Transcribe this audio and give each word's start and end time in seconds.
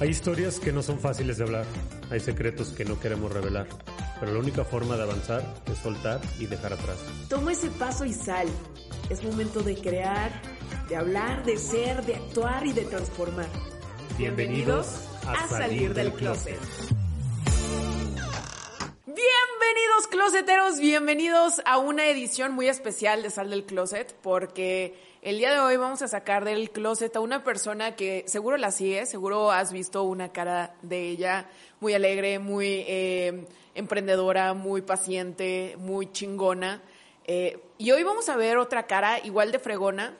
Hay 0.00 0.08
historias 0.08 0.58
que 0.58 0.72
no 0.72 0.82
son 0.82 0.98
fáciles 0.98 1.36
de 1.36 1.44
hablar, 1.44 1.66
hay 2.10 2.20
secretos 2.20 2.70
que 2.70 2.86
no 2.86 2.98
queremos 2.98 3.30
revelar, 3.30 3.66
pero 4.18 4.32
la 4.32 4.38
única 4.38 4.64
forma 4.64 4.96
de 4.96 5.02
avanzar 5.02 5.44
es 5.70 5.76
soltar 5.76 6.22
y 6.38 6.46
dejar 6.46 6.72
atrás. 6.72 6.96
Toma 7.28 7.52
ese 7.52 7.68
paso 7.68 8.06
y 8.06 8.14
sal. 8.14 8.48
Es 9.10 9.22
momento 9.22 9.60
de 9.60 9.76
crear, 9.76 10.32
de 10.88 10.96
hablar, 10.96 11.44
de 11.44 11.58
ser, 11.58 12.02
de 12.06 12.14
actuar 12.14 12.66
y 12.66 12.72
de 12.72 12.86
transformar. 12.86 13.50
Bienvenidos 14.16 14.86
a, 15.26 15.46
salir, 15.48 15.92
del 15.92 16.14
closet. 16.14 16.58
Bienvenidos 19.04 20.06
closeteros, 20.10 20.80
bienvenidos 20.80 21.60
a 21.66 21.76
una 21.76 22.06
edición 22.08 22.54
muy 22.54 22.68
especial 22.68 23.22
de 23.22 23.28
Sal 23.28 23.50
del 23.50 23.66
Closet 23.66 24.16
porque 24.22 24.94
el 25.22 25.36
día 25.36 25.52
de 25.52 25.60
hoy 25.60 25.76
vamos 25.76 26.00
a 26.00 26.08
sacar 26.08 26.44
del 26.44 26.70
closet 26.70 27.14
a 27.14 27.20
una 27.20 27.44
persona 27.44 27.94
que 27.94 28.24
seguro 28.26 28.56
la 28.56 28.70
sigue, 28.70 29.04
seguro 29.04 29.50
has 29.50 29.70
visto 29.70 30.02
una 30.04 30.32
cara 30.32 30.74
de 30.80 31.08
ella 31.08 31.46
muy 31.80 31.92
alegre, 31.92 32.38
muy 32.38 32.84
eh, 32.88 33.46
emprendedora, 33.74 34.54
muy 34.54 34.80
paciente, 34.80 35.76
muy 35.78 36.10
chingona. 36.10 36.80
Eh, 37.26 37.62
y 37.76 37.90
hoy 37.90 38.02
vamos 38.02 38.30
a 38.30 38.36
ver 38.36 38.56
otra 38.56 38.86
cara 38.86 39.18
igual 39.18 39.52
de 39.52 39.58
fregona, 39.58 40.16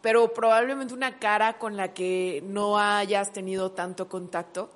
pero 0.00 0.32
probablemente 0.32 0.94
una 0.94 1.18
cara 1.18 1.58
con 1.58 1.76
la 1.76 1.92
que 1.92 2.42
no 2.46 2.78
hayas 2.78 3.32
tenido 3.32 3.72
tanto 3.72 4.08
contacto. 4.08 4.70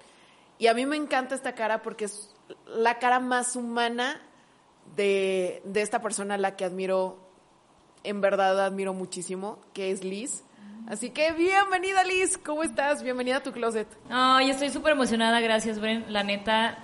Y 0.58 0.66
a 0.66 0.74
mí 0.74 0.84
me 0.84 0.96
encanta 0.96 1.34
esta 1.34 1.54
cara 1.54 1.80
porque 1.80 2.04
es 2.04 2.34
la 2.66 2.98
cara 2.98 3.18
más 3.18 3.56
humana 3.56 4.20
de, 4.94 5.62
de 5.64 5.80
esta 5.80 6.02
persona 6.02 6.34
a 6.34 6.38
la 6.38 6.54
que 6.54 6.66
admiro 6.66 7.23
en 8.04 8.20
verdad 8.20 8.64
admiro 8.64 8.94
muchísimo, 8.94 9.58
que 9.72 9.90
es 9.90 10.04
Liz. 10.04 10.44
Así 10.86 11.10
que 11.10 11.32
bienvenida 11.32 12.04
Liz, 12.04 12.38
¿cómo 12.38 12.62
estás? 12.62 13.02
Bienvenida 13.02 13.38
a 13.38 13.42
tu 13.42 13.52
closet. 13.52 13.88
Ay, 14.10 14.50
estoy 14.50 14.68
súper 14.68 14.92
emocionada, 14.92 15.40
gracias 15.40 15.80
Bren. 15.80 16.04
La 16.12 16.22
neta, 16.22 16.76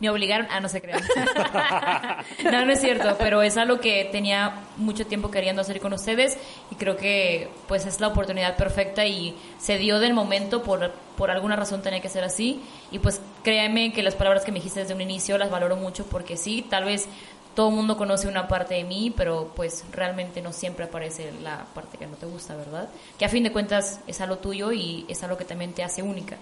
me 0.00 0.08
obligaron, 0.08 0.48
ah, 0.50 0.58
no 0.58 0.68
se 0.68 0.80
crean. 0.80 1.00
no, 2.44 2.64
no 2.64 2.72
es 2.72 2.80
cierto, 2.80 3.14
pero 3.18 3.42
es 3.42 3.58
algo 3.58 3.78
que 3.78 4.08
tenía 4.10 4.54
mucho 4.78 5.06
tiempo 5.06 5.30
queriendo 5.30 5.60
hacer 5.60 5.80
con 5.80 5.92
ustedes 5.92 6.38
y 6.70 6.74
creo 6.74 6.96
que 6.96 7.48
pues 7.68 7.84
es 7.84 8.00
la 8.00 8.08
oportunidad 8.08 8.56
perfecta 8.56 9.04
y 9.04 9.36
se 9.58 9.76
dio 9.78 10.00
del 10.00 10.14
momento 10.14 10.62
por, 10.62 10.90
por 11.16 11.30
alguna 11.30 11.54
razón 11.54 11.82
tenía 11.82 12.00
que 12.00 12.08
ser 12.08 12.24
así 12.24 12.62
y 12.90 12.98
pues 12.98 13.20
créanme 13.44 13.92
que 13.92 14.02
las 14.02 14.16
palabras 14.16 14.44
que 14.44 14.50
me 14.50 14.58
dijiste 14.58 14.80
desde 14.80 14.94
un 14.94 15.02
inicio 15.02 15.38
las 15.38 15.50
valoro 15.50 15.76
mucho 15.76 16.04
porque 16.06 16.36
sí, 16.36 16.66
tal 16.68 16.86
vez 16.86 17.06
todo 17.54 17.68
el 17.68 17.74
mundo 17.74 17.96
conoce 17.96 18.28
una 18.28 18.48
parte 18.48 18.74
de 18.74 18.84
mí, 18.84 19.12
pero 19.16 19.52
pues 19.54 19.84
realmente 19.92 20.40
no 20.40 20.52
siempre 20.52 20.84
aparece 20.84 21.32
la 21.42 21.66
parte 21.74 21.98
que 21.98 22.06
no 22.06 22.16
te 22.16 22.26
gusta, 22.26 22.56
¿verdad? 22.56 22.88
Que 23.18 23.24
a 23.24 23.28
fin 23.28 23.44
de 23.44 23.52
cuentas 23.52 24.00
es 24.06 24.20
algo 24.20 24.38
tuyo 24.38 24.72
y 24.72 25.04
es 25.08 25.22
algo 25.22 25.36
que 25.36 25.44
también 25.44 25.72
te 25.72 25.82
hace 25.82 26.02
única. 26.02 26.36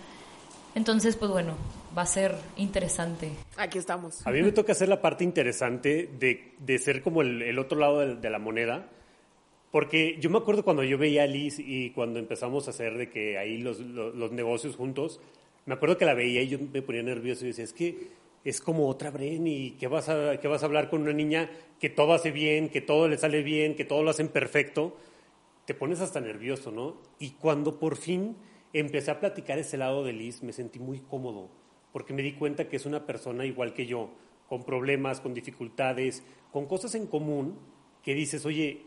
Entonces, 0.75 1.17
pues 1.17 1.31
bueno, 1.31 1.57
va 1.97 2.03
a 2.03 2.07
ser 2.07 2.37
interesante. 2.57 3.33
Aquí 3.57 3.79
estamos. 3.79 4.25
A 4.27 4.31
mí 4.31 4.43
me 4.43 4.53
toca 4.53 4.73
hacer 4.73 4.89
la 4.89 5.01
parte 5.01 5.25
interesante 5.25 6.09
de, 6.19 6.53
de 6.59 6.79
ser 6.79 7.03
como 7.03 7.23
el, 7.23 7.59
otro 7.59 7.79
lado 7.79 8.15
de, 8.15 8.31
la 8.31 8.39
moneda, 8.39 8.89
porque 9.73 10.17
yo 10.21 10.31
me 10.31 10.39
acuerdo 10.39 10.65
cuando 10.65 10.85
yo 10.85 10.97
veía 10.97 11.25
a 11.25 11.27
Liz 11.27 11.59
y 11.59 11.91
cuando 11.91 12.21
empezamos 12.21 12.69
a 12.69 12.71
hacer 12.71 12.97
de 12.97 13.11
que 13.11 13.37
ahí 13.37 13.59
los, 13.59 13.81
los, 13.81 14.15
los 14.15 14.31
negocios 14.31 14.77
juntos, 14.77 15.21
me 15.67 15.75
acuerdo 15.75 15.99
que 15.99 16.05
la 16.05 16.15
veía 16.15 16.43
y 16.43 16.49
yo 16.49 16.59
me 16.73 16.83
ponía 16.83 17.03
nervioso 17.03 17.45
y 17.45 17.49
decía, 17.49 17.65
es 17.65 17.73
que 17.73 18.09
es 18.45 18.61
como 18.61 18.89
otra 18.89 19.11
Bren 19.11 19.47
y 19.47 19.73
que 19.73 19.87
vas, 19.87 20.09
a, 20.09 20.39
que 20.41 20.49
vas 20.49 20.63
a 20.63 20.67
hablar 20.67 20.89
con 20.89 21.03
una 21.03 21.13
niña 21.13 21.51
que 21.79 21.91
todo 21.91 22.13
hace 22.15 22.31
bien, 22.31 22.69
que 22.69 22.81
todo 22.81 23.09
le 23.09 23.19
sale 23.19 23.43
bien, 23.43 23.75
que 23.75 23.85
todo 23.85 24.03
lo 24.03 24.11
hacen 24.11 24.29
perfecto, 24.29 24.97
te 25.67 25.75
pones 25.75 26.01
hasta 26.01 26.21
nervioso, 26.21 26.71
¿no? 26.71 26.97
Y 27.19 27.33
cuando 27.33 27.79
por 27.79 27.97
fin 27.97 28.37
empecé 28.73 29.11
a 29.11 29.21
platicar 29.21 29.59
ese 29.59 29.77
lado 29.77 30.05
de 30.05 30.13
Liz, 30.13 30.43
me 30.43 30.53
sentí 30.53 30.79
muy 30.79 31.01
cómodo, 31.01 31.49
porque 31.93 32.13
me 32.13 32.23
di 32.23 32.33
cuenta 32.33 32.69
que 32.69 32.77
es 32.77 32.87
una 32.87 33.07
persona 33.07 33.45
igual 33.45 33.75
que 33.75 33.87
yo, 33.87 34.11
con 34.49 34.65
problemas, 34.65 35.21
con 35.21 35.35
dificultades, 35.35 36.25
con 36.51 36.67
cosas 36.67 36.95
en 36.95 37.07
común, 37.07 37.59
que 38.03 38.15
dices, 38.15 38.47
oye, 38.47 38.87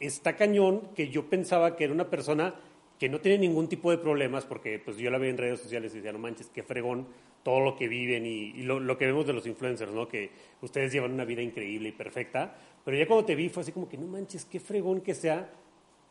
está 0.00 0.36
cañón 0.36 0.88
que 0.94 1.08
yo 1.08 1.28
pensaba 1.28 1.76
que 1.76 1.84
era 1.84 1.92
una 1.92 2.08
persona 2.08 2.54
que 2.98 3.08
no 3.08 3.20
tiene 3.20 3.38
ningún 3.38 3.68
tipo 3.68 3.90
de 3.90 3.98
problemas, 3.98 4.46
porque 4.46 4.78
pues 4.78 4.96
yo 4.96 5.10
la 5.10 5.18
veo 5.18 5.30
en 5.30 5.38
redes 5.38 5.60
sociales 5.60 5.92
y 5.92 5.96
decía, 5.96 6.12
no 6.12 6.18
manches, 6.18 6.48
qué 6.48 6.62
fregón 6.62 7.08
todo 7.46 7.60
lo 7.60 7.76
que 7.76 7.86
viven 7.86 8.26
y, 8.26 8.64
lo, 8.64 8.98
que 8.98 9.06
vemos 9.06 9.24
de 9.24 9.32
los 9.32 9.46
influencers, 9.46 9.92
¿no? 9.92 10.08
Que 10.08 10.32
ustedes 10.62 10.92
llevan 10.92 11.12
una 11.12 11.24
vida 11.24 11.42
increíble 11.42 11.90
y 11.90 11.92
perfecta, 11.92 12.56
pero 12.84 12.96
ya 12.96 13.06
cuando 13.06 13.24
te 13.24 13.36
vi 13.36 13.48
fue 13.48 13.62
así 13.62 13.70
como 13.70 13.88
que 13.88 13.96
no 13.96 14.08
manches, 14.08 14.44
qué 14.46 14.58
fregón 14.58 15.00
que 15.00 15.14
sea 15.14 15.48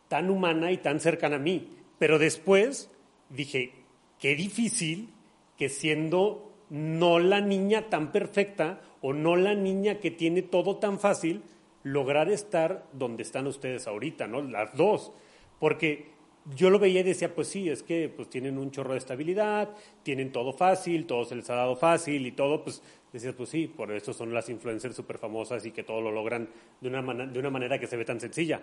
tan 0.07 0.29
humana 0.29 0.72
y 0.72 0.78
tan 0.78 1.01
cercana 1.01 1.35
a 1.35 1.40
mí. 1.40 1.72
Pero 2.00 2.19
después 2.19 2.90
dije, 3.28 3.73
qué 4.18 4.34
difícil 4.38 5.09
que 5.57 5.68
siendo 5.68 6.53
no 6.69 7.19
la 7.19 7.41
niña 7.41 7.90
tan 7.90 8.13
perfecta 8.13 8.79
o 9.02 9.12
no 9.12 9.35
la 9.35 9.56
niña 9.56 10.00
que 10.00 10.12
tiene 10.12 10.41
todo 10.41 10.78
tan 10.78 11.02
fácil, 11.02 11.44
lograr 11.84 12.29
estar 12.29 12.88
donde 12.94 13.23
están 13.23 13.46
ustedes 13.46 13.88
ahorita, 13.88 14.25
¿no? 14.25 14.41
Las 14.41 14.73
dos. 14.78 15.12
Porque 15.59 16.15
yo 16.54 16.70
lo 16.70 16.78
veía 16.78 17.00
y 17.00 17.04
decía, 17.04 17.34
pues 17.34 17.48
sí, 17.48 17.70
es 17.70 17.82
que 17.82 18.08
pues 18.10 18.30
tienen 18.30 18.58
un 18.58 18.70
chorro 18.70 18.92
de 18.92 19.00
estabilidad, 19.00 19.70
tienen 20.04 20.32
todo 20.32 20.54
fácil, 20.54 21.08
todo 21.08 21.26
se 21.26 21.36
les 21.36 21.50
ha 21.50 21.56
dado 21.56 21.76
fácil 21.76 22.26
y 22.28 22.32
todo, 22.34 22.64
pues 22.64 22.84
decías, 23.12 23.34
pues 23.34 23.50
sí, 23.50 23.68
por 23.68 23.92
eso 23.92 24.14
son 24.14 24.34
las 24.34 24.50
influencers 24.50 24.96
súper 24.96 25.18
famosas 25.18 25.66
y 25.66 25.72
que 25.72 25.84
todo 25.84 26.02
lo 26.02 26.12
logran 26.12 26.50
de 26.82 26.90
una, 26.90 27.02
de 27.26 27.40
una 27.40 27.50
manera 27.50 27.80
que 27.80 27.88
se 27.88 27.98
ve 27.98 28.06
tan 28.06 28.20
sencilla. 28.20 28.62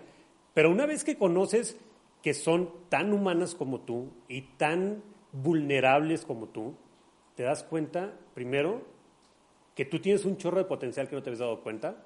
Pero 0.55 0.71
una 0.71 0.87
vez 0.87 1.03
que 1.03 1.17
conoces 1.17 1.77
que 2.23 2.35
son 2.35 2.71
tan 2.89 3.13
humanas 3.13 3.57
como 3.57 3.81
tú 3.81 4.13
y 4.29 4.43
tan 4.43 5.03
vulnerables 5.33 6.25
como 6.25 6.49
tú, 6.49 6.77
te 7.35 7.43
das 7.43 7.65
cuenta, 7.65 8.15
primero, 8.35 8.83
que 9.75 9.85
tú 9.85 9.99
tienes 9.99 10.25
un 10.25 10.37
chorro 10.37 10.59
de 10.59 10.67
potencial 10.67 11.09
que 11.09 11.17
no 11.17 11.23
te 11.23 11.31
habías 11.31 11.41
dado 11.41 11.63
cuenta, 11.63 12.05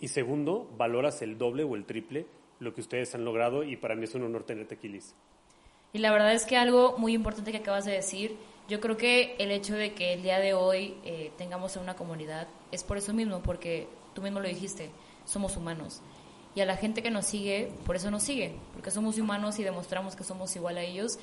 y 0.00 0.08
segundo, 0.08 0.68
valoras 0.76 1.22
el 1.22 1.38
doble 1.38 1.62
o 1.62 1.76
el 1.76 1.84
triple 1.84 2.26
lo 2.60 2.74
que 2.74 2.80
ustedes 2.80 3.14
han 3.14 3.24
logrado 3.24 3.62
y 3.62 3.76
para 3.76 3.94
mí 3.94 4.04
es 4.04 4.14
un 4.14 4.24
honor 4.24 4.44
tenerte 4.44 4.74
aquí, 4.74 4.88
Liz. 4.88 5.14
Y 5.92 5.98
la 5.98 6.12
verdad 6.12 6.32
es 6.32 6.44
que 6.44 6.56
algo 6.56 6.96
muy 6.98 7.14
importante 7.14 7.50
que 7.50 7.58
acabas 7.58 7.84
de 7.84 7.92
decir, 7.92 8.36
yo 8.68 8.80
creo 8.80 8.96
que 8.96 9.36
el 9.38 9.50
hecho 9.50 9.74
de 9.74 9.94
que 9.94 10.12
el 10.12 10.22
día 10.22 10.38
de 10.38 10.52
hoy 10.52 10.96
eh, 11.04 11.32
tengamos 11.38 11.76
una 11.76 11.96
comunidad 11.96 12.48
es 12.70 12.84
por 12.84 12.98
eso 12.98 13.14
mismo, 13.14 13.40
porque 13.40 13.88
tú 14.14 14.20
mismo 14.20 14.40
lo 14.40 14.48
dijiste, 14.48 14.90
somos 15.24 15.56
humanos. 15.56 16.02
Y 16.54 16.60
a 16.60 16.66
la 16.66 16.76
gente 16.76 17.02
que 17.02 17.10
nos 17.10 17.24
sigue, 17.26 17.72
por 17.86 17.96
eso 17.96 18.10
nos 18.10 18.22
sigue, 18.22 18.54
porque 18.74 18.90
somos 18.90 19.18
humanos 19.18 19.58
y 19.58 19.64
demostramos 19.64 20.16
que 20.16 20.24
somos 20.24 20.54
igual 20.56 20.76
a 20.76 20.82
ellos. 20.82 21.18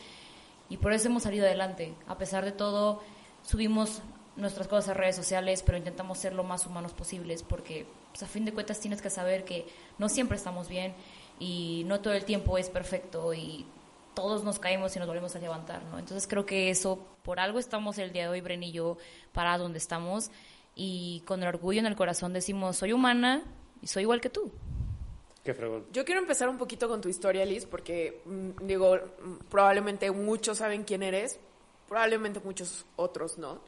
Y 0.69 0.77
por 0.77 0.93
eso 0.93 1.09
hemos 1.09 1.23
salido 1.23 1.45
adelante. 1.45 1.93
A 2.07 2.17
pesar 2.17 2.45
de 2.45 2.51
todo, 2.51 3.01
subimos 3.43 4.01
nuestras 4.35 4.67
cosas 4.67 4.89
a 4.89 4.93
redes 4.93 5.15
sociales, 5.15 5.61
pero 5.63 5.77
intentamos 5.77 6.17
ser 6.17 6.33
lo 6.33 6.43
más 6.43 6.65
humanos 6.65 6.93
posibles, 6.93 7.43
porque 7.43 7.85
pues, 8.11 8.23
a 8.23 8.27
fin 8.27 8.45
de 8.45 8.53
cuentas 8.53 8.79
tienes 8.79 9.01
que 9.01 9.09
saber 9.09 9.45
que 9.45 9.65
no 9.97 10.09
siempre 10.09 10.37
estamos 10.37 10.67
bien 10.67 10.93
y 11.39 11.83
no 11.85 12.01
todo 12.01 12.13
el 12.13 12.25
tiempo 12.25 12.57
es 12.57 12.69
perfecto 12.69 13.33
y 13.33 13.65
todos 14.13 14.43
nos 14.43 14.59
caemos 14.59 14.95
y 14.95 14.99
nos 14.99 15.07
volvemos 15.07 15.35
a 15.35 15.39
levantar, 15.39 15.83
¿no? 15.83 15.99
Entonces 15.99 16.27
creo 16.27 16.45
que 16.45 16.69
eso, 16.69 17.05
por 17.23 17.39
algo 17.39 17.59
estamos 17.59 17.97
el 17.97 18.11
día 18.11 18.23
de 18.23 18.29
hoy, 18.29 18.41
Bren 18.41 18.63
y 18.63 18.71
yo, 18.71 18.97
para 19.33 19.57
donde 19.57 19.77
estamos 19.77 20.31
y 20.73 21.21
con 21.25 21.41
el 21.43 21.49
orgullo 21.49 21.79
en 21.79 21.85
el 21.85 21.95
corazón 21.95 22.33
decimos, 22.33 22.77
soy 22.77 22.93
humana 22.93 23.43
y 23.81 23.87
soy 23.87 24.03
igual 24.03 24.21
que 24.21 24.29
tú. 24.29 24.51
Qué 25.43 25.53
fregón. 25.53 25.85
Yo 25.91 26.05
quiero 26.05 26.21
empezar 26.21 26.49
un 26.49 26.57
poquito 26.57 26.87
con 26.87 27.01
tu 27.01 27.09
historia, 27.09 27.45
Liz, 27.45 27.65
porque 27.65 28.21
mm, 28.25 28.65
digo, 28.65 28.95
mm, 28.95 29.45
probablemente 29.49 30.09
muchos 30.09 30.57
saben 30.57 30.83
quién 30.83 31.03
eres, 31.03 31.39
probablemente 31.87 32.39
muchos 32.43 32.85
otros 32.95 33.37
no. 33.37 33.61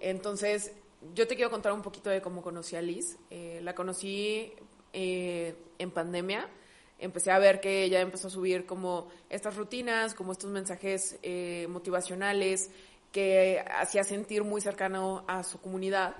Entonces, 0.00 0.72
yo 1.14 1.26
te 1.26 1.34
quiero 1.34 1.50
contar 1.50 1.72
un 1.72 1.82
poquito 1.82 2.08
de 2.08 2.22
cómo 2.22 2.40
conocí 2.40 2.76
a 2.76 2.82
Liz. 2.82 3.18
Eh, 3.30 3.60
la 3.62 3.74
conocí 3.74 4.52
eh, 4.92 5.54
en 5.78 5.90
pandemia 5.90 6.48
empecé 6.98 7.30
a 7.30 7.38
ver 7.38 7.60
que 7.60 7.84
ella 7.84 8.00
empezó 8.00 8.28
a 8.28 8.30
subir 8.30 8.66
como 8.66 9.08
estas 9.30 9.56
rutinas, 9.56 10.14
como 10.14 10.32
estos 10.32 10.50
mensajes 10.50 11.18
eh, 11.22 11.66
motivacionales 11.68 12.70
que 13.12 13.64
hacía 13.70 14.04
sentir 14.04 14.44
muy 14.44 14.60
cercano 14.60 15.24
a 15.26 15.42
su 15.42 15.60
comunidad. 15.60 16.14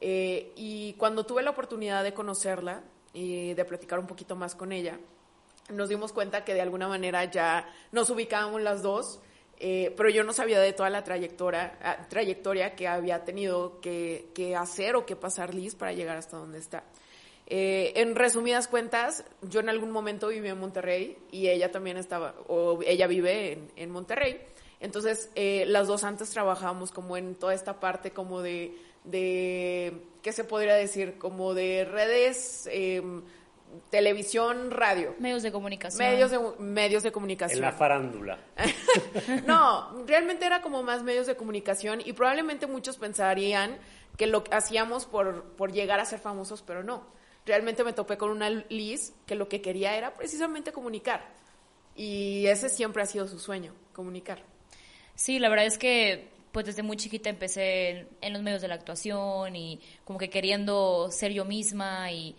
Eh, 0.00 0.52
y 0.56 0.94
cuando 0.94 1.24
tuve 1.24 1.42
la 1.42 1.50
oportunidad 1.50 2.02
de 2.02 2.14
conocerla 2.14 2.82
y 3.12 3.54
de 3.54 3.64
platicar 3.64 3.98
un 3.98 4.06
poquito 4.06 4.34
más 4.36 4.54
con 4.54 4.72
ella, 4.72 4.98
nos 5.68 5.88
dimos 5.88 6.12
cuenta 6.12 6.44
que 6.44 6.54
de 6.54 6.60
alguna 6.60 6.88
manera 6.88 7.24
ya 7.24 7.68
nos 7.92 8.10
ubicábamos 8.10 8.62
las 8.62 8.82
dos, 8.82 9.20
eh, 9.58 9.94
pero 9.96 10.08
yo 10.08 10.24
no 10.24 10.32
sabía 10.32 10.58
de 10.58 10.72
toda 10.72 10.90
la 10.90 11.04
trayectoria, 11.04 11.78
ah, 11.82 12.08
trayectoria 12.08 12.74
que 12.74 12.88
había 12.88 13.24
tenido 13.24 13.80
que, 13.80 14.30
que 14.34 14.56
hacer 14.56 14.96
o 14.96 15.06
que 15.06 15.14
pasar 15.14 15.54
Liz 15.54 15.76
para 15.76 15.92
llegar 15.92 16.16
hasta 16.16 16.36
donde 16.36 16.58
está. 16.58 16.82
Eh, 17.46 17.92
en 17.96 18.14
resumidas 18.14 18.68
cuentas, 18.68 19.24
yo 19.42 19.60
en 19.60 19.68
algún 19.68 19.90
momento 19.90 20.28
viví 20.28 20.48
en 20.48 20.58
Monterrey 20.58 21.18
y 21.30 21.48
ella 21.48 21.70
también 21.70 21.96
estaba, 21.96 22.34
o 22.46 22.80
ella 22.82 23.06
vive 23.06 23.58
en, 23.76 23.90
Monterrey. 23.90 24.40
Entonces, 24.80 25.30
eh, 25.34 25.64
las 25.66 25.86
dos 25.86 26.04
antes 26.04 26.30
trabajábamos 26.30 26.92
como 26.92 27.16
en 27.16 27.34
toda 27.34 27.54
esta 27.54 27.78
parte 27.78 28.10
como 28.12 28.42
de, 28.42 28.76
de 29.04 29.92
¿qué 30.22 30.32
se 30.32 30.44
podría 30.44 30.74
decir? 30.74 31.18
Como 31.18 31.54
de 31.54 31.84
redes, 31.84 32.68
em, 32.72 33.22
televisión, 33.90 34.70
radio. 34.70 35.14
Medios 35.18 35.42
de 35.42 35.52
comunicación. 35.52 36.08
Medios 36.08 36.30
de, 36.30 36.38
medios 36.58 37.02
de 37.02 37.12
comunicación. 37.12 37.58
En 37.58 37.64
la 37.64 37.72
farándula. 37.72 38.38
no, 39.46 40.04
realmente 40.06 40.46
era 40.46 40.62
como 40.62 40.82
más 40.82 41.02
medios 41.02 41.26
de 41.26 41.36
comunicación 41.36 42.00
y 42.04 42.12
probablemente 42.12 42.66
muchos 42.66 42.98
pensarían 42.98 43.78
que 44.16 44.26
lo 44.26 44.44
hacíamos 44.50 45.06
por, 45.06 45.44
por 45.54 45.72
llegar 45.72 46.00
a 46.00 46.04
ser 46.04 46.18
famosos, 46.18 46.62
pero 46.62 46.82
no. 46.82 47.20
Realmente 47.44 47.84
me 47.84 47.92
topé 47.92 48.16
con 48.16 48.30
una 48.30 48.48
Liz 48.50 49.12
que 49.26 49.34
lo 49.34 49.48
que 49.48 49.60
quería 49.60 49.96
era 49.96 50.16
precisamente 50.16 50.72
comunicar. 50.72 51.28
Y 51.96 52.46
ese 52.46 52.68
siempre 52.68 53.02
ha 53.02 53.06
sido 53.06 53.28
su 53.28 53.38
sueño, 53.38 53.74
comunicar. 53.92 54.42
Sí, 55.14 55.38
la 55.38 55.48
verdad 55.48 55.66
es 55.66 55.78
que 55.78 56.30
pues 56.52 56.66
desde 56.66 56.82
muy 56.82 56.98
chiquita 56.98 57.30
empecé 57.30 58.06
en, 58.20 58.32
los 58.32 58.42
medios 58.42 58.60
de 58.60 58.68
la 58.68 58.74
actuación 58.74 59.56
y 59.56 59.80
como 60.04 60.18
que 60.18 60.28
queriendo 60.28 61.10
ser 61.10 61.32
yo 61.32 61.46
misma 61.46 62.12
y, 62.12 62.36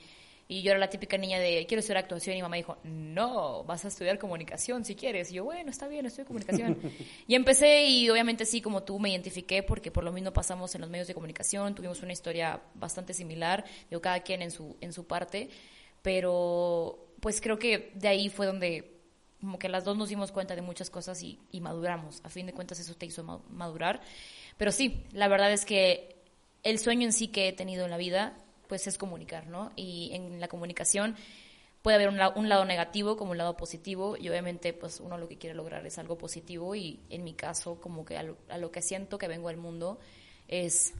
y, 0.47 0.61
yo 0.61 0.71
era 0.71 0.79
la 0.79 0.89
típica 0.89 1.17
niña 1.17 1.39
de 1.39 1.65
quiero 1.67 1.79
estudiar 1.79 2.03
actuación 2.03 2.35
y 2.35 2.41
mamá 2.41 2.55
dijo, 2.55 2.77
no, 2.83 3.63
vas 3.63 3.85
a 3.85 3.87
estudiar 3.87 4.17
comunicación 4.19 4.85
si 4.85 4.95
quieres. 4.95 5.31
Y 5.31 5.35
yo, 5.35 5.43
bueno, 5.43 5.69
está 5.69 5.87
bien, 5.87 6.05
estudio 6.05 6.25
comunicación. 6.25 6.79
y 7.27 7.35
empecé 7.35 7.85
y 7.85 8.09
obviamente 8.09 8.45
sí, 8.45 8.61
como 8.61 8.83
tú 8.83 8.99
me 8.99 9.09
identifiqué 9.09 9.63
porque 9.63 9.91
por 9.91 10.03
lo 10.03 10.11
mismo 10.11 10.31
pasamos 10.31 10.73
en 10.75 10.81
los 10.81 10.89
medios 10.89 11.07
de 11.07 11.13
comunicación, 11.13 11.75
tuvimos 11.75 12.01
una 12.03 12.13
historia 12.13 12.61
bastante 12.75 13.13
similar, 13.13 13.65
digo, 13.89 14.01
cada 14.01 14.21
quien 14.21 14.41
en 14.41 14.51
su, 14.51 14.77
en 14.81 14.93
su 14.93 15.05
parte, 15.05 15.49
pero 16.01 17.13
pues 17.19 17.39
creo 17.39 17.57
que 17.57 17.91
de 17.95 18.07
ahí 18.07 18.29
fue 18.29 18.45
donde 18.45 18.93
como 19.43 19.59
que 19.59 19.67
las 19.67 19.83
dos 19.83 19.97
nos 19.97 20.07
dimos 20.07 20.31
cuenta 20.31 20.55
de 20.55 20.61
muchas 20.61 20.89
cosas 20.89 21.21
y, 21.21 21.37
maduramos. 21.59 22.21
A 22.23 22.29
fin 22.29 22.45
de 22.45 22.53
cuentas 22.53 22.79
eso 22.79 22.95
te 22.95 23.05
hizo 23.05 23.23
madurar. 23.49 23.99
Pero 24.57 24.71
sí, 24.71 25.03
la 25.11 25.27
verdad 25.27 25.51
es 25.51 25.65
que 25.65 26.15
el 26.63 26.79
sueño 26.79 27.05
en 27.05 27.11
sí 27.11 27.27
que 27.27 27.49
he 27.49 27.53
tenido 27.53 27.83
en 27.83 27.91
la 27.91 27.97
vida, 27.97 28.37
pues 28.67 28.87
es 28.87 28.97
comunicar, 28.97 29.47
¿no? 29.47 29.71
Y 29.75 30.11
en 30.13 30.39
la 30.39 30.47
comunicación 30.47 31.15
puede 31.81 31.95
haber 31.95 32.09
un, 32.09 32.49
lado 32.49 32.65
negativo 32.65 33.17
como 33.17 33.31
un 33.31 33.37
lado 33.37 33.57
positivo 33.57 34.15
y 34.17 34.29
obviamente 34.29 34.71
pues 34.73 35.01
uno 35.01 35.17
lo 35.17 35.27
que 35.27 35.37
quiere 35.37 35.53
lograr 35.53 35.85
es 35.85 35.99
algo 35.99 36.17
positivo 36.17 36.75
y 36.75 37.01
en 37.09 37.25
mi 37.25 37.33
caso 37.33 37.79
como 37.81 38.05
que 38.05 38.17
a 38.17 38.23
lo, 38.23 38.37
a 38.47 38.57
lo 38.57 38.71
que 38.71 38.81
siento 38.81 39.17
que 39.17 39.27
vengo 39.27 39.49
al 39.49 39.57
mundo 39.57 39.99
es 40.47 40.93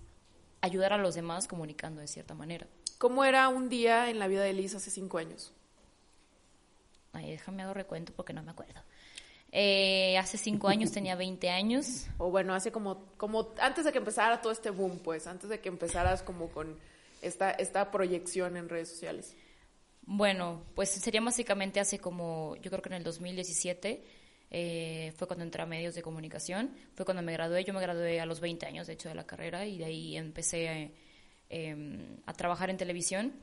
ayudar 0.59 0.91
a 0.91 0.97
los 0.97 1.15
demás 1.15 1.47
comunicando 1.47 2.01
de 2.01 2.07
cierta 2.07 2.33
manera. 2.33 2.67
¿Cómo 2.97 3.23
era 3.23 3.47
un 3.47 3.69
día 3.69 4.09
en 4.09 4.19
la 4.19 4.27
vida 4.27 4.43
de 4.43 4.53
Liz 4.53 4.75
hace 4.75 4.91
cinco 4.91 5.17
años? 5.17 5.53
Ay, 7.13 7.31
déjame 7.31 7.63
hago 7.63 7.73
recuento 7.73 8.11
porque 8.13 8.33
no 8.33 8.43
me 8.43 8.51
acuerdo. 8.51 8.81
Eh, 9.51 10.17
hace 10.17 10.37
cinco 10.37 10.67
años 10.67 10.91
tenía 10.93 11.15
20 11.15 11.49
años. 11.49 12.07
O 12.17 12.29
bueno, 12.29 12.53
hace 12.53 12.71
como, 12.71 13.05
como 13.17 13.53
antes 13.61 13.85
de 13.85 13.91
que 13.91 13.99
empezara 13.99 14.41
todo 14.41 14.51
este 14.51 14.71
boom, 14.71 14.99
pues, 14.99 15.27
antes 15.27 15.49
de 15.49 15.61
que 15.61 15.69
empezaras 15.69 16.23
como 16.23 16.49
con 16.49 16.77
esta, 17.23 17.51
esta 17.51 17.91
proyección 17.91 18.57
en 18.57 18.69
redes 18.69 18.89
sociales. 18.89 19.35
Bueno, 20.05 20.63
pues 20.75 20.89
sería 20.89 21.21
básicamente 21.21 21.79
hace 21.79 21.99
como, 21.99 22.55
yo 22.57 22.69
creo 22.69 22.81
que 22.81 22.89
en 22.89 22.95
el 22.95 23.03
2017 23.03 24.03
eh, 24.51 25.13
fue 25.15 25.27
cuando 25.27 25.45
entré 25.45 25.61
a 25.63 25.65
medios 25.65 25.95
de 25.95 26.01
comunicación, 26.01 26.71
fue 26.93 27.05
cuando 27.05 27.23
me 27.23 27.33
gradué, 27.33 27.63
yo 27.63 27.73
me 27.73 27.81
gradué 27.81 28.19
a 28.19 28.25
los 28.25 28.39
20 28.39 28.65
años, 28.65 28.87
de 28.87 28.93
hecho, 28.93 29.09
de 29.09 29.15
la 29.15 29.25
carrera 29.25 29.65
y 29.65 29.77
de 29.77 29.85
ahí 29.85 30.17
empecé 30.17 30.91
eh, 31.49 32.17
a 32.25 32.33
trabajar 32.33 32.69
en 32.69 32.77
televisión. 32.77 33.33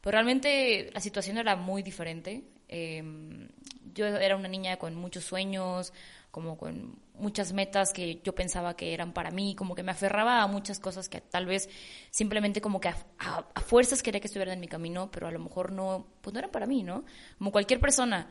Pero 0.00 0.12
realmente 0.12 0.90
la 0.92 1.00
situación 1.00 1.38
era 1.38 1.56
muy 1.56 1.82
diferente. 1.82 2.42
Em, 2.68 3.48
yo 3.94 4.06
era 4.06 4.36
una 4.36 4.48
niña 4.48 4.76
con 4.76 4.94
muchos 4.94 5.24
sueños, 5.24 5.92
como 6.30 6.56
con 6.56 7.00
muchas 7.14 7.52
metas 7.52 7.92
que 7.92 8.20
yo 8.22 8.34
pensaba 8.34 8.76
que 8.76 8.94
eran 8.94 9.12
para 9.12 9.30
mí, 9.30 9.54
como 9.54 9.74
que 9.74 9.82
me 9.82 9.92
aferraba 9.92 10.42
a 10.42 10.46
muchas 10.46 10.78
cosas 10.78 11.08
que 11.08 11.20
tal 11.20 11.46
vez 11.46 11.68
simplemente 12.10 12.60
como 12.60 12.80
que 12.80 12.88
a, 12.88 13.44
fuerzas 13.66 14.02
quería 14.02 14.20
que 14.20 14.26
estuvieran 14.26 14.54
en 14.54 14.60
mi 14.60 14.68
camino, 14.68 15.10
pero 15.10 15.26
a 15.26 15.30
lo 15.30 15.38
mejor 15.38 15.72
no, 15.72 16.06
pues 16.20 16.34
no 16.34 16.38
eran 16.38 16.50
para 16.50 16.66
mí, 16.66 16.82
¿no? 16.82 17.04
Como 17.38 17.52
cualquier 17.52 17.80
persona. 17.80 18.30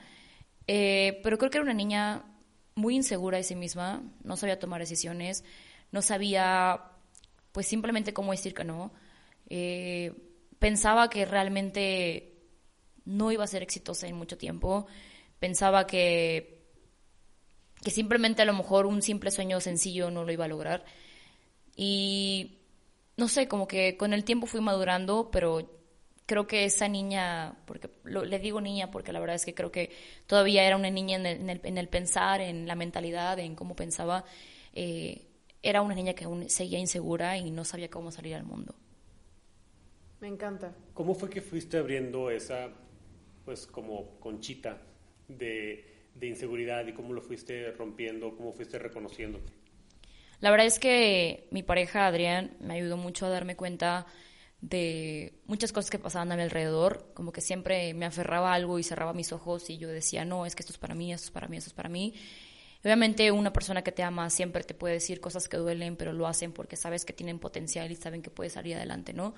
Eh, 0.67 1.19
pero 1.23 1.37
creo 1.37 1.49
que 1.49 1.57
era 1.57 1.63
una 1.63 1.73
niña 1.73 2.25
muy 2.75 2.95
insegura 2.95 3.37
de 3.37 3.43
sí 3.43 3.55
misma, 3.55 4.03
no 4.23 4.37
sabía 4.37 4.59
tomar 4.59 4.79
decisiones, 4.79 5.43
no 5.91 6.01
sabía 6.01 6.91
pues 7.51 7.67
simplemente 7.67 8.13
cómo 8.13 8.31
decir 8.31 8.53
que 8.53 8.63
no. 8.63 8.93
Eh, 9.49 10.13
pensaba 10.59 11.09
que 11.09 11.25
realmente 11.25 12.37
no 13.05 13.31
iba 13.31 13.43
a 13.43 13.47
ser 13.47 13.63
exitosa 13.63 14.07
en 14.07 14.15
mucho 14.15 14.37
tiempo. 14.37 14.85
Pensaba 15.39 15.87
que, 15.87 16.56
que 17.83 17.91
simplemente 17.91 18.41
a 18.41 18.45
lo 18.45 18.53
mejor 18.53 18.85
un 18.85 19.01
simple 19.01 19.31
sueño 19.31 19.59
sencillo 19.59 20.11
no 20.11 20.23
lo 20.23 20.31
iba 20.31 20.45
a 20.45 20.49
lograr. 20.49 20.85
Y 21.75 22.57
no 23.17 23.27
sé, 23.27 23.47
como 23.47 23.67
que 23.67 23.97
con 23.97 24.13
el 24.13 24.23
tiempo 24.23 24.47
fui 24.47 24.61
madurando, 24.61 25.29
pero 25.31 25.69
creo 26.25 26.45
que 26.45 26.65
esa 26.65 26.87
niña, 26.87 27.55
porque 27.65 27.89
le 28.03 28.39
digo 28.39 28.61
niña 28.61 28.91
porque 28.91 29.13
la 29.13 29.19
verdad 29.19 29.37
es 29.37 29.45
que 29.45 29.55
creo 29.55 29.71
que 29.71 29.91
todavía 30.27 30.63
era 30.65 30.75
una 30.75 30.89
niña 30.89 31.17
en 31.17 31.25
el, 31.25 31.61
en 31.63 31.77
el, 31.77 31.87
pensar, 31.87 32.41
en 32.41 32.67
la 32.67 32.75
mentalidad, 32.75 33.39
en 33.39 33.55
cómo 33.55 33.75
pensaba, 33.75 34.25
eh, 34.73 35.25
era 35.63 35.81
una 35.81 35.95
niña 35.95 36.13
que 36.13 36.25
aún 36.25 36.49
seguía 36.49 36.79
insegura 36.79 37.37
y 37.37 37.49
no 37.49 37.63
sabía 37.63 37.89
cómo 37.89 38.11
salir 38.11 38.35
al 38.35 38.43
mundo. 38.43 38.75
Me 40.19 40.27
encanta. 40.27 40.75
¿Cómo 40.93 41.15
fue 41.15 41.29
que 41.29 41.41
fuiste 41.41 41.77
abriendo 41.77 42.29
esa 42.29 42.69
pues 43.45 43.65
como 43.65 44.19
conchita 44.19 44.81
de, 45.27 45.96
de 46.19 46.27
inseguridad 46.27 46.85
y 46.87 46.93
cómo 46.93 47.13
lo 47.13 47.21
fuiste 47.21 47.71
rompiendo, 47.71 48.35
cómo 48.35 48.53
fuiste 48.53 48.79
reconociendo? 48.79 49.39
La 50.39 50.51
verdad 50.51 50.67
es 50.67 50.79
que 50.79 51.47
mi 51.51 51.63
pareja 51.63 52.05
Adrián 52.05 52.55
me 52.59 52.75
ayudó 52.75 52.97
mucho 52.97 53.25
a 53.25 53.29
darme 53.29 53.55
cuenta 53.55 54.05
de 54.61 55.39
muchas 55.45 55.71
cosas 55.71 55.89
que 55.91 55.99
pasaban 55.99 56.31
a 56.31 56.35
mi 56.35 56.41
alrededor, 56.41 57.11
como 57.13 57.31
que 57.31 57.41
siempre 57.41 57.93
me 57.93 58.05
aferraba 58.05 58.51
a 58.51 58.55
algo 58.55 58.79
y 58.79 58.83
cerraba 58.83 59.13
mis 59.13 59.31
ojos 59.31 59.69
y 59.69 59.77
yo 59.77 59.87
decía, 59.87 60.25
no, 60.25 60.45
es 60.45 60.55
que 60.55 60.61
esto 60.61 60.73
es 60.73 60.79
para 60.79 60.95
mí, 60.95 61.13
esto 61.13 61.25
es 61.25 61.31
para 61.31 61.47
mí, 61.47 61.57
esto 61.57 61.69
es 61.69 61.73
para 61.73 61.89
mí. 61.89 62.13
Obviamente 62.83 63.31
una 63.31 63.53
persona 63.53 63.83
que 63.83 63.91
te 63.91 64.03
ama 64.03 64.29
siempre 64.29 64.63
te 64.63 64.73
puede 64.73 64.95
decir 64.95 65.19
cosas 65.19 65.47
que 65.47 65.57
duelen, 65.57 65.95
pero 65.95 66.13
lo 66.13 66.27
hacen 66.27 66.51
porque 66.51 66.75
sabes 66.75 67.05
que 67.05 67.13
tienen 67.13 67.39
potencial 67.39 67.91
y 67.91 67.95
saben 67.95 68.21
que 68.21 68.29
puedes 68.29 68.53
salir 68.53 68.75
adelante, 68.75 69.13
¿no? 69.13 69.35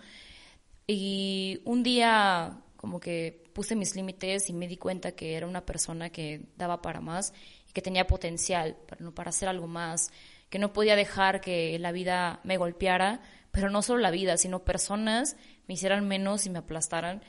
Y 0.88 1.62
un 1.66 1.84
día 1.84 2.62
como 2.80 3.02
que 3.02 3.44
puse 3.52 3.76
mis 3.76 3.98
límites 3.98 4.50
y 4.50 4.54
me 4.54 4.66
di 4.66 4.78
cuenta 4.78 5.12
que 5.12 5.36
era 5.36 5.46
una 5.46 5.66
persona 5.66 6.12
que 6.12 6.46
daba 6.56 6.82
para 6.82 7.02
más 7.02 7.34
y 7.68 7.74
que 7.74 7.82
tenía 7.82 8.08
potencial 8.08 8.78
para, 8.88 9.12
para 9.12 9.30
hacer 9.32 9.50
algo 9.50 9.68
más, 9.68 10.14
que 10.50 10.60
no 10.60 10.72
podía 10.72 10.96
dejar 10.96 11.42
que 11.42 11.78
la 11.78 11.92
vida 11.92 12.40
me 12.46 12.56
golpeara, 12.56 13.22
pero 13.52 13.70
no 13.70 13.82
solo 13.82 14.00
la 14.00 14.12
vida, 14.12 14.38
sino 14.38 14.64
personas 14.64 15.36
me 15.68 15.74
hicieran 15.74 16.08
menos 16.08 16.46
y 16.46 16.50
me 16.52 16.60
aplastaran. 16.60 17.22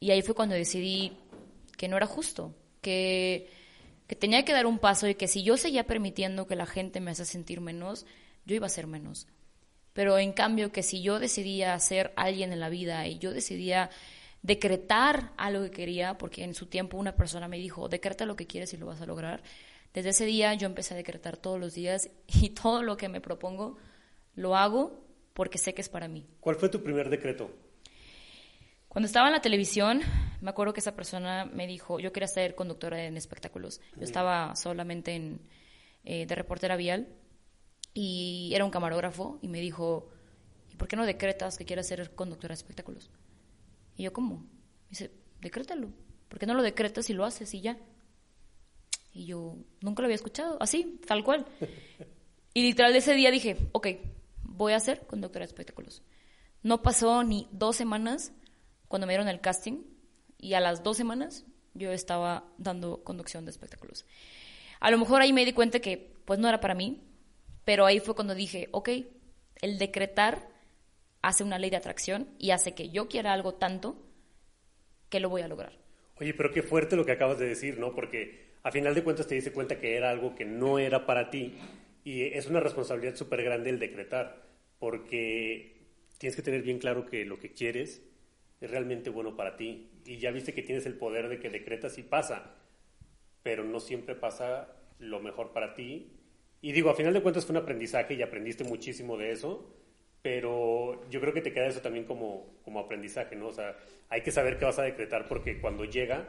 Y 0.00 0.10
ahí 0.10 0.20
fue 0.20 0.34
cuando 0.34 0.54
decidí 0.54 1.16
que 1.78 1.88
no 1.88 1.96
era 1.96 2.06
justo, 2.06 2.54
que, 2.82 3.48
que 4.06 4.16
tenía 4.16 4.44
que 4.44 4.52
dar 4.52 4.66
un 4.66 4.78
paso 4.78 5.08
y 5.08 5.14
que 5.14 5.28
si 5.28 5.42
yo 5.42 5.56
seguía 5.56 5.86
permitiendo 5.86 6.46
que 6.46 6.56
la 6.56 6.66
gente 6.66 7.00
me 7.00 7.12
hace 7.12 7.24
sentir 7.24 7.62
menos, 7.62 8.04
yo 8.44 8.54
iba 8.54 8.66
a 8.66 8.68
ser 8.68 8.86
menos. 8.86 9.28
Pero 9.94 10.18
en 10.18 10.32
cambio 10.32 10.72
que 10.72 10.82
si 10.82 11.00
yo 11.00 11.20
decidía 11.20 11.78
ser 11.78 12.12
alguien 12.16 12.52
en 12.52 12.60
la 12.60 12.68
vida 12.68 13.06
y 13.06 13.18
yo 13.18 13.32
decidía 13.32 13.88
decretar 14.44 15.32
algo 15.38 15.64
que 15.64 15.70
quería, 15.70 16.18
porque 16.18 16.44
en 16.44 16.54
su 16.54 16.66
tiempo 16.66 16.98
una 16.98 17.16
persona 17.16 17.48
me 17.48 17.56
dijo, 17.56 17.88
decreta 17.88 18.26
lo 18.26 18.36
que 18.36 18.46
quieres 18.46 18.74
y 18.74 18.76
lo 18.76 18.84
vas 18.84 19.00
a 19.00 19.06
lograr. 19.06 19.42
Desde 19.94 20.10
ese 20.10 20.26
día 20.26 20.52
yo 20.52 20.66
empecé 20.66 20.92
a 20.92 20.98
decretar 20.98 21.38
todos 21.38 21.58
los 21.58 21.74
días 21.74 22.10
y 22.28 22.50
todo 22.50 22.82
lo 22.82 22.96
que 22.98 23.08
me 23.08 23.22
propongo 23.22 23.78
lo 24.36 24.54
hago 24.54 25.02
porque 25.32 25.56
sé 25.56 25.72
que 25.72 25.80
es 25.80 25.88
para 25.88 26.08
mí. 26.08 26.26
¿Cuál 26.40 26.56
fue 26.56 26.68
tu 26.68 26.82
primer 26.82 27.08
decreto? 27.08 27.50
Cuando 28.86 29.06
estaba 29.06 29.26
en 29.28 29.32
la 29.32 29.40
televisión, 29.40 30.02
me 30.42 30.50
acuerdo 30.50 30.74
que 30.74 30.80
esa 30.80 30.94
persona 30.94 31.46
me 31.46 31.66
dijo, 31.66 31.98
yo 31.98 32.12
quería 32.12 32.28
ser 32.28 32.54
conductora 32.54 33.02
en 33.02 33.16
espectáculos. 33.16 33.80
Yo 33.96 34.04
estaba 34.04 34.54
solamente 34.56 35.14
en, 35.14 35.40
eh, 36.04 36.26
de 36.26 36.34
reportera 36.34 36.76
vial 36.76 37.08
y 37.94 38.52
era 38.54 38.64
un 38.64 38.70
camarógrafo 38.70 39.38
y 39.40 39.48
me 39.48 39.60
dijo, 39.60 40.10
¿y 40.70 40.76
por 40.76 40.86
qué 40.86 40.96
no 40.96 41.06
decretas 41.06 41.56
que 41.56 41.64
quieras 41.64 41.88
ser 41.88 42.14
conductora 42.14 42.52
de 42.52 42.58
espectáculos? 42.58 43.10
Y 43.96 44.04
yo, 44.04 44.12
¿cómo? 44.12 44.44
dice, 44.90 45.10
decrétalo. 45.40 45.92
¿Por 46.28 46.38
qué 46.38 46.46
no 46.46 46.54
lo 46.54 46.62
decretas 46.62 47.10
y 47.10 47.12
lo 47.12 47.24
haces 47.24 47.52
y 47.54 47.60
ya? 47.60 47.78
Y 49.12 49.26
yo 49.26 49.56
nunca 49.80 50.02
lo 50.02 50.06
había 50.06 50.16
escuchado, 50.16 50.56
así, 50.60 51.00
tal 51.06 51.22
cual. 51.22 51.46
Y 52.54 52.62
literal 52.62 52.94
ese 52.94 53.14
día 53.14 53.32
dije, 53.32 53.56
ok, 53.72 53.88
voy 54.42 54.74
a 54.74 54.80
ser 54.80 55.06
conductora 55.06 55.44
de 55.44 55.48
espectáculos. 55.48 56.02
No 56.62 56.82
pasó 56.82 57.24
ni 57.24 57.48
dos 57.50 57.74
semanas 57.74 58.32
cuando 58.86 59.06
me 59.06 59.12
dieron 59.12 59.28
el 59.28 59.40
casting 59.40 59.82
y 60.38 60.54
a 60.54 60.60
las 60.60 60.84
dos 60.84 60.96
semanas 60.96 61.44
yo 61.74 61.90
estaba 61.90 62.44
dando 62.56 63.02
conducción 63.02 63.44
de 63.44 63.50
espectáculos. 63.50 64.06
A 64.78 64.90
lo 64.90 64.98
mejor 64.98 65.20
ahí 65.20 65.32
me 65.32 65.44
di 65.44 65.52
cuenta 65.52 65.80
que 65.80 66.14
pues 66.24 66.38
no 66.38 66.48
era 66.48 66.60
para 66.60 66.74
mí, 66.74 67.02
pero 67.64 67.86
ahí 67.86 67.98
fue 67.98 68.14
cuando 68.14 68.34
dije, 68.34 68.68
ok, 68.70 68.88
el 69.60 69.78
decretar 69.78 70.48
hace 71.26 71.42
una 71.42 71.58
ley 71.58 71.70
de 71.70 71.76
atracción 71.76 72.28
y 72.38 72.50
hace 72.50 72.74
que 72.74 72.90
yo 72.90 73.08
quiera 73.08 73.32
algo 73.32 73.54
tanto 73.54 73.96
que 75.08 75.20
lo 75.20 75.30
voy 75.30 75.42
a 75.42 75.48
lograr. 75.48 75.72
Oye, 76.16 76.34
pero 76.34 76.52
qué 76.52 76.62
fuerte 76.62 76.96
lo 76.96 77.04
que 77.04 77.12
acabas 77.12 77.38
de 77.38 77.48
decir, 77.48 77.78
¿no? 77.78 77.94
Porque 77.94 78.52
a 78.62 78.70
final 78.70 78.94
de 78.94 79.02
cuentas 79.02 79.26
te 79.26 79.34
diste 79.34 79.52
cuenta 79.52 79.80
que 79.80 79.96
era 79.96 80.10
algo 80.10 80.34
que 80.34 80.44
no 80.44 80.78
era 80.78 81.06
para 81.06 81.30
ti 81.30 81.54
y 82.04 82.22
es 82.22 82.46
una 82.46 82.60
responsabilidad 82.60 83.16
súper 83.16 83.42
grande 83.42 83.70
el 83.70 83.78
decretar, 83.78 84.42
porque 84.78 85.88
tienes 86.18 86.36
que 86.36 86.42
tener 86.42 86.62
bien 86.62 86.78
claro 86.78 87.06
que 87.06 87.24
lo 87.24 87.38
que 87.38 87.52
quieres 87.52 88.02
es 88.60 88.70
realmente 88.70 89.08
bueno 89.08 89.34
para 89.34 89.56
ti. 89.56 89.90
Y 90.04 90.18
ya 90.18 90.30
viste 90.30 90.52
que 90.52 90.62
tienes 90.62 90.84
el 90.84 90.94
poder 90.94 91.28
de 91.28 91.40
que 91.40 91.48
decretas 91.48 91.96
y 91.96 92.02
pasa, 92.02 92.54
pero 93.42 93.64
no 93.64 93.80
siempre 93.80 94.14
pasa 94.14 94.68
lo 94.98 95.20
mejor 95.20 95.52
para 95.52 95.74
ti. 95.74 96.12
Y 96.60 96.72
digo, 96.72 96.90
a 96.90 96.94
final 96.94 97.14
de 97.14 97.22
cuentas 97.22 97.46
fue 97.46 97.56
un 97.56 97.62
aprendizaje 97.62 98.14
y 98.14 98.22
aprendiste 98.22 98.64
muchísimo 98.64 99.16
de 99.16 99.32
eso, 99.32 99.74
pero 100.24 101.06
yo 101.10 101.20
creo 101.20 101.34
que 101.34 101.42
te 101.42 101.52
queda 101.52 101.66
eso 101.66 101.82
también 101.82 102.06
como, 102.06 102.46
como 102.64 102.80
aprendizaje, 102.80 103.36
¿no? 103.36 103.48
O 103.48 103.52
sea, 103.52 103.76
hay 104.08 104.22
que 104.22 104.32
saber 104.32 104.58
qué 104.58 104.64
vas 104.64 104.78
a 104.78 104.82
decretar 104.84 105.28
porque 105.28 105.60
cuando 105.60 105.84
llega, 105.84 106.26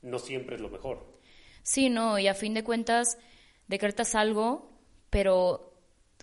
no 0.00 0.20
siempre 0.20 0.54
es 0.54 0.62
lo 0.62 0.68
mejor. 0.68 1.18
Sí, 1.64 1.90
no, 1.90 2.20
y 2.20 2.28
a 2.28 2.34
fin 2.34 2.54
de 2.54 2.62
cuentas, 2.62 3.18
decretas 3.66 4.14
algo, 4.14 4.78
pero 5.10 5.74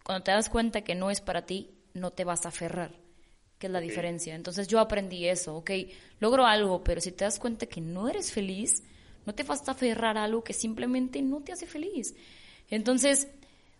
cuando 0.05 0.23
te 0.23 0.31
das 0.31 0.47
cuenta 0.47 0.85
que 0.85 0.95
no 0.95 1.11
es 1.11 1.19
para 1.19 1.45
ti, 1.45 1.75
no 1.93 2.11
te 2.11 2.23
vas 2.23 2.45
a 2.45 2.49
aferrar, 2.49 2.95
que 3.57 3.67
es 3.67 3.73
la 3.73 3.81
diferencia. 3.81 4.33
Entonces 4.33 4.69
yo 4.69 4.79
aprendí 4.79 5.27
eso, 5.27 5.57
ok, 5.57 5.71
logro 6.21 6.45
algo, 6.45 6.85
pero 6.85 7.01
si 7.01 7.11
te 7.11 7.25
das 7.25 7.37
cuenta 7.37 7.65
que 7.65 7.81
no 7.81 8.07
eres 8.07 8.31
feliz, 8.31 8.81
no 9.25 9.35
te 9.35 9.43
vas 9.43 9.67
a 9.67 9.73
aferrar 9.73 10.17
a 10.17 10.23
algo 10.23 10.45
que 10.45 10.53
simplemente 10.53 11.21
no 11.21 11.41
te 11.41 11.51
hace 11.51 11.67
feliz. 11.67 12.15
Entonces, 12.69 13.27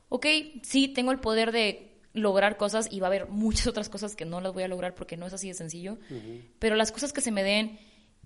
ok, 0.10 0.26
sí, 0.62 0.90
tengo 0.90 1.14
el 1.14 1.22
poder 1.22 1.54
de 1.54 1.89
lograr 2.14 2.58
cosas 2.58 2.88
y 2.92 3.00
va 3.00 3.08
a 3.08 3.10
haber 3.10 3.28
muchas 3.28 3.68
otras 3.68 3.90
cosas 3.90 4.16
que 4.16 4.26
no 4.26 4.42
las 4.42 4.54
voy 4.54 4.64
a 4.64 4.68
lograr 4.68 4.96
porque 4.96 5.18
no 5.18 5.28
es 5.28 5.34
así 5.34 5.48
de 5.48 5.54
sencillo, 5.54 5.98
pero 6.60 6.76
las 6.76 6.92
cosas 6.92 7.14
que 7.14 7.22
se 7.22 7.32
me 7.32 7.44
den 7.44 7.80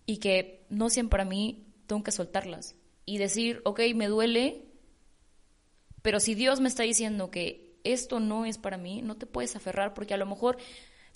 y 0.05 0.17
que 0.17 0.65
no 0.69 0.89
sean 0.89 1.09
para 1.09 1.25
mí, 1.25 1.67
tengo 1.87 2.03
que 2.03 2.11
soltarlas 2.11 2.75
y 3.05 3.17
decir, 3.17 3.61
ok, 3.65 3.81
me 3.95 4.07
duele, 4.07 4.65
pero 6.01 6.19
si 6.19 6.35
Dios 6.35 6.59
me 6.59 6.69
está 6.69 6.83
diciendo 6.83 7.29
que 7.31 7.77
esto 7.83 8.19
no 8.19 8.45
es 8.45 8.57
para 8.57 8.77
mí, 8.77 9.01
no 9.01 9.15
te 9.17 9.25
puedes 9.25 9.55
aferrar 9.55 9.93
porque 9.93 10.13
a 10.13 10.17
lo 10.17 10.25
mejor 10.25 10.57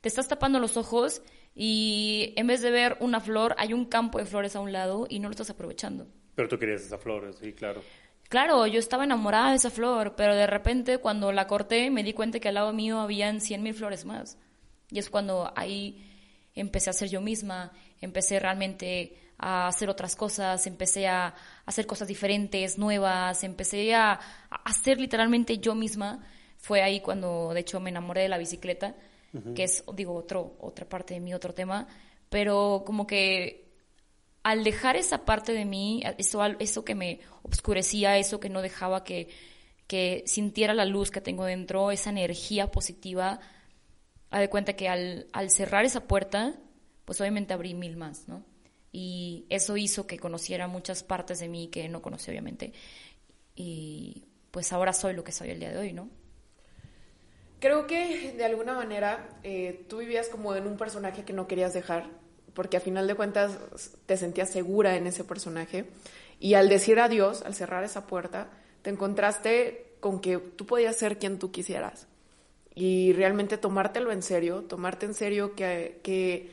te 0.02 0.10
estás 0.10 0.28
tapando 0.28 0.60
los 0.60 0.78
ojos 0.78 1.22
y 1.56 2.34
en 2.36 2.48
vez 2.48 2.62
de 2.62 2.72
ver 2.72 2.98
una 3.00 3.20
flor, 3.20 3.56
hay 3.58 3.74
un 3.74 3.86
campo 3.86 4.20
de 4.20 4.26
flores 4.26 4.56
a 4.56 4.60
un 4.60 4.72
lado 4.72 5.08
y 5.10 5.20
no 5.20 5.28
lo 5.28 5.32
estás 5.32 5.50
aprovechando. 5.50 6.08
Pero 6.36 6.48
tú 6.48 6.60
querías 6.60 6.82
esa 6.82 6.98
flor, 6.98 7.34
sí, 7.34 7.54
claro. 7.54 7.82
Claro, 8.30 8.68
yo 8.68 8.80
estaba 8.80 9.06
enamorada 9.06 9.52
de 9.52 9.56
esa 9.56 9.70
flor, 9.70 10.16
pero 10.16 10.36
de 10.36 10.48
repente 10.48 10.98
cuando 10.98 11.32
la 11.32 11.48
corté 11.48 11.90
me 11.90 12.04
di 12.04 12.14
cuenta 12.14 12.40
que 12.40 12.50
al 12.50 12.56
lado 12.56 12.74
mío 12.74 13.00
habían 13.00 13.40
cien 13.40 13.64
mil 13.64 13.74
flores 13.74 14.06
más. 14.06 14.38
Y 14.92 15.00
es 15.00 15.10
cuando 15.10 15.52
ahí 15.56 16.06
empecé 16.54 16.90
a 16.90 16.94
ser 16.94 17.10
yo 17.10 17.22
misma, 17.22 17.72
empecé 18.02 18.40
realmente 18.40 19.18
a 19.38 19.68
hacer 19.68 19.90
otras 19.90 20.16
cosas, 20.16 20.66
empecé 20.68 21.08
a 21.08 21.36
hacer 21.66 21.86
cosas 21.86 22.08
diferentes, 22.08 22.78
nuevas, 22.78 23.44
empecé 23.44 23.94
a, 23.96 24.14
a 24.14 24.56
hacer 24.66 25.00
literalmente 25.00 25.60
yo 25.60 25.76
misma. 25.76 26.26
Fue 26.58 26.82
ahí 26.82 27.02
cuando, 27.02 27.54
de 27.54 27.60
hecho, 27.62 27.80
me 27.80 27.92
enamoré 27.92 28.24
de 28.24 28.30
la 28.30 28.38
bicicleta, 28.38 28.96
que 29.56 29.64
es, 29.64 29.84
digo, 29.94 30.16
otro, 30.16 30.58
otra 30.60 30.90
parte 30.90 31.14
de 31.14 31.20
mí, 31.20 31.34
otro 31.34 31.54
tema, 31.54 31.88
pero 32.30 32.84
como 32.86 33.06
que 33.06 33.67
al 34.48 34.64
dejar 34.64 34.96
esa 34.96 35.26
parte 35.26 35.52
de 35.52 35.66
mí, 35.66 36.02
eso, 36.18 36.42
eso 36.60 36.86
que 36.86 36.96
me 36.96 37.20
obscurecía, 37.44 38.18
eso 38.18 38.40
que 38.40 38.48
no 38.48 38.62
dejaba 38.62 39.04
que, 39.04 39.28
que 39.88 40.24
sintiera 40.26 40.74
la 40.74 40.86
luz 40.86 41.12
que 41.12 41.20
tengo 41.20 41.44
dentro, 41.44 41.92
esa 41.92 42.12
energía 42.12 42.72
positiva, 42.72 43.42
a 44.30 44.40
de 44.40 44.50
cuenta 44.50 44.72
que 44.78 44.88
al, 44.88 45.28
al 45.34 45.50
cerrar 45.50 45.84
esa 45.84 46.08
puerta, 46.08 46.56
pues 47.04 47.20
obviamente 47.20 47.54
abrí 47.54 47.74
mil 47.74 47.98
más, 47.98 48.30
¿no? 48.30 48.46
Y 48.94 49.46
eso 49.50 49.76
hizo 49.76 50.08
que 50.08 50.18
conociera 50.18 50.70
muchas 50.70 51.04
partes 51.04 51.40
de 51.40 51.50
mí 51.50 51.68
que 51.68 51.90
no 51.90 52.02
conocí, 52.02 52.32
obviamente. 52.32 52.72
Y 53.54 54.24
pues 54.52 54.72
ahora 54.72 54.94
soy 54.94 55.14
lo 55.14 55.26
que 55.26 55.34
soy 55.34 55.50
el 55.50 55.60
día 55.60 55.72
de 55.72 55.78
hoy, 55.78 55.92
¿no? 55.92 56.10
Creo 57.60 57.86
que 57.86 58.32
de 58.32 58.46
alguna 58.46 58.76
manera 58.76 59.28
eh, 59.44 59.84
tú 59.90 59.98
vivías 59.98 60.30
como 60.30 60.56
en 60.56 60.68
un 60.68 60.78
personaje 60.78 61.26
que 61.26 61.34
no 61.34 61.48
querías 61.50 61.74
dejar, 61.74 62.10
porque 62.58 62.78
a 62.78 62.80
final 62.80 63.06
de 63.06 63.14
cuentas 63.14 63.60
te 64.08 64.18
sentías 64.18 64.50
segura 64.50 64.96
en 64.96 65.06
ese 65.06 65.24
personaje. 65.24 65.86
Y 66.40 66.56
al 66.56 66.70
decir 66.70 67.00
adiós, 67.00 67.44
al 67.44 67.54
cerrar 67.54 67.84
esa 67.84 68.08
puerta, 68.08 68.50
te 68.82 68.90
encontraste 68.90 69.94
con 70.00 70.20
que 70.20 70.40
tú 70.40 70.66
podías 70.66 70.96
ser 70.96 71.20
quien 71.20 71.38
tú 71.38 71.52
quisieras. 71.52 72.08
Y 72.74 73.14
realmente 73.14 73.60
tomártelo 73.60 74.12
en 74.12 74.24
serio, 74.24 74.64
tomarte 74.64 75.06
en 75.06 75.14
serio 75.14 75.54
que, 75.54 76.00
que 76.02 76.50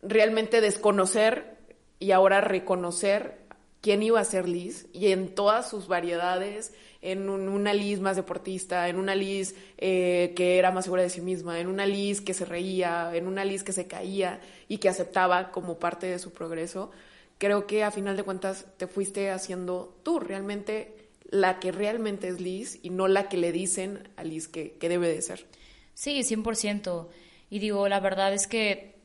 realmente 0.00 0.60
desconocer 0.60 1.56
y 1.98 2.12
ahora 2.12 2.40
reconocer 2.40 3.40
quién 3.80 4.04
iba 4.04 4.20
a 4.20 4.24
ser 4.24 4.48
Liz 4.48 4.86
y 4.92 5.08
en 5.08 5.34
todas 5.34 5.68
sus 5.68 5.88
variedades, 5.88 6.72
en 7.00 7.28
una 7.28 7.72
Liz 7.72 8.00
más 8.00 8.16
deportista, 8.16 8.88
en 8.88 8.96
una 8.96 9.14
Liz 9.14 9.54
eh, 9.76 10.32
que 10.36 10.58
era 10.58 10.70
más 10.70 10.84
segura 10.84 11.02
de 11.02 11.10
sí 11.10 11.20
misma, 11.20 11.60
en 11.60 11.68
una 11.68 11.86
Liz 11.86 12.20
que 12.20 12.34
se 12.34 12.44
reía, 12.44 13.10
en 13.14 13.26
una 13.26 13.44
Liz 13.44 13.62
que 13.62 13.72
se 13.72 13.86
caía 13.86 14.40
y 14.66 14.78
que 14.78 14.88
aceptaba 14.88 15.50
como 15.50 15.78
parte 15.78 16.06
de 16.06 16.18
su 16.18 16.32
progreso, 16.32 16.90
creo 17.38 17.66
que 17.66 17.84
a 17.84 17.90
final 17.90 18.16
de 18.16 18.24
cuentas 18.24 18.66
te 18.76 18.86
fuiste 18.86 19.30
haciendo 19.30 19.96
tú 20.02 20.18
realmente 20.18 20.96
la 21.30 21.60
que 21.60 21.72
realmente 21.72 22.28
es 22.28 22.40
Liz 22.40 22.80
y 22.82 22.90
no 22.90 23.06
la 23.06 23.28
que 23.28 23.36
le 23.36 23.52
dicen 23.52 24.08
a 24.16 24.24
Liz 24.24 24.48
que, 24.48 24.72
que 24.72 24.88
debe 24.88 25.08
de 25.08 25.22
ser. 25.22 25.46
Sí, 25.94 26.20
100%. 26.20 27.06
Y 27.50 27.58
digo, 27.60 27.88
la 27.88 28.00
verdad 28.00 28.32
es 28.32 28.46
que 28.46 28.97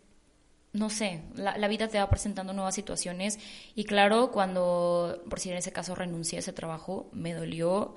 no 0.74 0.90
sé, 0.90 1.22
la, 1.36 1.68
vida 1.68 1.88
te 1.88 2.00
va 2.00 2.10
presentando 2.10 2.52
nuevas 2.52 2.74
situaciones. 2.74 3.40
Y 3.76 3.86
claro, 3.86 4.32
cuando, 4.32 5.24
por 5.30 5.40
si 5.40 5.52
en 5.52 5.58
ese 5.58 5.72
caso 5.72 5.94
renuncié 5.94 6.38
a 6.38 6.40
ese 6.40 6.52
trabajo, 6.52 7.10
me 7.14 7.34
dolió, 7.34 7.96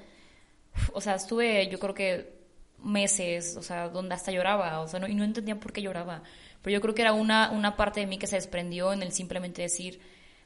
o 0.93 1.01
sea, 1.01 1.15
estuve 1.15 1.69
yo 1.69 1.79
creo 1.79 1.95
que 1.95 2.37
meses, 2.83 3.57
o 3.57 3.63
sea, 3.63 3.89
donde 3.89 4.15
hasta 4.15 4.31
lloraba, 4.31 4.81
o 4.81 4.89
sea, 4.89 5.01
no, 5.01 5.09
y 5.09 5.15
no 5.15 5.25
entendía 5.25 5.59
por 5.59 5.73
qué 5.73 5.81
lloraba, 5.81 6.23
pero 6.61 6.75
yo 6.75 6.81
creo 6.83 6.95
que 6.95 7.03
era 7.03 7.15
una, 7.15 7.51
una 7.51 7.77
parte 7.77 8.01
de 8.01 8.07
mí 8.07 8.19
que 8.19 8.27
se 8.27 8.37
desprendió 8.37 8.93
en 8.93 9.03
el 9.03 9.13
simplemente 9.13 9.63
decir, 9.63 10.01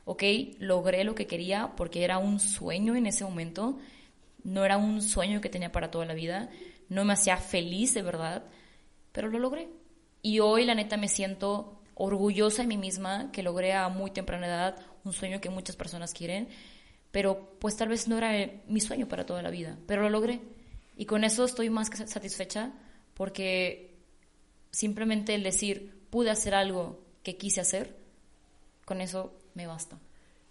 ok, 0.04 0.22
logré 0.60 1.02
lo 1.02 1.16
que 1.16 1.26
quería 1.26 1.72
porque 1.76 2.04
era 2.04 2.18
un 2.18 2.38
sueño 2.38 2.94
en 2.94 3.06
ese 3.06 3.24
momento, 3.24 3.78
no 4.44 4.64
era 4.64 4.76
un 4.76 5.02
sueño 5.02 5.40
que 5.40 5.48
tenía 5.48 5.72
para 5.72 5.90
toda 5.90 6.06
la 6.06 6.14
vida, 6.14 6.48
no 6.88 7.04
me 7.04 7.12
hacía 7.14 7.36
feliz 7.38 7.92
de 7.94 8.02
verdad, 8.02 8.44
pero 9.12 9.28
lo 9.28 9.40
logré. 9.40 9.68
Y 10.22 10.38
hoy 10.38 10.64
la 10.64 10.74
neta 10.74 10.96
me 10.96 11.08
siento 11.08 11.79
orgullosa 12.00 12.62
de 12.62 12.68
mí 12.68 12.78
misma 12.78 13.30
que 13.30 13.42
logré 13.42 13.74
a 13.74 13.88
muy 13.88 14.10
temprana 14.10 14.46
edad 14.46 14.76
un 15.04 15.12
sueño 15.12 15.40
que 15.40 15.50
muchas 15.50 15.76
personas 15.76 16.14
quieren, 16.14 16.48
pero 17.10 17.56
pues 17.58 17.76
tal 17.76 17.88
vez 17.88 18.08
no 18.08 18.16
era 18.16 18.50
mi 18.66 18.80
sueño 18.80 19.06
para 19.06 19.26
toda 19.26 19.42
la 19.42 19.50
vida, 19.50 19.78
pero 19.86 20.02
lo 20.02 20.08
logré. 20.08 20.40
Y 20.96 21.04
con 21.04 21.24
eso 21.24 21.44
estoy 21.44 21.68
más 21.68 21.90
que 21.90 21.98
satisfecha 22.06 22.72
porque 23.14 23.98
simplemente 24.70 25.34
el 25.34 25.42
decir 25.42 26.06
pude 26.08 26.30
hacer 26.30 26.54
algo 26.54 27.04
que 27.22 27.36
quise 27.36 27.60
hacer, 27.60 27.96
con 28.86 29.02
eso 29.02 29.36
me 29.54 29.66
basta. 29.66 29.98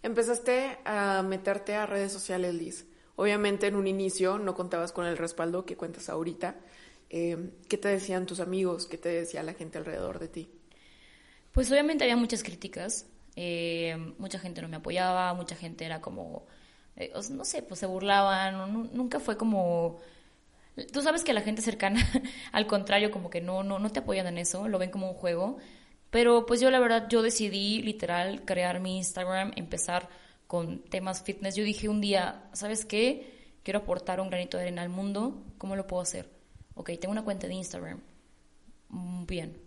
Empezaste 0.04 0.78
a 0.86 1.24
meterte 1.24 1.74
a 1.74 1.88
redes 1.88 2.12
sociales, 2.12 2.54
Liz. 2.54 2.86
Obviamente 3.16 3.68
en 3.68 3.76
un 3.76 3.88
inicio 3.88 4.38
no 4.38 4.54
contabas 4.54 4.92
con 4.92 5.08
el 5.08 5.18
respaldo 5.18 5.66
que 5.66 5.76
cuentas 5.76 6.10
ahorita. 6.10 6.58
Eh, 7.10 7.54
¿Qué 7.68 7.78
te 7.78 7.88
decían 7.88 8.28
tus 8.28 8.40
amigos? 8.40 8.86
¿Qué 8.86 9.00
te 9.00 9.10
decía 9.10 9.42
la 9.42 9.56
gente 9.56 9.80
alrededor 9.80 10.20
de 10.20 10.28
ti? 10.28 10.59
Pues 11.52 11.72
obviamente 11.72 12.04
había 12.04 12.16
muchas 12.16 12.44
críticas, 12.44 13.08
eh, 13.36 13.96
mucha 14.18 14.40
gente 14.40 14.62
no 14.62 14.68
me 14.68 14.78
apoyaba, 14.78 15.34
mucha 15.34 15.56
gente 15.56 15.86
era 15.86 16.02
como, 16.02 16.46
eh, 16.96 17.12
no 17.32 17.46
sé, 17.46 17.62
pues 17.64 17.80
se 17.80 17.86
burlaban, 17.86 18.90
nunca 18.94 19.20
fue 19.20 19.38
como... 19.38 20.00
Tú 20.94 21.02
sabes 21.02 21.24
que 21.24 21.34
la 21.34 21.42
gente 21.42 21.62
cercana, 21.62 22.00
al 22.52 22.68
contrario, 22.68 23.12
como 23.12 23.30
que 23.30 23.42
no, 23.42 23.64
no, 23.64 23.80
no 23.80 23.92
te 23.92 24.00
apoyan 24.00 24.28
en 24.28 24.38
eso, 24.38 24.68
lo 24.68 24.80
ven 24.80 24.92
como 24.92 25.10
un 25.10 25.16
juego. 25.16 25.58
Pero 26.10 26.46
pues 26.46 26.60
yo 26.60 26.72
la 26.72 26.80
verdad, 26.80 27.08
yo 27.10 27.22
decidí 27.22 27.82
literal 27.82 28.44
crear 28.46 28.80
mi 28.80 28.98
Instagram, 28.98 29.52
empezar 29.56 30.10
con 30.48 30.80
temas 30.80 31.22
fitness. 31.24 31.56
Yo 31.56 31.64
dije 31.64 31.90
un 31.90 32.02
día, 32.02 32.50
¿sabes 32.54 32.86
qué? 32.86 33.58
Quiero 33.64 33.80
aportar 33.80 34.20
un 34.20 34.30
granito 34.30 34.58
de 34.58 34.64
arena 34.64 34.82
al 34.82 34.90
mundo, 34.90 35.44
¿cómo 35.58 35.76
lo 35.76 35.86
puedo 35.86 36.02
hacer? 36.02 36.30
Ok, 36.74 36.92
tengo 37.00 37.12
una 37.12 37.24
cuenta 37.24 37.48
de 37.48 37.54
Instagram. 37.54 38.02
Mm, 38.90 39.26
bien, 39.26 39.62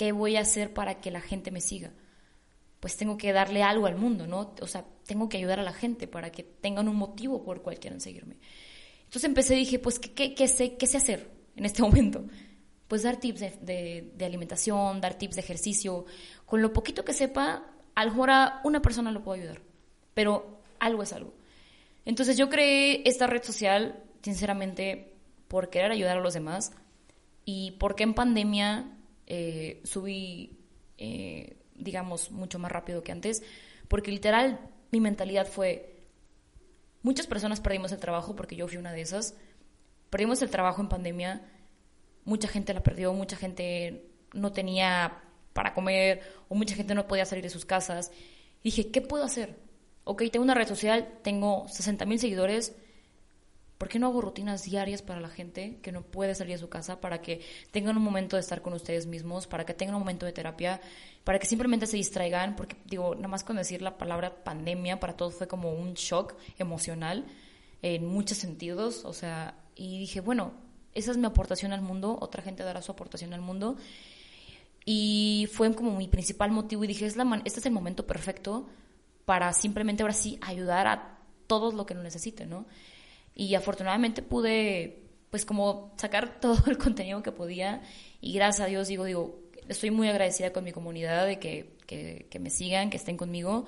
¿qué 0.00 0.12
voy 0.12 0.36
a 0.36 0.40
hacer 0.40 0.72
para 0.72 1.02
que 1.02 1.10
la 1.10 1.20
gente 1.20 1.50
me 1.50 1.60
siga? 1.60 1.92
Pues 2.80 2.96
tengo 2.96 3.18
que 3.18 3.34
darle 3.34 3.62
algo 3.62 3.84
al 3.84 3.96
mundo, 3.96 4.26
¿no? 4.26 4.54
O 4.62 4.66
sea, 4.66 4.86
tengo 5.04 5.28
que 5.28 5.36
ayudar 5.36 5.60
a 5.60 5.62
la 5.62 5.74
gente 5.74 6.08
para 6.08 6.32
que 6.32 6.42
tengan 6.42 6.88
un 6.88 6.96
motivo 6.96 7.42
por 7.42 7.60
cual 7.60 7.78
quieran 7.78 8.00
seguirme. 8.00 8.36
Entonces 9.00 9.24
empecé, 9.24 9.56
dije, 9.56 9.78
pues, 9.78 9.98
¿qué, 9.98 10.34
qué, 10.34 10.48
sé, 10.48 10.78
qué 10.78 10.86
sé 10.86 10.96
hacer 10.96 11.30
en 11.54 11.66
este 11.66 11.82
momento? 11.86 12.24
Pues 12.88 13.02
dar 13.02 13.18
tips 13.18 13.40
de, 13.60 14.10
de, 14.16 14.24
alimentación, 14.24 15.02
dar 15.02 15.18
tips 15.18 15.34
de 15.34 15.42
ejercicio. 15.42 16.06
Con 16.46 16.62
lo 16.62 16.72
poquito 16.72 17.04
que 17.04 17.12
sepa, 17.12 17.66
a 17.94 18.04
lo 18.06 18.12
mejor 18.12 18.30
a 18.30 18.62
una 18.64 18.80
persona 18.80 19.12
lo 19.12 19.22
puedo 19.22 19.38
ayudar, 19.38 19.60
pero 20.14 20.62
algo 20.78 21.02
es 21.02 21.12
algo. 21.12 21.34
Entonces 22.06 22.38
yo 22.38 22.48
creé 22.48 23.02
esta 23.04 23.26
red 23.26 23.42
social, 23.42 24.02
sinceramente, 24.22 25.12
por 25.46 25.68
querer 25.68 25.92
ayudar 25.92 26.16
a 26.16 26.20
los 26.20 26.32
demás 26.32 26.72
y 27.44 27.72
porque 27.72 28.04
en 28.04 28.14
pandemia 28.14 28.96
eh, 29.32 29.80
subí, 29.84 30.58
eh, 30.98 31.56
digamos, 31.76 32.32
mucho 32.32 32.58
más 32.58 32.72
rápido 32.72 33.04
que 33.04 33.12
antes, 33.12 33.44
porque 33.86 34.10
literal 34.10 34.58
mi 34.90 34.98
mentalidad 34.98 35.46
fue, 35.46 36.02
muchas 37.04 37.28
personas 37.28 37.60
perdimos 37.60 37.92
el 37.92 38.00
trabajo, 38.00 38.34
porque 38.34 38.56
yo 38.56 38.66
fui 38.66 38.76
una 38.76 38.92
de 38.92 39.02
esas, 39.02 39.36
perdimos 40.10 40.42
el 40.42 40.50
trabajo 40.50 40.82
en 40.82 40.88
pandemia, 40.88 41.42
mucha 42.24 42.48
gente 42.48 42.74
la 42.74 42.82
perdió, 42.82 43.12
mucha 43.12 43.36
gente 43.36 44.10
no 44.34 44.50
tenía 44.50 45.22
para 45.52 45.74
comer, 45.74 46.22
o 46.48 46.56
mucha 46.56 46.74
gente 46.74 46.96
no 46.96 47.06
podía 47.06 47.24
salir 47.24 47.44
de 47.44 47.50
sus 47.50 47.64
casas. 47.64 48.10
Dije, 48.64 48.90
¿qué 48.90 49.00
puedo 49.00 49.22
hacer? 49.22 49.60
Ok, 50.02 50.24
tengo 50.32 50.42
una 50.42 50.54
red 50.54 50.66
social, 50.66 51.08
tengo 51.22 51.68
60 51.68 52.04
mil 52.04 52.18
seguidores, 52.18 52.74
¿Por 53.80 53.88
qué 53.88 53.98
no 53.98 54.08
hago 54.08 54.20
rutinas 54.20 54.64
diarias 54.64 55.00
para 55.00 55.22
la 55.22 55.30
gente 55.30 55.78
que 55.80 55.90
no 55.90 56.02
puede 56.02 56.34
salir 56.34 56.56
de 56.56 56.58
su 56.58 56.68
casa, 56.68 57.00
para 57.00 57.22
que 57.22 57.40
tengan 57.70 57.96
un 57.96 58.02
momento 58.02 58.36
de 58.36 58.40
estar 58.40 58.60
con 58.60 58.74
ustedes 58.74 59.06
mismos, 59.06 59.46
para 59.46 59.64
que 59.64 59.72
tengan 59.72 59.94
un 59.94 60.02
momento 60.02 60.26
de 60.26 60.32
terapia, 60.32 60.82
para 61.24 61.38
que 61.38 61.46
simplemente 61.46 61.86
se 61.86 61.96
distraigan? 61.96 62.56
Porque, 62.56 62.76
digo, 62.84 63.14
nada 63.14 63.28
más 63.28 63.42
con 63.42 63.56
decir 63.56 63.80
la 63.80 63.96
palabra 63.96 64.44
pandemia, 64.44 65.00
para 65.00 65.16
todos 65.16 65.32
fue 65.32 65.48
como 65.48 65.72
un 65.72 65.94
shock 65.94 66.34
emocional 66.58 67.24
en 67.80 68.04
muchos 68.04 68.36
sentidos. 68.36 69.06
O 69.06 69.14
sea, 69.14 69.54
y 69.74 69.98
dije, 69.98 70.20
bueno, 70.20 70.52
esa 70.92 71.12
es 71.12 71.16
mi 71.16 71.24
aportación 71.24 71.72
al 71.72 71.80
mundo, 71.80 72.18
otra 72.20 72.42
gente 72.42 72.62
dará 72.62 72.82
su 72.82 72.92
aportación 72.92 73.32
al 73.32 73.40
mundo. 73.40 73.78
Y 74.84 75.48
fue 75.54 75.74
como 75.74 75.96
mi 75.96 76.06
principal 76.06 76.50
motivo 76.50 76.84
y 76.84 76.86
dije, 76.86 77.06
es 77.06 77.16
la 77.16 77.24
este 77.46 77.60
es 77.60 77.64
el 77.64 77.72
momento 77.72 78.06
perfecto 78.06 78.68
para 79.24 79.54
simplemente 79.54 80.02
ahora 80.02 80.12
sí 80.12 80.38
ayudar 80.42 80.86
a 80.86 81.18
todos 81.46 81.72
lo 81.72 81.86
que 81.86 81.94
lo 81.94 82.02
necesiten, 82.02 82.50
¿no? 82.50 82.66
Y 83.34 83.54
afortunadamente 83.54 84.22
pude 84.22 85.02
pues 85.30 85.44
como 85.44 85.92
sacar 85.96 86.40
todo 86.40 86.62
el 86.66 86.78
contenido 86.78 87.22
que 87.22 87.32
podía 87.32 87.82
y 88.20 88.32
gracias 88.34 88.66
a 88.66 88.68
Dios 88.68 88.88
digo, 88.88 89.04
digo, 89.04 89.40
estoy 89.68 89.90
muy 89.90 90.08
agradecida 90.08 90.52
con 90.52 90.64
mi 90.64 90.72
comunidad 90.72 91.26
de 91.26 91.38
que, 91.38 91.76
que, 91.86 92.38
me 92.38 92.50
sigan, 92.50 92.90
que 92.90 92.96
estén 92.96 93.16
conmigo, 93.16 93.66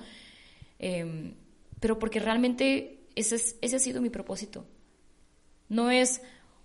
em, 0.79 1.33
pero 1.79 1.99
porque 1.99 2.19
realmente 2.19 3.07
ese, 3.15 3.35
es, 3.35 3.57
ese 3.61 3.75
ha 3.77 3.79
sido 3.79 4.01
mi 4.01 4.09
propósito. 4.09 4.65
No 5.69 5.91
es 5.91 6.21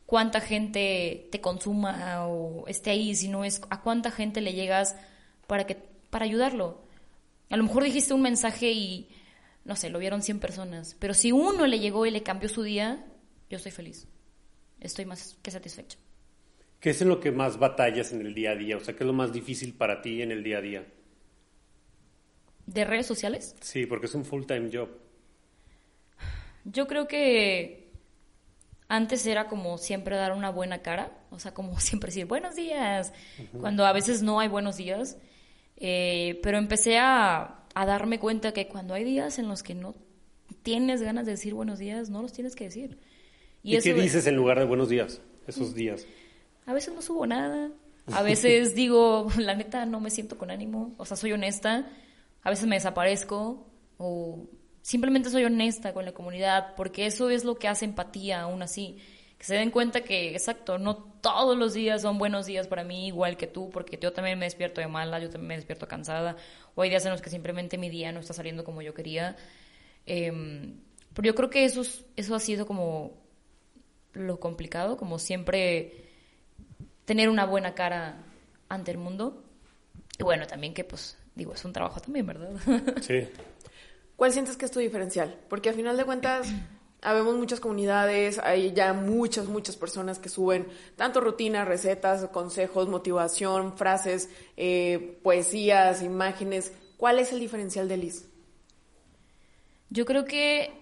cuánta 0.06 0.40
gente 0.40 1.28
te 1.30 1.40
consuma 1.40 2.26
o 2.26 2.66
esté 2.66 2.90
ahí, 2.90 3.14
sino 3.14 3.44
es 3.44 3.60
a 3.70 3.82
cuánta 3.82 4.10
gente 4.10 4.40
le 4.40 4.54
llegas 4.54 4.96
para, 5.46 5.66
que, 5.66 5.76
para 6.10 6.24
ayudarlo. 6.24 6.82
A 7.50 7.56
lo 7.56 7.64
mejor 7.64 7.84
dijiste 7.84 8.14
un 8.14 8.22
mensaje 8.22 8.72
y 8.72 9.08
no 9.68 9.76
sé, 9.76 9.90
lo 9.90 9.98
vieron 9.98 10.22
100 10.22 10.40
personas, 10.40 10.96
pero 10.98 11.12
si 11.12 11.30
uno 11.30 11.66
le 11.66 11.78
llegó 11.78 12.06
y 12.06 12.10
le 12.10 12.22
cambió 12.22 12.48
su 12.48 12.62
día, 12.62 13.04
yo 13.50 13.58
estoy 13.58 13.70
feliz. 13.70 14.08
Estoy 14.80 15.04
más 15.04 15.36
que 15.42 15.50
satisfecho. 15.50 15.98
¿Qué 16.80 16.90
es 16.90 17.02
en 17.02 17.10
lo 17.10 17.20
que 17.20 17.32
más 17.32 17.58
batallas 17.58 18.12
en 18.12 18.22
el 18.22 18.34
día 18.34 18.52
a 18.52 18.56
día? 18.56 18.78
O 18.78 18.80
sea, 18.80 18.96
¿qué 18.96 19.04
es 19.04 19.06
lo 19.06 19.12
más 19.12 19.30
difícil 19.30 19.74
para 19.74 20.00
ti 20.00 20.22
en 20.22 20.32
el 20.32 20.42
día 20.42 20.58
a 20.58 20.60
día? 20.62 20.86
¿De 22.64 22.84
redes 22.86 23.06
sociales? 23.06 23.56
Sí, 23.60 23.84
porque 23.84 24.06
es 24.06 24.14
un 24.14 24.24
full-time 24.24 24.70
job. 24.72 24.88
Yo 26.64 26.86
creo 26.86 27.06
que 27.06 27.92
antes 28.88 29.26
era 29.26 29.48
como 29.48 29.76
siempre 29.76 30.16
dar 30.16 30.32
una 30.32 30.48
buena 30.48 30.80
cara, 30.80 31.12
o 31.30 31.38
sea, 31.38 31.52
como 31.52 31.78
siempre 31.80 32.08
decir 32.08 32.24
buenos 32.24 32.56
días, 32.56 33.12
cuando 33.60 33.84
a 33.84 33.92
veces 33.92 34.22
no 34.22 34.40
hay 34.40 34.48
buenos 34.48 34.78
días. 34.78 35.18
Eh, 35.76 36.40
pero 36.42 36.56
empecé 36.56 36.98
a 36.98 37.57
a 37.78 37.86
darme 37.86 38.18
cuenta 38.18 38.52
que 38.52 38.66
cuando 38.66 38.92
hay 38.94 39.04
días 39.04 39.38
en 39.38 39.46
los 39.46 39.62
que 39.62 39.72
no 39.72 39.94
tienes 40.64 41.00
ganas 41.00 41.26
de 41.26 41.32
decir 41.32 41.54
buenos 41.54 41.78
días, 41.78 42.10
no 42.10 42.22
los 42.22 42.32
tienes 42.32 42.56
que 42.56 42.64
decir. 42.64 42.98
¿Y, 43.62 43.78
qué 43.78 43.94
dices 43.94 44.26
en 44.26 44.34
lugar 44.34 44.58
de 44.58 44.64
buenos 44.64 44.88
días 44.88 45.20
esos 45.46 45.76
días? 45.76 46.04
A 46.66 46.72
veces 46.72 46.92
no 46.92 47.02
subo 47.02 47.24
nada, 47.24 47.70
a 48.12 48.22
veces 48.22 48.74
digo, 48.74 49.28
la 49.38 49.54
neta 49.54 49.86
no 49.86 50.00
me 50.00 50.10
siento 50.10 50.36
con 50.36 50.50
ánimo, 50.50 50.96
o 50.96 51.04
sea, 51.04 51.16
soy 51.16 51.30
honesta, 51.30 51.88
a 52.42 52.50
veces 52.50 52.66
me 52.66 52.74
desaparezco. 52.74 53.64
O 53.96 54.48
simplemente 54.82 55.30
soy 55.30 55.44
honesta 55.44 55.92
con 55.92 56.04
la 56.04 56.12
comunidad, 56.12 56.74
porque 56.74 57.06
eso 57.06 57.30
es 57.30 57.44
lo 57.44 57.60
que 57.60 57.68
hace 57.68 57.84
empatía 57.84 58.40
aún 58.40 58.60
así 58.62 58.96
que 59.38 59.46
se 59.46 59.54
den 59.54 59.70
cuenta 59.70 60.02
que, 60.02 60.32
exacto, 60.32 60.78
no 60.78 60.96
todos 60.96 61.56
los 61.56 61.72
días 61.72 62.02
son 62.02 62.18
buenos 62.18 62.46
días 62.46 62.66
para 62.66 62.82
mí, 62.82 63.06
igual 63.06 63.36
que 63.36 63.46
tú, 63.46 63.70
porque 63.70 63.96
yo 64.00 64.12
también 64.12 64.38
me 64.38 64.46
despierto 64.46 64.80
de 64.80 64.88
mala, 64.88 65.20
yo 65.20 65.30
también 65.30 65.48
me 65.48 65.56
despierto 65.56 65.86
cansada, 65.86 66.36
o 66.74 66.82
hay 66.82 66.90
días 66.90 67.04
en 67.04 67.12
los 67.12 67.22
que 67.22 67.30
simplemente 67.30 67.78
mi 67.78 67.88
día 67.88 68.10
no 68.10 68.18
está 68.18 68.34
saliendo 68.34 68.64
como 68.64 68.82
yo 68.82 68.94
quería. 68.94 69.36
Em, 70.06 70.80
pero 71.14 71.26
yo 71.26 71.34
creo 71.34 71.50
que 71.50 71.64
eso, 71.64 71.82
eso 72.16 72.34
ha 72.34 72.40
sido 72.40 72.66
como 72.66 73.16
lo 74.12 74.40
complicado, 74.40 74.96
como 74.96 75.18
siempre 75.20 76.04
tener 77.04 77.28
una 77.28 77.46
buena 77.46 77.74
cara 77.74 78.24
ante 78.68 78.90
el 78.90 78.98
mundo. 78.98 79.44
Y 80.18 80.24
bueno, 80.24 80.46
también 80.46 80.74
que 80.74 80.82
pues, 80.82 81.16
digo, 81.36 81.54
es 81.54 81.64
un 81.64 81.72
trabajo 81.72 82.00
también, 82.00 82.26
¿verdad? 82.26 82.50
Sí. 83.02 83.28
¿Cuál 84.16 84.32
sientes 84.32 84.56
que 84.56 84.64
es 84.64 84.72
tu 84.72 84.80
diferencial? 84.80 85.38
Porque 85.48 85.70
a 85.70 85.72
final 85.72 85.96
de 85.96 86.04
cuentas 86.04 86.48
Habemos 87.00 87.36
muchas 87.36 87.60
comunidades, 87.60 88.40
hay 88.40 88.72
ya 88.72 88.92
muchas, 88.92 89.46
muchas 89.46 89.76
personas 89.76 90.18
que 90.18 90.28
suben 90.28 90.66
tanto 90.96 91.20
rutinas, 91.20 91.68
recetas, 91.68 92.26
consejos, 92.30 92.88
motivación, 92.88 93.76
frases, 93.76 94.28
eh, 94.56 95.18
poesías, 95.22 96.02
imágenes. 96.02 96.72
¿Cuál 96.96 97.20
es 97.20 97.32
el 97.32 97.38
diferencial 97.38 97.88
de 97.88 97.96
Liz? 97.98 98.26
Yo 99.90 100.04
creo 100.04 100.24
que 100.24 100.72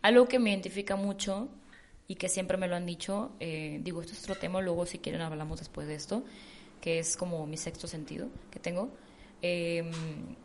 algo 0.00 0.26
que 0.26 0.38
me 0.38 0.50
identifica 0.50 0.96
mucho 0.96 1.48
y 2.08 2.16
que 2.16 2.28
siempre 2.28 2.56
me 2.56 2.66
lo 2.66 2.76
han 2.76 2.86
dicho, 2.86 3.32
eh, 3.40 3.80
digo, 3.82 4.00
esto 4.00 4.12
es 4.12 4.22
otro 4.22 4.36
tema, 4.36 4.60
luego 4.60 4.86
si 4.86 4.98
quieren 4.98 5.20
hablamos 5.20 5.58
después 5.58 5.86
de 5.86 5.94
esto, 5.94 6.24
que 6.80 6.98
es 6.98 7.16
como 7.16 7.46
mi 7.46 7.56
sexto 7.56 7.86
sentido 7.86 8.28
que 8.50 8.58
tengo. 8.58 8.90
Em, 9.42 9.90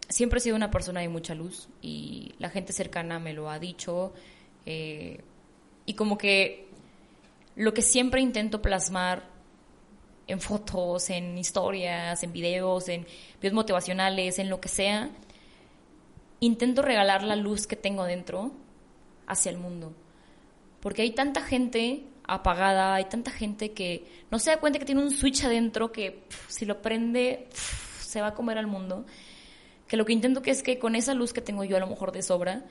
siempre 0.08 0.40
he 0.40 0.42
sido 0.42 0.56
una 0.56 0.72
persona 0.72 1.02
de 1.02 1.10
mucha 1.10 1.36
luz 1.36 1.70
y 1.82 2.34
la 2.40 2.50
gente 2.50 2.74
cercana 2.74 3.20
me 3.20 3.34
lo 3.34 3.50
ha 3.50 3.60
dicho. 3.60 4.14
Eh, 4.66 5.22
y 5.86 5.94
como 5.94 6.18
que 6.18 6.68
lo 7.56 7.74
que 7.74 7.82
siempre 7.82 8.22
intento 8.22 8.62
plasmar 8.62 9.24
en 10.28 10.40
fotos, 10.40 11.10
en 11.10 11.38
historias, 11.38 12.22
en 12.24 12.32
videos, 12.32 12.88
en 12.88 13.06
videos 13.42 13.54
motivacionales, 13.54 14.38
en 14.40 14.50
lo 14.50 14.62
que 14.62 14.70
sea, 14.70 15.10
intento 16.40 16.82
regalar 16.82 17.24
la 17.24 17.36
luz 17.36 17.66
que 17.66 17.76
tengo 17.76 18.04
dentro 18.04 18.52
hacia 19.28 19.52
el 19.52 19.58
mundo. 19.58 19.94
Porque 20.82 21.02
hay 21.02 21.12
tanta 21.12 21.42
gente 21.42 22.04
apagada, 22.24 22.96
hay 22.96 23.06
tanta 23.06 23.32
gente 23.32 23.72
que 23.72 24.06
no 24.30 24.40
se 24.40 24.52
da 24.52 24.60
cuenta 24.60 24.80
que 24.80 24.86
tiene 24.86 25.02
un 25.02 25.12
switch 25.12 25.44
adentro 25.44 25.92
que 25.92 26.24
si 26.48 26.66
lo 26.66 26.82
prende 26.82 27.48
se 28.10 28.22
va 28.22 28.28
a 28.28 28.34
comer 28.34 28.58
al 28.58 28.66
mundo, 28.66 29.06
que 29.88 29.96
lo 29.96 30.04
que 30.04 30.14
intento 30.14 30.42
que 30.42 30.50
es 30.50 30.64
que 30.64 30.80
con 30.80 30.96
esa 30.96 31.14
luz 31.14 31.32
que 31.32 31.42
tengo 31.42 31.64
yo 31.64 31.78
a 31.78 31.80
lo 31.80 31.86
mejor 31.86 32.12
de 32.12 32.24
sobra, 32.24 32.66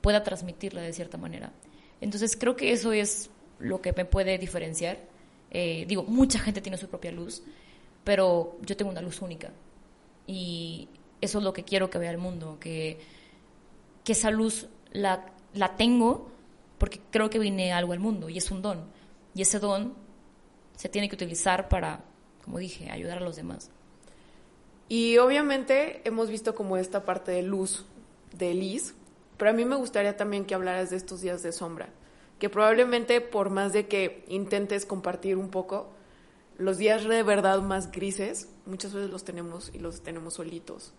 pueda 0.00 0.22
transmitirla 0.22 0.80
de 0.80 0.92
cierta 0.92 1.18
manera. 1.18 1.52
Entonces 2.00 2.36
creo 2.36 2.54
que 2.54 2.70
eso 2.70 2.92
es 2.92 3.30
lo 3.58 3.82
que 3.82 3.92
me 3.92 4.04
puede 4.04 4.38
diferenciar. 4.38 4.98
Eh, 5.50 5.84
digo, 5.88 6.04
mucha 6.04 6.38
gente 6.38 6.60
tiene 6.60 6.78
su 6.78 6.88
propia 6.88 7.10
luz, 7.10 7.42
pero 8.04 8.58
yo 8.62 8.76
tengo 8.76 8.92
una 8.92 9.02
luz 9.02 9.20
única. 9.22 9.50
Y 10.28 10.88
eso 11.20 11.38
es 11.38 11.44
lo 11.44 11.52
que 11.52 11.64
quiero 11.64 11.90
que 11.90 11.98
vea 11.98 12.12
el 12.12 12.18
mundo, 12.18 12.58
que, 12.60 13.00
que 14.04 14.12
esa 14.12 14.30
luz 14.30 14.68
la, 14.92 15.26
la 15.52 15.76
tengo 15.76 16.30
porque 16.78 17.00
creo 17.10 17.28
que 17.28 17.40
vine 17.40 17.72
algo 17.72 17.92
al 17.92 17.98
mundo 17.98 18.28
y 18.28 18.38
es 18.38 18.52
un 18.52 18.62
don. 18.62 18.84
Y 19.34 19.42
ese 19.42 19.58
don 19.58 19.94
se 20.76 20.88
tiene 20.88 21.08
que 21.08 21.16
utilizar 21.16 21.68
para, 21.68 22.04
como 22.44 22.58
dije, 22.58 22.88
ayudar 22.88 23.18
a 23.18 23.20
los 23.20 23.34
demás. 23.34 23.72
Y 24.90 25.18
obviamente 25.18 26.02
hemos 26.04 26.28
visto 26.28 26.56
como 26.56 26.76
esta 26.76 27.04
parte 27.04 27.30
de 27.30 27.42
luz 27.42 27.84
de 28.36 28.54
Liz, 28.54 28.92
pero 29.36 29.52
a 29.52 29.54
mí 29.54 29.64
me 29.64 29.76
gustaría 29.76 30.16
también 30.16 30.44
que 30.44 30.56
hablaras 30.56 30.90
de 30.90 30.96
estos 30.96 31.20
días 31.20 31.44
de 31.44 31.52
sombra, 31.52 31.90
que 32.40 32.50
probablemente 32.50 33.20
por 33.20 33.50
más 33.50 33.72
de 33.72 33.86
que 33.86 34.24
intentes 34.26 34.86
compartir 34.86 35.36
un 35.36 35.48
poco, 35.48 35.90
los 36.58 36.76
días 36.76 37.04
de 37.04 37.22
verdad 37.22 37.62
más 37.62 37.92
grises, 37.92 38.48
muchas 38.66 38.92
veces 38.92 39.10
los 39.10 39.22
tenemos 39.22 39.70
y 39.72 39.78
los 39.78 40.00
tenemos 40.00 40.34
solitos. 40.34 40.92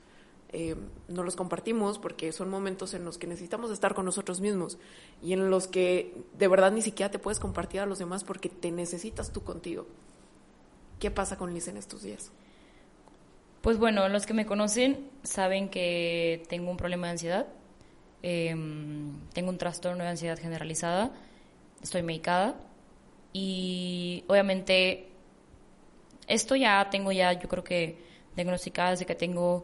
Eh, 0.54 0.78
no 1.10 1.24
los 1.24 1.36
compartimos 1.36 2.00
porque 2.00 2.32
son 2.32 2.50
momentos 2.50 2.94
en 2.94 3.04
los 3.04 3.18
que 3.18 3.28
necesitamos 3.28 3.72
estar 3.72 3.94
con 3.94 4.06
nosotros 4.06 4.40
mismos 4.40 4.78
y 5.22 5.34
en 5.34 5.50
los 5.50 5.68
que 5.68 6.16
de 6.38 6.48
verdad 6.48 6.72
ni 6.72 6.82
siquiera 6.82 7.12
te 7.12 7.20
puedes 7.20 7.42
compartir 7.42 7.82
a 7.82 7.86
los 7.86 8.00
demás 8.00 8.24
porque 8.24 8.48
te 8.48 8.72
necesitas 8.72 9.34
tú 9.34 9.44
contigo. 9.44 9.86
¿Qué 10.98 11.12
pasa 11.12 11.38
con 11.38 11.54
Liz 11.54 11.68
en 11.68 11.76
estos 11.76 12.04
días? 12.04 12.32
Pues 13.62 13.78
bueno, 13.78 14.10
los 14.10 14.26
que 14.26 14.34
me 14.34 14.48
conocen 14.48 15.08
saben 15.22 15.70
que 15.70 16.44
tengo 16.50 16.72
un 16.72 16.78
problema 16.78 17.08
de 17.08 17.12
ansiedad, 17.12 17.48
em, 18.24 19.20
tengo 19.34 19.52
un 19.52 19.60
trastorno 19.60 20.04
de 20.04 20.10
ansiedad 20.10 20.40
generalizada, 20.40 21.12
estoy 21.84 22.02
medicada 22.02 22.56
y 23.34 24.24
obviamente 24.28 25.10
esto 26.28 26.56
ya 26.56 26.90
tengo 26.90 27.12
ya, 27.12 27.34
yo 27.34 27.48
creo 27.48 27.64
que 27.64 27.98
diagnosticada 28.36 28.92
desde 28.92 29.06
que 29.06 29.14
tengo 29.14 29.64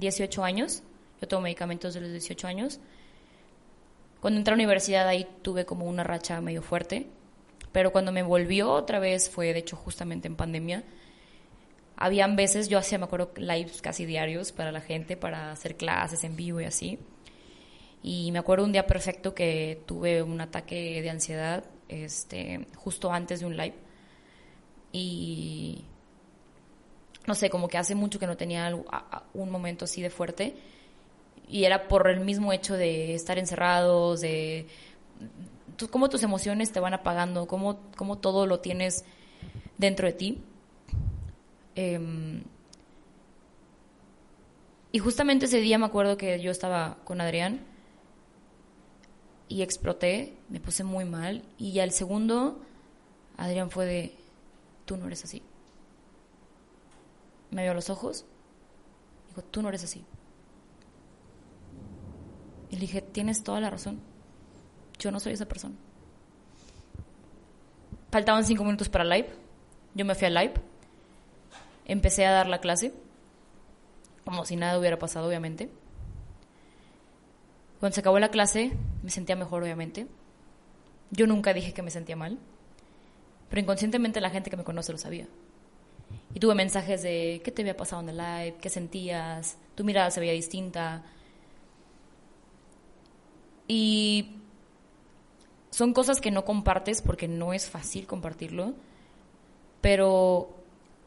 18 0.00 0.42
años, 0.42 0.82
yo 1.20 1.28
tomo 1.28 1.42
medicamentos 1.42 1.94
desde 1.94 2.06
los 2.08 2.12
18 2.12 2.48
años. 2.48 2.80
Cuando 4.20 4.38
entré 4.38 4.52
a 4.52 4.56
la 4.56 4.62
universidad 4.62 5.06
ahí 5.06 5.28
tuve 5.42 5.64
como 5.64 5.86
una 5.86 6.02
racha 6.02 6.40
medio 6.40 6.62
fuerte, 6.62 7.06
pero 7.70 7.92
cuando 7.92 8.10
me 8.10 8.24
volvió 8.24 8.72
otra 8.72 8.98
vez 8.98 9.30
fue 9.30 9.52
de 9.52 9.60
hecho 9.60 9.76
justamente 9.76 10.26
en 10.26 10.34
pandemia 10.34 10.82
habían 12.02 12.34
veces, 12.34 12.68
yo 12.68 12.78
hacía, 12.78 12.98
me 12.98 13.04
acuerdo, 13.04 13.30
lives 13.36 13.80
casi 13.80 14.04
diarios 14.06 14.50
para 14.50 14.72
la 14.72 14.80
gente, 14.80 15.16
para 15.16 15.52
hacer 15.52 15.76
clases 15.76 16.24
en 16.24 16.34
vivo 16.34 16.60
y 16.60 16.64
así. 16.64 16.98
Y 18.02 18.32
me 18.32 18.40
acuerdo 18.40 18.64
un 18.64 18.72
día 18.72 18.88
perfecto 18.88 19.36
que 19.36 19.80
tuve 19.86 20.20
un 20.20 20.40
ataque 20.40 21.00
de 21.00 21.10
ansiedad 21.10 21.62
este, 21.88 22.66
justo 22.74 23.12
antes 23.12 23.38
de 23.38 23.46
un 23.46 23.56
live. 23.56 23.76
Y 24.90 25.84
no 27.28 27.36
sé, 27.36 27.48
como 27.50 27.68
que 27.68 27.78
hace 27.78 27.94
mucho 27.94 28.18
que 28.18 28.26
no 28.26 28.36
tenía 28.36 28.76
un 29.32 29.50
momento 29.50 29.84
así 29.84 30.02
de 30.02 30.10
fuerte. 30.10 30.56
Y 31.48 31.62
era 31.62 31.86
por 31.86 32.10
el 32.10 32.18
mismo 32.18 32.52
hecho 32.52 32.74
de 32.74 33.14
estar 33.14 33.38
encerrados, 33.38 34.22
de 34.22 34.66
cómo 35.88 36.08
tus 36.08 36.24
emociones 36.24 36.72
te 36.72 36.80
van 36.80 36.94
apagando, 36.94 37.46
cómo, 37.46 37.78
cómo 37.96 38.18
todo 38.18 38.44
lo 38.46 38.58
tienes 38.58 39.04
dentro 39.78 40.08
de 40.08 40.14
ti. 40.14 40.42
Em, 41.74 42.42
y 44.92 44.98
justamente 44.98 45.46
ese 45.46 45.58
día 45.58 45.78
me 45.78 45.86
acuerdo 45.86 46.16
que 46.16 46.40
yo 46.40 46.50
estaba 46.50 46.98
con 47.04 47.20
Adrián 47.20 47.60
y 49.48 49.62
exploté, 49.62 50.36
me 50.48 50.60
puse 50.60 50.84
muy 50.84 51.04
mal. 51.04 51.42
Y 51.58 51.78
al 51.80 51.92
segundo, 51.92 52.60
Adrián 53.36 53.70
fue 53.70 53.86
de, 53.86 54.14
tú 54.84 54.96
no 54.96 55.06
eres 55.06 55.24
así. 55.24 55.42
Me 57.50 57.62
vio 57.62 57.72
a 57.72 57.74
los 57.74 57.90
ojos, 57.90 58.24
dijo, 59.28 59.42
tú 59.42 59.62
no 59.62 59.68
eres 59.68 59.84
así. 59.84 60.04
Y 62.70 62.76
le 62.76 62.80
dije, 62.80 63.02
tienes 63.02 63.42
toda 63.42 63.60
la 63.60 63.68
razón. 63.68 64.00
Yo 64.98 65.10
no 65.10 65.20
soy 65.20 65.34
esa 65.34 65.46
persona. 65.46 65.74
Faltaban 68.10 68.44
cinco 68.44 68.64
minutos 68.64 68.88
para 68.88 69.04
live. 69.04 69.28
Yo 69.94 70.04
me 70.04 70.14
fui 70.14 70.26
al 70.26 70.34
live. 70.34 70.54
Empecé 71.84 72.26
a 72.26 72.32
dar 72.32 72.48
la 72.48 72.60
clase. 72.60 72.92
Como 74.24 74.44
si 74.44 74.56
nada 74.56 74.78
hubiera 74.78 74.98
pasado, 74.98 75.26
obviamente. 75.26 75.70
Cuando 77.80 77.94
se 77.94 78.00
acabó 78.00 78.18
la 78.18 78.30
clase, 78.30 78.72
me 79.02 79.10
sentía 79.10 79.34
mejor, 79.34 79.62
obviamente. 79.62 80.06
Yo 81.10 81.26
nunca 81.26 81.52
dije 81.52 81.72
que 81.72 81.82
me 81.82 81.90
sentía 81.90 82.16
mal. 82.16 82.38
Pero 83.50 83.60
inconscientemente 83.60 84.20
la 84.20 84.30
gente 84.30 84.50
que 84.50 84.56
me 84.56 84.64
conoce 84.64 84.92
lo 84.92 84.98
sabía. 84.98 85.26
Y 86.34 86.40
tuve 86.40 86.54
mensajes 86.54 87.02
de 87.02 87.42
qué 87.44 87.50
te 87.50 87.62
había 87.62 87.76
pasado 87.76 88.00
en 88.02 88.10
el 88.10 88.16
live, 88.16 88.56
qué 88.60 88.70
sentías, 88.70 89.58
tu 89.74 89.84
mirada 89.84 90.10
se 90.10 90.20
veía 90.20 90.32
distinta. 90.32 91.02
Y 93.68 94.36
son 95.70 95.92
cosas 95.92 96.20
que 96.20 96.30
no 96.30 96.44
compartes 96.44 97.02
porque 97.02 97.28
no 97.28 97.52
es 97.52 97.68
fácil 97.68 98.06
compartirlo. 98.06 98.74
Pero 99.80 100.61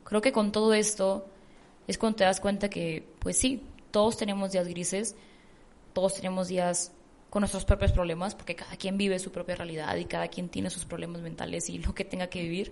creo 0.05 0.21
que 0.21 0.31
con 0.31 0.53
todo 0.53 0.73
esto 0.73 1.27
es 1.87 1.97
cuando 1.97 2.17
te 2.17 2.23
das 2.23 2.39
cuenta 2.39 2.69
que, 2.69 3.05
pues 3.19 3.37
sí, 3.37 3.61
todos 3.91 4.15
tenemos 4.15 4.53
días 4.53 4.67
grises, 4.67 5.15
todos 5.93 6.15
tenemos 6.15 6.47
días 6.47 6.93
con 7.29 7.41
nuestros 7.41 7.65
propios 7.65 7.91
problemas, 7.91 8.33
porque 8.33 8.55
cada 8.55 8.77
quien 8.77 8.97
vive 8.97 9.19
su 9.19 9.31
propia 9.31 9.55
realidad 9.55 9.95
y 9.97 10.05
cada 10.05 10.29
quien 10.29 10.47
tiene 10.47 10.69
sus 10.69 10.85
problemas 10.85 11.21
mentales 11.21 11.69
y 11.69 11.77
lo 11.85 11.93
que 11.93 12.05
tenga 12.05 12.27
que 12.27 12.41
vivir. 12.41 12.71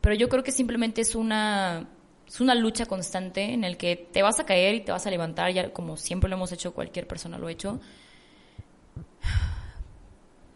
Pero 0.00 0.14
yo 0.14 0.28
creo 0.28 0.42
que 0.42 0.52
simplemente 0.52 1.00
es 1.00 1.14
una, 1.14 1.88
es 2.26 2.40
una 2.40 2.54
lucha 2.54 2.86
constante 2.86 3.54
en 3.54 3.64
el 3.64 3.76
que 3.76 3.96
te 3.96 4.22
vas 4.22 4.38
a 4.38 4.46
caer 4.46 4.74
y 4.74 4.80
te 4.80 4.92
vas 4.92 5.06
a 5.06 5.10
levantar, 5.10 5.52
ya 5.52 5.72
como 5.72 5.96
siempre 5.96 6.28
lo 6.28 6.36
hemos 6.36 6.52
hecho, 6.52 6.74
cualquier 6.74 7.06
persona 7.06 7.38
lo 7.38 7.46
ha 7.46 7.52
hecho. 7.52 7.80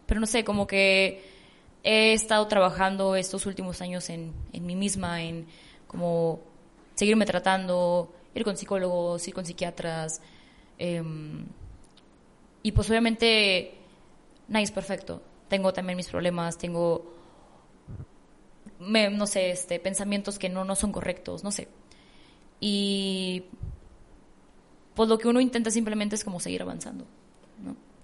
Pero 0.05 0.19
no 0.19 0.27
sé, 0.27 0.43
como 0.43 0.67
que 0.67 1.40
he 1.83 2.13
estado 2.13 2.47
trabajando 2.47 3.15
estos 3.15 3.45
últimos 3.45 3.81
años 3.81 4.09
en, 4.09 4.33
en 4.53 4.65
mí 4.65 4.75
misma, 4.75 5.23
en 5.23 5.47
como 5.87 6.39
seguirme 6.95 7.25
tratando, 7.25 8.13
ir 8.35 8.43
con 8.43 8.57
psicólogos, 8.57 9.27
ir 9.27 9.33
con 9.33 9.45
psiquiatras. 9.45 10.21
em, 10.77 11.45
y 12.63 12.71
pues 12.71 12.89
obviamente 12.89 13.73
nadie 14.47 14.65
es 14.65 14.71
perfecto. 14.71 15.21
Tengo 15.49 15.73
también 15.73 15.97
mis 15.97 16.07
problemas, 16.07 16.57
tengo, 16.57 17.13
no 18.79 19.27
sé, 19.27 19.51
este, 19.51 19.79
pensamientos 19.79 20.39
que 20.39 20.49
no, 20.49 20.63
no 20.63 20.75
son 20.75 20.91
correctos, 20.91 21.43
no 21.43 21.51
sé. 21.51 21.67
Y 22.59 23.45
pues 24.93 25.09
lo 25.09 25.17
que 25.17 25.27
uno 25.27 25.41
intenta 25.41 25.71
simplemente 25.71 26.15
es 26.15 26.23
como 26.23 26.39
seguir 26.39 26.61
avanzando. 26.61 27.05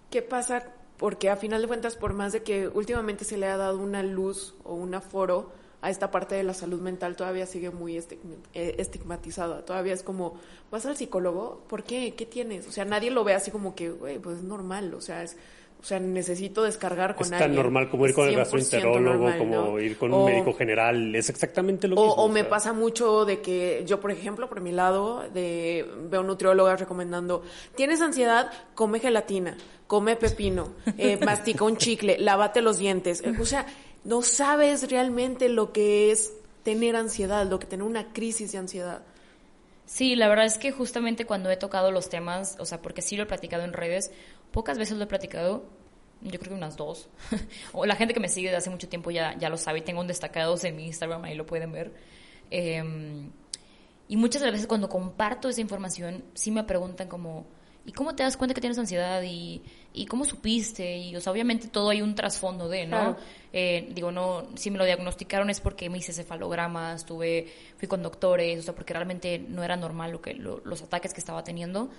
¿Qué 0.09 0.21
pasa? 0.21 0.63
Porque 0.97 1.29
a 1.29 1.35
final 1.35 1.61
de 1.61 1.67
cuentas, 1.67 1.95
por 1.95 2.13
más 2.13 2.33
de 2.33 2.41
que 2.43 2.67
últimamente 2.67 3.23
se 3.25 3.37
le 3.37 3.45
ha 3.47 3.57
dado 3.57 3.77
una 3.79 4.01
luz 4.03 4.55
o 4.63 4.73
un 4.73 4.95
aforo 4.95 5.51
a 5.79 5.91
esta 5.91 6.09
parte 6.09 6.33
de 6.33 6.41
la 6.43 6.55
salud 6.55 6.81
mental, 6.81 7.15
todavía 7.15 7.45
sigue 7.45 7.69
muy 7.69 7.97
eh, 7.97 8.75
estigmatizada. 8.79 9.63
Todavía 9.63 9.93
es 9.93 10.01
como, 10.01 10.33
¿vas 10.71 10.85
al 10.87 10.97
psicólogo? 10.97 11.61
¿Por 11.69 11.83
qué? 11.83 12.15
¿Qué 12.15 12.25
tienes? 12.25 12.67
O 12.67 12.71
sea, 12.71 12.83
nadie 12.85 13.11
lo 13.11 13.23
ve 13.23 13.35
así 13.35 13.51
como 13.51 13.75
que, 13.75 13.91
güey, 13.91 14.17
pues 14.17 14.37
es 14.37 14.43
normal. 14.43 14.91
O 14.95 15.01
sea, 15.01 15.21
es, 15.21 15.37
o 15.79 15.83
sea, 15.85 15.99
necesito 15.99 16.63
descargar 16.63 17.13
con 17.15 17.27
Es 17.27 17.31
alguien. 17.33 17.49
tan 17.51 17.55
normal 17.55 17.91
como 17.91 18.07
ir 18.07 18.15
con 18.15 18.27
el 18.27 18.33
100% 18.33 18.37
gastroenterólogo, 18.37 19.01
normal, 19.25 19.37
como 19.37 19.55
¿no? 19.55 19.79
ir 19.79 19.97
con 19.99 20.11
O- 20.11 20.21
un 20.21 20.25
médico 20.25 20.53
general. 20.53 21.13
Es 21.15 21.29
exactamente 21.29 21.87
lo 21.87 21.95
o, 21.95 22.05
mismo. 22.07 22.23
o 22.23 22.27
me 22.27 22.39
sea. 22.41 22.49
pasa 22.49 22.73
mucho 22.73 23.23
de 23.25 23.41
que 23.41 23.83
yo, 23.85 23.99
por 23.99 24.09
ejemplo, 24.09 24.49
por 24.49 24.61
mi 24.61 24.71
lado, 24.71 25.25
de, 25.31 25.87
veo 26.09 26.23
nutriólogas 26.23 26.79
recomendando, 26.79 27.43
tienes 27.75 28.01
ansiedad, 28.01 28.51
come 28.73 28.99
gelatina, 28.99 29.55
come 29.87 30.15
pepino, 30.15 30.73
eh, 30.97 31.17
mastica 31.25 31.63
un 31.63 31.77
chicle, 31.77 32.17
lávate 32.19 32.61
los 32.61 32.77
dientes. 32.77 33.21
Eh, 33.23 33.33
O 33.39 33.45
sea, 33.45 33.65
no 34.03 34.21
sabes 34.21 34.89
realmente 34.89 35.49
lo 35.49 35.71
que 35.71 36.11
es 36.11 36.33
tener 36.63 36.95
ansiedad, 36.95 37.45
lo 37.45 37.59
que 37.59 37.65
tener 37.65 37.85
una 37.85 38.13
crisis 38.13 38.51
de 38.51 38.57
ansiedad. 38.57 39.01
Sí, 39.85 40.15
la 40.15 40.27
verdad 40.27 40.45
es 40.45 40.57
que 40.57 40.71
justamente 40.71 41.25
cuando 41.25 41.49
he 41.49 41.55
tocado 41.55 41.91
los 41.91 42.09
temas, 42.09 42.57
o 42.59 42.65
sea, 42.65 42.81
porque 42.81 43.01
sí 43.01 43.15
lo 43.15 43.23
he 43.23 43.25
platicado 43.25 43.63
en 43.63 43.71
redes, 43.71 44.11
pocas 44.51 44.77
veces 44.77 44.97
lo 44.97 45.05
he 45.05 45.07
platicado, 45.07 45.63
yo 46.21 46.39
creo 46.39 46.51
que 46.51 46.57
unas 46.57 46.75
dos. 46.75 47.07
o 47.73 47.85
la 47.85 47.95
gente 47.95 48.13
que 48.13 48.19
me 48.19 48.27
sigue 48.27 48.49
de 48.49 48.57
hace 48.57 48.69
mucho 48.69 48.89
tiempo 48.89 49.11
ya, 49.11 49.37
ya 49.37 49.49
lo 49.49 49.57
sabe, 49.57 49.79
y 49.79 49.81
tengo 49.83 50.01
un 50.01 50.07
destacados 50.07 50.65
en 50.65 50.75
mi 50.75 50.87
Instagram, 50.87 51.23
ahí 51.23 51.35
lo 51.35 51.45
pueden 51.45 51.71
ver. 51.71 51.93
Eh, 52.51 52.83
y 54.09 54.17
muchas 54.17 54.41
de 54.41 54.47
las 54.47 54.53
veces 54.53 54.67
cuando 54.67 54.89
comparto 54.89 55.49
esa 55.49 55.61
información, 55.61 56.23
sí 56.33 56.51
me 56.51 56.63
preguntan 56.63 57.07
como, 57.07 57.45
¿y 57.87 57.91
cómo 57.93 58.13
te 58.15 58.21
das 58.21 58.37
cuenta 58.37 58.53
que 58.53 58.61
tienes 58.61 58.77
ansiedad? 58.77 59.23
¿Y, 59.23 59.63
y 59.93 60.05
cómo 60.05 60.25
supiste? 60.25 60.97
Y, 60.97 61.15
o 61.15 61.21
sea, 61.21 61.31
obviamente 61.33 61.67
todo 61.69 61.89
hay 61.89 62.03
un 62.03 62.13
trasfondo 62.13 62.69
de, 62.69 62.85
¿no? 62.85 62.97
Claro. 62.97 63.17
Eh, 63.53 63.89
digo, 63.95 64.11
no, 64.11 64.45
si 64.55 64.69
me 64.69 64.77
lo 64.77 64.85
diagnosticaron 64.85 65.49
es 65.49 65.59
porque 65.59 65.89
me 65.89 65.97
hice 65.97 66.13
cefalogramas, 66.13 67.05
tuve, 67.05 67.47
fui 67.77 67.87
con 67.87 68.03
doctores, 68.03 68.59
o 68.59 68.61
sea, 68.61 68.75
porque 68.75 68.93
realmente 68.93 69.39
no 69.39 69.63
era 69.63 69.75
normal 69.75 70.11
lo 70.11 70.21
que, 70.21 70.35
lo- 70.35 70.61
los 70.65 70.83
ataques 70.83 71.13
que 71.13 71.19
estaba 71.19 71.43
teniendo. 71.43 71.89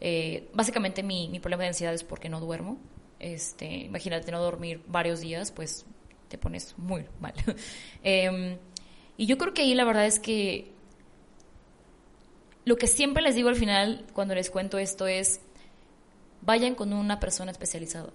Eh, 0.00 0.48
básicamente 0.52 1.02
mi, 1.02 1.28
mi 1.28 1.38
problema 1.40 1.62
de 1.62 1.68
ansiedad 1.68 1.94
es 1.94 2.02
porque 2.02 2.28
no 2.28 2.40
duermo. 2.40 2.78
Este, 3.20 3.66
imagínate 3.66 4.30
no 4.32 4.42
dormir 4.42 4.82
varios 4.88 5.20
días, 5.20 5.52
pues 5.52 5.86
te 6.28 6.38
pones 6.38 6.74
muy 6.78 7.04
mal. 7.20 7.34
Em, 8.02 8.58
y 9.16 9.26
yo 9.26 9.38
creo 9.38 9.54
que 9.54 9.62
ahí 9.62 9.74
la 9.74 9.84
verdad 9.84 10.06
es 10.06 10.18
que 10.18 10.72
lo 12.66 12.76
que 12.76 12.88
siempre 12.88 13.22
les 13.22 13.34
digo 13.34 13.48
al 13.48 13.56
final 13.56 14.04
cuando 14.12 14.34
les 14.34 14.50
cuento 14.50 14.76
esto 14.76 15.06
es, 15.06 15.40
vayan 16.42 16.74
con 16.74 16.92
una 16.92 17.18
persona 17.20 17.52
especializada. 17.52 18.10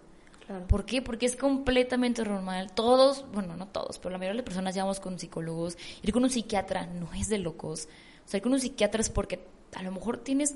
Claro. 0.45 0.67
¿Por 0.67 0.85
qué? 0.85 1.01
Porque 1.01 1.25
es 1.25 1.37
completamente 1.37 2.23
normal. 2.23 2.73
Todos, 2.73 3.25
bueno, 3.31 3.55
no 3.55 3.67
todos, 3.67 3.97
pero 3.97 4.11
la 4.11 4.17
mayoría 4.17 4.33
de 4.33 4.37
las 4.37 4.45
personas 4.45 4.75
ya 4.75 4.83
vamos 4.83 4.99
con 4.99 5.17
psicólogos. 5.17 5.77
Ir 6.03 6.11
con 6.11 6.23
un 6.23 6.29
psiquiatra 6.29 6.85
no 6.85 7.13
es 7.13 7.29
de 7.29 7.37
locos. 7.37 7.87
O 8.25 8.27
sea, 8.27 8.39
ir 8.39 8.43
con 8.43 8.51
un 8.51 8.59
psiquiatra 8.59 8.99
es 9.01 9.09
porque 9.09 9.39
a 9.73 9.83
lo 9.83 9.91
mejor 9.93 10.17
tienes 10.17 10.55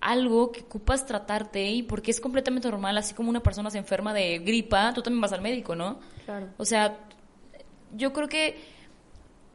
algo 0.00 0.50
que 0.50 0.62
ocupas 0.62 1.06
tratarte 1.06 1.70
y 1.70 1.84
porque 1.84 2.10
es 2.10 2.20
completamente 2.20 2.68
normal, 2.68 2.98
así 2.98 3.14
como 3.14 3.30
una 3.30 3.44
persona 3.44 3.70
se 3.70 3.78
enferma 3.78 4.12
de 4.12 4.40
gripa, 4.40 4.92
tú 4.92 5.02
también 5.02 5.20
vas 5.20 5.32
al 5.32 5.40
médico, 5.40 5.76
¿no? 5.76 6.00
Claro. 6.24 6.48
O 6.58 6.64
sea, 6.64 6.98
yo 7.94 8.12
creo 8.12 8.28
que 8.28 8.75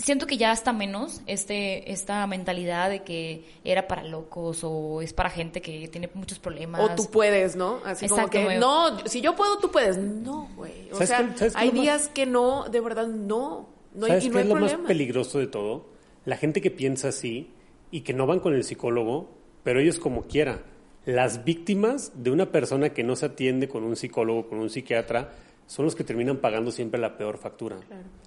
siento 0.04 0.28
que 0.28 0.38
ya 0.38 0.52
está 0.52 0.74
menos 0.74 1.22
este 1.28 1.92
esta 1.92 2.26
mentalidad 2.28 2.90
de 2.90 3.04
que 3.04 3.46
era 3.64 3.88
para 3.88 4.04
locos 4.04 4.60
o 4.64 5.02
es 5.02 5.14
para 5.14 5.30
gente 5.30 5.62
que 5.62 5.88
tiene 5.88 6.10
muchos 6.14 6.40
problemas. 6.40 6.82
O 6.82 6.96
tú 6.96 7.10
puedes, 7.12 7.56
¿no? 7.56 7.80
Así 7.86 8.08
como 8.08 8.22
Exacto, 8.22 8.38
que, 8.38 8.44
güey. 8.46 8.60
no, 8.60 9.00
si 9.08 9.22
yo 9.22 9.36
puedo, 9.36 9.58
tú 9.60 9.72
puedes. 9.72 9.98
No, 9.98 10.50
güey. 10.56 10.90
O 10.92 10.96
¿Sabes 10.96 11.10
sea, 11.10 11.36
qué- 11.38 11.52
hay 11.56 11.72
más- 11.72 11.82
días 11.82 12.08
que 12.10 12.26
no, 12.26 12.66
de 12.70 12.80
verdad, 12.82 13.08
no. 13.08 13.70
No 13.94 14.06
hay, 14.06 14.12
¿Sabes 14.12 14.26
y 14.26 14.28
no 14.30 14.34
qué 14.34 14.38
hay 14.40 14.44
es 14.44 14.50
lo 14.50 14.56
problema. 14.56 14.78
más 14.80 14.88
peligroso 14.88 15.40
de 15.40 15.48
todo? 15.48 15.86
La 16.26 16.38
gente 16.38 16.62
que 16.62 16.72
piensa 16.72 17.10
así 17.10 17.50
y 17.92 18.02
que 18.02 18.14
no 18.14 18.26
van 18.26 18.40
con 18.40 18.54
el 18.54 18.64
psicólogo, 18.64 19.30
pero 19.64 19.80
ellos 19.80 20.00
como 20.00 20.24
quiera. 20.28 20.64
Las 21.06 21.44
víctimas 21.44 22.12
de 22.16 22.30
una 22.32 22.52
persona 22.52 22.90
que 22.90 23.04
no 23.04 23.16
se 23.16 23.26
atiende 23.26 23.68
con 23.68 23.84
un 23.84 23.96
psicólogo, 23.96 24.48
con 24.48 24.60
un 24.60 24.70
psiquiatra, 24.70 25.34
son 25.72 25.86
los 25.86 25.96
que 25.96 26.04
terminan 26.04 26.36
pagando 26.40 26.70
siempre 26.70 27.00
la 27.00 27.16
peor 27.16 27.38
factura. 27.38 27.78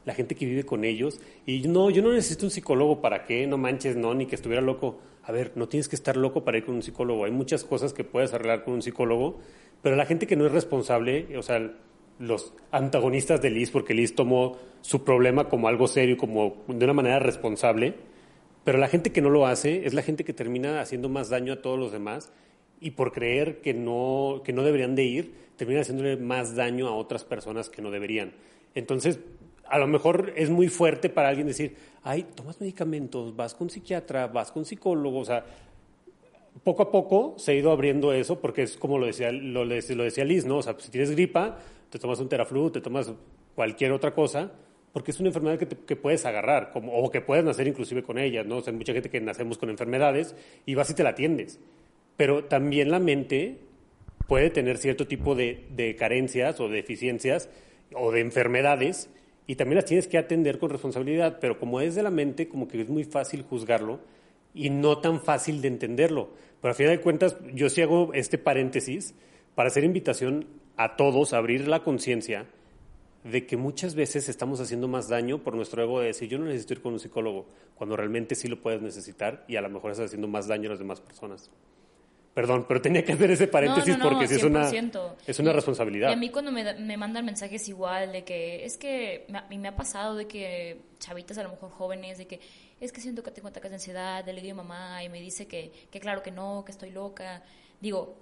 La 0.07 0.15
gente 0.15 0.35
que 0.35 0.47
vive 0.47 0.65
con 0.65 0.83
ellos. 0.83 1.21
Y 1.45 1.69
no, 1.69 1.91
yo 1.91 2.01
no 2.01 2.11
necesito 2.11 2.47
un 2.47 2.51
psicólogo 2.51 3.03
para 3.03 3.27
qué, 3.27 3.47
no 3.47 3.59
manches, 3.59 3.97
no, 3.97 4.15
ni 4.15 4.25
que 4.25 4.35
estuviera 4.35 4.63
loco. 4.63 4.99
A 5.25 5.31
ver, 5.31 5.53
no 5.55 5.69
tienes 5.69 5.87
que 5.87 5.95
estar 5.95 6.17
loco 6.17 6.43
para 6.43 6.57
ir 6.57 6.65
con 6.65 6.77
un 6.77 6.83
psicólogo. 6.83 7.27
Hay 7.27 7.33
muchas 7.33 7.63
cosas 7.63 7.93
que 7.93 8.03
puedes 8.03 8.33
arreglar 8.33 8.65
con 8.65 8.73
un 8.73 8.81
psicólogo, 8.81 9.41
pero 9.83 9.95
la 9.95 10.07
gente 10.07 10.27
que 10.27 10.37
no 10.37 10.47
es 10.47 10.53
responsable, 10.53 11.37
o 11.37 11.43
sea, 11.43 11.71
los 12.19 12.55
antagonistas 12.71 13.43
de 13.43 13.51
Liz, 13.51 13.71
porque 13.71 13.93
Liz 13.93 14.15
tomó 14.15 14.57
su 14.81 15.05
problema 15.05 15.51
como 15.51 15.69
algo 15.69 15.87
serio, 15.87 16.17
como 16.17 16.65
de 16.67 16.83
una 16.83 16.95
manera 16.95 17.19
responsable, 17.19 17.93
pero 18.65 18.79
la 18.79 18.89
gente 18.89 19.13
que 19.13 19.21
no 19.21 19.29
lo 19.29 19.47
hace 19.47 19.87
es 19.87 19.93
la 19.93 20.01
gente 20.01 20.25
que 20.25 20.33
termina 20.33 20.81
haciendo 20.81 21.11
más 21.11 21.29
daño 21.29 21.53
a 21.53 21.61
todos 21.61 21.79
los 21.79 21.93
demás 21.93 22.33
y 22.85 22.91
por 22.91 23.13
creer 23.13 23.63
que 23.63 23.73
no, 23.73 24.43
que 24.45 24.53
no 24.53 24.63
deberían 24.63 24.95
de 24.95 25.05
ir, 25.05 25.35
termina 25.57 25.81
haciéndole 25.81 26.19
más 26.19 26.55
daño 26.55 26.87
a 26.87 26.95
otras 26.95 27.25
personas 27.25 27.71
que 27.71 27.81
no 27.81 27.91
deberían. 27.91 28.35
Entonces, 28.75 29.21
a 29.67 29.79
lo 29.79 29.87
mejor 29.87 30.35
es 30.37 30.51
muy 30.51 30.69
fuerte 30.69 31.09
para 31.09 31.31
alguien 31.31 31.47
decir, 31.47 31.77
ay, 32.03 32.27
tomas 32.35 32.61
medicamentos, 32.61 33.35
vas 33.35 33.55
con 33.55 33.71
psiquiatra, 33.71 34.27
vas 34.27 34.53
con 34.53 34.67
psicólogo, 34.67 35.21
o 35.21 35.25
sea, 35.25 35.47
poco 36.63 36.83
a 36.83 36.91
poco 36.93 37.37
se 37.39 37.53
ha 37.53 37.55
ido 37.55 37.73
abriendo 37.73 38.13
eso 38.13 38.39
porque 38.39 38.65
es 38.65 38.77
como 38.77 38.99
lo 38.99 39.07
decía, 39.07 39.33
lo, 39.33 39.65
lo 39.65 39.75
decía 40.05 40.25
Liz, 40.27 40.45
¿no? 40.45 40.59
O 40.59 40.63
sea, 40.63 40.77
si 40.79 40.91
tienes 40.91 41.11
gripa, 41.11 41.57
te 41.89 41.99
tomas 41.99 42.21
un 42.21 42.29
teraflu, 42.29 42.69
te 42.69 42.83
tomas 42.83 43.11
cualquier 43.55 43.93
otra 43.93 44.13
cosa, 44.13 44.53
porque 44.93 45.11
es 45.11 45.21
una 45.21 45.31
enfermedad 45.31 45.59
que, 45.59 45.69
que 45.69 45.97
puedes 45.97 46.27
agarrar, 46.27 46.71
como, 46.71 46.93
o 46.93 47.11
que 47.11 47.23
puedes 47.23 47.47
nacer 47.47 47.67
inclusive 47.67 48.03
con 48.03 48.19
ella, 48.19 48.45
¿no? 48.45 48.59
O 48.59 48.61
sea, 48.61 48.73
hay 48.73 48.77
mucha 48.77 48.93
gente 48.93 49.09
que 49.09 49.23
nacemos 49.23 49.57
con 49.57 49.71
enfermedades 49.71 50.37
y 50.67 50.75
vas 50.75 50.91
y 50.91 50.95
te 50.95 51.03
la 51.03 51.11
atiendes. 51.11 51.59
Pero 52.17 52.45
también 52.45 52.91
la 52.91 53.01
mente 53.01 53.59
puede 54.29 54.51
tener 54.51 54.79
cierto 54.79 55.07
tipo 55.07 55.35
de, 55.35 55.65
de 55.71 55.97
carencias 55.97 56.61
o 56.61 56.69
deficiencias 56.69 57.49
o 57.93 58.13
de 58.13 58.21
enfermedades 58.21 59.11
y 59.47 59.57
también 59.57 59.77
las 59.77 59.85
tienes 59.85 60.09
que 60.09 60.19
atender 60.19 60.59
con 60.59 60.71
responsabilidad, 60.71 61.39
pero 61.41 61.59
como 61.59 61.81
es 61.81 61.95
de 61.95 62.03
la 62.03 62.11
mente, 62.11 62.49
como 62.49 62.67
que 62.67 62.81
es 62.81 62.89
muy 62.89 63.05
fácil 63.05 63.43
juzgarlo 63.43 64.01
y 64.55 64.71
no 64.71 64.99
tan 64.99 65.21
fácil 65.21 65.61
de 65.61 65.69
entenderlo. 65.69 66.31
Pero 66.63 66.73
a 66.73 66.75
fin 66.75 66.87
de 66.87 67.01
cuentas, 67.01 67.37
yo 67.53 67.69
sí 67.69 67.83
hago 67.83 68.15
este 68.15 68.39
paréntesis 68.39 69.15
para 69.55 69.69
hacer 69.69 69.85
invitación 69.85 70.47
a 70.77 70.97
todos 70.97 71.33
a 71.33 71.39
abrir 71.39 71.69
la 71.69 71.83
conciencia 71.83 72.47
de 73.25 73.47
que 73.47 73.57
muchas 73.57 73.95
veces 73.95 74.29
estamos 74.29 74.61
haciendo 74.61 74.87
más 74.87 75.09
daño 75.09 75.43
por 75.43 75.55
nuestro 75.55 75.83
ego 75.83 76.01
de 76.01 76.09
decir 76.09 76.29
yo 76.29 76.39
no 76.39 76.45
necesito 76.45 76.75
ir 76.75 76.83
con 76.83 76.93
un 76.93 77.01
psicólogo, 77.01 77.47
cuando 77.75 77.97
realmente 77.97 78.35
sí 78.35 78.49
lo 78.49 78.61
puedes 78.61 78.83
necesitar 78.83 79.45
y 79.49 79.57
a 79.57 79.63
lo 79.63 79.71
mejor 79.71 79.91
estás 79.91 80.07
haciendo 80.07 80.29
más 80.29 80.47
daño 80.47 80.69
a 80.69 80.71
las 80.71 80.79
demás 80.79 81.01
personas. 81.01 81.51
Perdón, 82.35 82.65
pero 82.67 82.83
tenía 82.83 83.05
que 83.05 83.13
hacer 83.13 83.31
ese 83.31 83.47
paréntesis 83.47 83.97
porque 84.03 84.27
sí 84.27 84.35
es 84.35 84.43
una, 84.43 84.69
es 85.25 85.39
una 85.39 85.53
responsabilidad. 85.53 86.11
Y 86.11 86.15
a 86.15 86.17
mí 86.17 86.31
cuando 86.31 86.51
me, 86.51 86.75
me 86.75 86.97
mandan 86.97 87.25
mensajes 87.25 87.69
igual 87.69 88.11
de 88.11 88.25
que 88.25 88.65
es 88.65 88.77
que 88.77 89.25
me, 89.29 89.59
me 89.59 89.69
ha 89.69 89.77
pasado 89.77 90.17
de 90.17 90.27
que 90.27 90.81
chavitas 90.99 91.39
a 91.39 91.45
lo 91.45 91.51
mejor 91.51 91.71
jóvenes, 91.71 92.19
de 92.19 92.27
que 92.27 92.41
es 92.81 92.91
que 92.91 93.01
siento 93.01 93.23
que 93.23 93.31
tengo 93.31 93.49
ataques 93.49 93.71
de 93.71 93.77
ansiedad, 93.77 94.27
le 94.27 94.41
digo 94.41 94.61
a 94.61 94.65
mamá 94.65 95.05
y 95.05 95.09
me 95.09 95.21
dice 95.21 95.47
que, 95.47 95.71
que 95.93 96.01
claro 96.01 96.23
que 96.23 96.33
no, 96.33 96.65
que 96.65 96.73
estoy 96.73 96.91
loca. 96.91 97.45
Digo, 97.81 98.17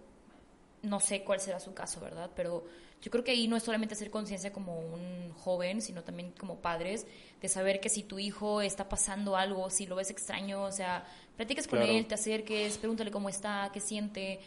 no 0.82 1.00
sé 1.00 1.22
cuál 1.22 1.40
será 1.40 1.58
su 1.58 1.72
caso, 1.72 2.00
¿verdad? 2.00 2.30
Pero 2.36 2.64
yo 3.00 3.10
creo 3.10 3.24
que 3.24 3.32
ahí 3.32 3.48
no 3.48 3.56
es 3.56 3.64
solamente 3.64 3.94
hacer 3.94 4.10
conciencia 4.10 4.52
como 4.52 4.78
un 4.78 5.32
joven, 5.32 5.80
sino 5.80 6.04
también 6.04 6.32
como 6.38 6.60
padres, 6.60 7.06
de 7.40 7.48
saber 7.48 7.80
que 7.80 7.88
si 7.88 8.04
tu 8.04 8.18
hijo 8.18 8.60
está 8.62 8.88
pasando 8.88 9.36
algo, 9.36 9.70
si 9.70 9.86
lo 9.86 9.96
ves 9.96 10.10
extraño, 10.10 10.62
o 10.62 10.72
sea, 10.72 11.04
platiques 11.36 11.66
con 11.66 11.82
él, 11.82 12.06
te 12.06 12.14
acerques, 12.14 12.78
pregúntale 12.78 13.10
cómo 13.10 13.28
está, 13.28 13.70
qué 13.72 13.80
siente. 13.80 14.40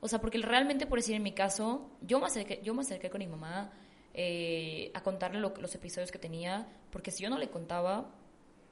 O 0.00 0.08
sea, 0.08 0.20
porque 0.20 0.38
realmente, 0.38 0.86
por 0.86 0.98
decir 0.98 1.14
en 1.14 1.22
mi 1.22 1.32
caso, 1.32 1.90
yo 2.00 2.20
me 2.20 2.26
acerqué, 2.26 2.60
yo 2.62 2.74
me 2.74 2.82
acerqué 2.82 3.10
con 3.10 3.18
mi 3.18 3.26
mamá 3.26 3.70
eh, 4.14 4.90
a 4.94 5.02
contarle 5.02 5.40
los 5.40 5.74
episodios 5.74 6.10
que 6.10 6.18
tenía, 6.18 6.66
porque 6.90 7.10
si 7.10 7.22
yo 7.22 7.30
no 7.30 7.38
le 7.38 7.48
contaba... 7.48 8.10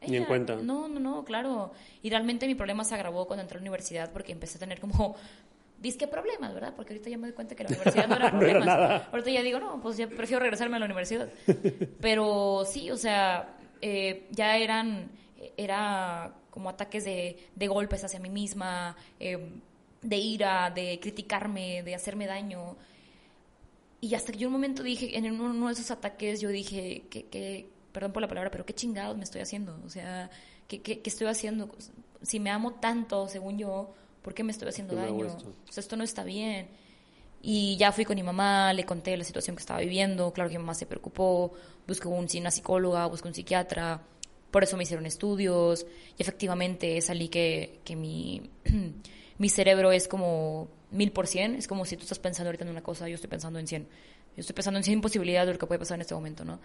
Ni 0.06 0.16
en 0.16 0.26
cuenta. 0.26 0.56
No, 0.56 0.88
no, 0.88 1.00
no, 1.00 1.24
claro. 1.24 1.72
Y 2.02 2.10
realmente 2.10 2.46
mi 2.46 2.54
problema 2.54 2.84
se 2.84 2.94
agravó 2.94 3.26
cuando 3.26 3.42
entré 3.42 3.56
a 3.56 3.58
la 3.58 3.62
universidad 3.62 4.12
porque 4.12 4.30
empecé 4.30 4.56
a 4.56 4.60
tener 4.60 4.80
como 4.80 5.16
disque 5.80 6.06
problemas, 6.06 6.54
¿verdad? 6.54 6.72
Porque 6.74 6.92
ahorita 6.92 7.10
ya 7.10 7.18
me 7.18 7.28
doy 7.28 7.34
cuenta 7.34 7.54
que 7.54 7.64
la 7.64 7.68
universidad 7.74 8.08
no 8.08 8.16
era 8.16 8.30
problemas. 8.30 9.02
ahorita 9.12 9.30
ya 9.30 9.42
digo, 9.42 9.58
no, 9.58 9.80
pues 9.80 9.96
ya 9.96 10.08
prefiero 10.08 10.40
regresarme 10.40 10.76
a 10.76 10.80
la 10.80 10.86
universidad. 10.86 11.28
Pero 12.00 12.64
sí, 12.64 12.90
o 12.90 12.96
sea, 12.96 13.56
eh, 13.80 14.26
ya 14.30 14.56
eran, 14.56 15.10
era 15.58 16.32
como 16.50 16.70
ataques 16.70 17.04
de, 17.04 17.36
de 17.54 17.68
golpes 17.68 18.02
hacia 18.04 18.20
mí 18.20 18.30
misma, 18.30 18.96
eh, 19.20 19.50
de 20.00 20.16
ira, 20.16 20.70
de 20.70 20.98
criticarme, 21.00 21.82
de 21.82 21.94
hacerme 21.94 22.26
daño. 22.26 22.76
Y 24.00 24.14
hasta 24.14 24.32
que 24.32 24.38
yo 24.38 24.48
un 24.48 24.52
momento 24.52 24.82
dije, 24.82 25.18
en 25.18 25.40
uno 25.40 25.66
de 25.66 25.72
esos 25.72 25.90
ataques, 25.90 26.40
yo 26.40 26.48
dije, 26.48 27.02
que, 27.10 27.68
perdón 27.92 28.12
por 28.12 28.22
la 28.22 28.28
palabra, 28.28 28.50
pero 28.50 28.64
qué 28.64 28.72
chingados 28.72 29.16
me 29.16 29.24
estoy 29.24 29.40
haciendo. 29.40 29.76
O 29.84 29.90
sea, 29.90 30.30
¿qué, 30.68 30.80
qué, 30.80 31.00
qué 31.00 31.10
estoy 31.10 31.26
haciendo? 31.26 31.68
Si 32.22 32.38
me 32.38 32.50
amo 32.50 32.74
tanto, 32.74 33.26
según 33.26 33.58
yo, 33.58 33.92
¿por 34.22 34.34
qué 34.34 34.44
me 34.44 34.52
estoy 34.52 34.68
haciendo 34.68 34.94
daño? 34.94 35.26
Esto? 35.26 35.52
O 35.68 35.72
sea, 35.72 35.80
esto 35.80 35.96
no 35.96 36.04
está 36.04 36.22
bien. 36.22 36.68
Y 37.42 37.76
ya 37.76 37.92
fui 37.92 38.04
con 38.04 38.14
mi 38.14 38.22
mamá, 38.22 38.72
le 38.72 38.84
conté 38.84 39.16
la 39.16 39.24
situación 39.24 39.56
que 39.56 39.60
estaba 39.60 39.80
viviendo, 39.80 40.32
claro 40.32 40.48
que 40.50 40.58
mi 40.58 40.62
mamá 40.62 40.74
se 40.74 40.86
preocupó, 40.86 41.52
buscó 41.86 42.08
un, 42.08 42.26
una 42.38 42.50
psicóloga, 42.50 43.06
buscó 43.06 43.28
un 43.28 43.34
psiquiatra, 43.34 44.00
por 44.50 44.62
eso 44.62 44.76
me 44.76 44.82
hicieron 44.82 45.06
estudios 45.06 45.86
y 46.16 46.22
efectivamente 46.22 47.00
salí 47.00 47.28
que, 47.28 47.80
que 47.84 47.96
mi, 47.96 48.50
mi 49.38 49.48
cerebro 49.48 49.92
es 49.92 50.08
como 50.08 50.68
mil 50.90 51.12
por 51.12 51.26
cien, 51.26 51.54
es 51.54 51.68
como 51.68 51.84
si 51.84 51.96
tú 51.96 52.02
estás 52.02 52.18
pensando 52.18 52.48
ahorita 52.48 52.64
en 52.64 52.70
una 52.70 52.82
cosa, 52.82 53.08
yo 53.08 53.14
estoy 53.14 53.30
pensando 53.30 53.58
en 53.58 53.66
cien. 53.66 53.86
Yo 54.36 54.42
estoy 54.42 54.54
pensando 54.54 54.78
en 54.78 54.84
cien 54.84 55.00
posibilidades 55.00 55.48
de 55.48 55.52
lo 55.54 55.58
que 55.58 55.66
puede 55.66 55.80
pasar 55.80 55.96
en 55.96 56.02
este 56.02 56.14
momento, 56.14 56.44
¿no? 56.44 56.60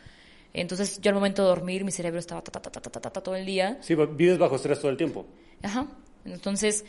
Entonces, 0.54 1.02
yo 1.02 1.10
al 1.10 1.16
momento 1.16 1.42
de 1.42 1.48
dormir, 1.48 1.84
mi 1.84 1.92
cerebro 1.92 2.20
estaba 2.20 2.44
ta, 2.44 2.52
ta, 2.52 2.62
ta, 2.62 2.80
ta, 2.80 2.90
ta, 2.90 3.00
ta, 3.00 3.22
todo 3.22 3.36
el 3.36 3.46
día. 3.46 3.80
Sí, 3.82 3.96
vives 3.96 4.38
bajo 4.38 4.56
estrés 4.56 4.80
todo 4.80 4.92
el 4.92 4.98
tiempo. 4.98 5.26
Ajá. 5.64 5.88
Entonces, 6.26 6.86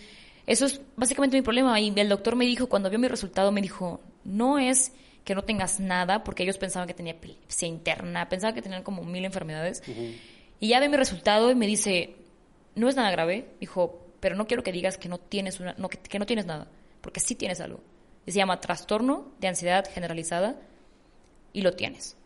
eso 0.46 0.66
es 0.66 0.82
básicamente 0.96 1.38
mi 1.38 1.42
problema. 1.42 1.80
Y 1.80 1.92
el 1.96 2.08
doctor 2.10 2.36
me 2.36 2.44
dijo, 2.44 2.68
cuando 2.68 2.90
vio 2.90 2.98
mi 2.98 3.08
resultado, 3.08 3.50
me 3.50 3.62
dijo, 3.62 4.02
no 4.24 4.58
es 4.58 4.92
que 5.24 5.34
no 5.34 5.42
tengas 5.42 5.80
nada, 5.80 6.22
porque 6.22 6.42
ellos 6.42 6.58
pensaban 6.58 6.86
que 6.86 6.92
tenía 6.92 7.14
epilepsia 7.14 7.66
interna, 7.66 8.28
pensaban 8.28 8.54
que 8.54 8.60
tenían 8.60 8.82
como 8.82 9.02
mil 9.02 9.24
enfermedades. 9.24 9.82
Y 10.60 10.68
ya 10.68 10.80
ve 10.80 10.88
mi 10.88 10.96
resultado 10.96 11.50
y 11.50 11.54
me 11.54 11.66
dice, 11.66 12.16
no 12.74 12.88
es 12.88 12.96
nada 12.96 13.10
grave, 13.10 13.48
dijo, 13.60 14.00
pero 14.20 14.36
no 14.36 14.46
quiero 14.46 14.62
que 14.62 14.72
digas 14.72 14.98
que 14.98 15.08
no 15.08 15.18
tienes, 15.18 15.60
una, 15.60 15.74
no, 15.78 15.88
que, 15.88 16.18
no 16.18 16.26
tienes 16.26 16.46
nada, 16.46 16.68
porque 17.00 17.20
sí 17.20 17.34
tienes 17.34 17.60
algo. 17.60 17.80
se 18.26 18.32
llama 18.32 18.60
trastorno 18.60 19.32
de 19.40 19.48
ansiedad 19.48 19.84
generalizada 19.92 20.58
y 21.52 21.62
lo 21.62 21.72
tienes. 21.72 22.16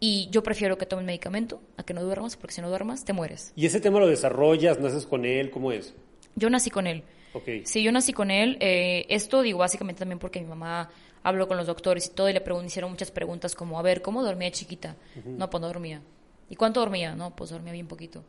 Y 0.00 0.28
yo 0.30 0.42
prefiero 0.42 0.78
que 0.78 0.86
tomes 0.86 1.04
medicamento 1.04 1.60
a 1.76 1.82
que 1.82 1.92
no 1.92 2.02
duermas, 2.02 2.36
porque 2.36 2.54
si 2.54 2.62
no 2.62 2.68
duermas, 2.68 3.04
te 3.04 3.12
mueres. 3.12 3.52
¿Y 3.54 3.66
ese 3.66 3.80
tema 3.80 4.00
lo 4.00 4.06
desarrollas? 4.06 4.80
¿Naces 4.80 5.06
con 5.06 5.26
él? 5.26 5.50
¿Cómo 5.50 5.72
es? 5.72 5.94
Yo 6.36 6.48
nací 6.48 6.70
con 6.70 6.86
él. 6.86 7.04
Okay. 7.34 7.64
Sí, 7.66 7.82
yo 7.82 7.92
nací 7.92 8.12
con 8.12 8.30
él. 8.30 8.56
Eh, 8.60 9.04
esto 9.10 9.42
digo 9.42 9.58
básicamente 9.58 10.00
también 10.00 10.18
porque 10.18 10.40
mi 10.40 10.46
mamá 10.46 10.90
habló 11.22 11.46
con 11.46 11.56
los 11.56 11.66
doctores 11.66 12.06
y 12.06 12.10
todo 12.10 12.28
y 12.28 12.32
le 12.32 12.42
hicieron 12.64 12.90
muchas 12.90 13.10
preguntas 13.10 13.54
como, 13.54 13.78
a 13.78 13.82
ver, 13.82 14.02
¿cómo 14.02 14.24
dormía 14.24 14.50
chiquita? 14.50 14.96
No, 15.24 15.50
pues 15.50 15.60
no 15.60 15.66
dormía. 15.66 16.02
¿Y 16.50 16.56
cuánto 16.56 16.80
dormía? 16.80 17.14
No, 17.14 17.34
pues 17.34 17.48
dormía 17.50 17.72
bien 17.72 17.86
poquito. 17.86 18.22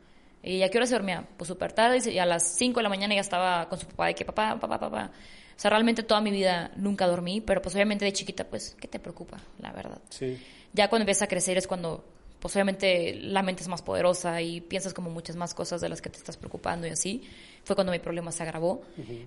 ¿Y 0.43 0.61
a 0.63 0.69
qué 0.69 0.77
hora 0.77 0.87
se 0.87 0.93
dormía? 0.93 1.27
Pues 1.37 1.47
súper 1.47 1.73
tarde 1.73 2.09
y 2.09 2.17
a 2.17 2.25
las 2.25 2.43
5 2.55 2.79
de 2.79 2.83
la 2.83 2.89
mañana 2.89 3.13
ya 3.13 3.21
estaba 3.21 3.67
con 3.67 3.79
su 3.79 3.87
papá 3.87 4.07
de 4.07 4.15
que 4.15 4.23
papá, 4.23 4.59
papá, 4.59 4.79
papá. 4.79 5.11
O 5.55 5.59
sea, 5.61 5.69
realmente 5.69 6.01
toda 6.03 6.21
mi 6.21 6.31
vida 6.31 6.71
nunca 6.75 7.05
dormí, 7.05 7.41
pero 7.41 7.61
pues 7.61 7.75
obviamente 7.75 8.05
de 8.05 8.13
chiquita, 8.13 8.45
pues, 8.47 8.75
¿qué 8.79 8.87
te 8.87 8.99
preocupa? 8.99 9.37
La 9.59 9.71
verdad. 9.71 9.99
Sí. 10.09 10.39
Ya 10.73 10.89
cuando 10.89 11.03
empiezas 11.03 11.23
a 11.23 11.27
crecer 11.27 11.57
es 11.57 11.67
cuando, 11.67 12.03
pues 12.39 12.55
obviamente 12.55 13.13
la 13.15 13.43
mente 13.43 13.61
es 13.61 13.67
más 13.67 13.83
poderosa 13.83 14.41
y 14.41 14.61
piensas 14.61 14.93
como 14.93 15.11
muchas 15.11 15.35
más 15.35 15.53
cosas 15.53 15.79
de 15.81 15.89
las 15.89 16.01
que 16.01 16.09
te 16.09 16.17
estás 16.17 16.37
preocupando 16.37 16.87
y 16.87 16.89
así. 16.89 17.23
Fue 17.63 17.75
cuando 17.75 17.91
mi 17.91 17.99
problema 17.99 18.31
se 18.31 18.41
agravó. 18.41 18.81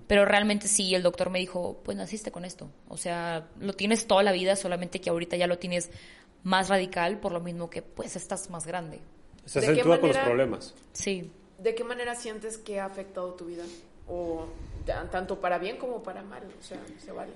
Pero 0.07 0.25
realmente 0.25 0.67
sí, 0.67 0.93
el 0.93 1.03
doctor 1.03 1.29
me 1.29 1.39
dijo, 1.39 1.79
pues 1.85 1.95
naciste 1.95 2.31
con 2.31 2.43
esto. 2.43 2.69
O 2.89 2.97
sea, 2.97 3.47
lo 3.61 3.71
tienes 3.71 4.05
toda 4.07 4.23
la 4.23 4.33
vida, 4.33 4.57
solamente 4.57 4.99
que 4.99 5.09
ahorita 5.09 5.37
ya 5.37 5.47
lo 5.47 5.57
tienes 5.57 5.89
más 6.45 6.69
radical 6.69 7.19
por 7.19 7.31
lo 7.31 7.41
mismo 7.41 7.69
que 7.69 7.81
pues 7.81 8.15
estás 8.15 8.49
más 8.49 8.65
grande. 8.65 9.01
Se 9.45 9.59
acentúa 9.59 9.99
con 9.99 10.09
los 10.09 10.17
problemas. 10.19 10.73
Sí. 10.93 11.29
¿De 11.57 11.73
qué 11.73 11.83
manera 11.83 12.15
sientes 12.15 12.57
que 12.57 12.79
ha 12.79 12.85
afectado 12.85 13.33
tu 13.33 13.45
vida? 13.45 13.63
O 14.07 14.45
tanto 14.85 15.41
para 15.41 15.57
bien 15.57 15.77
como 15.77 16.03
para 16.03 16.21
mal, 16.21 16.43
o 16.43 16.63
sea, 16.63 16.79
se 17.03 17.11
vale. 17.11 17.33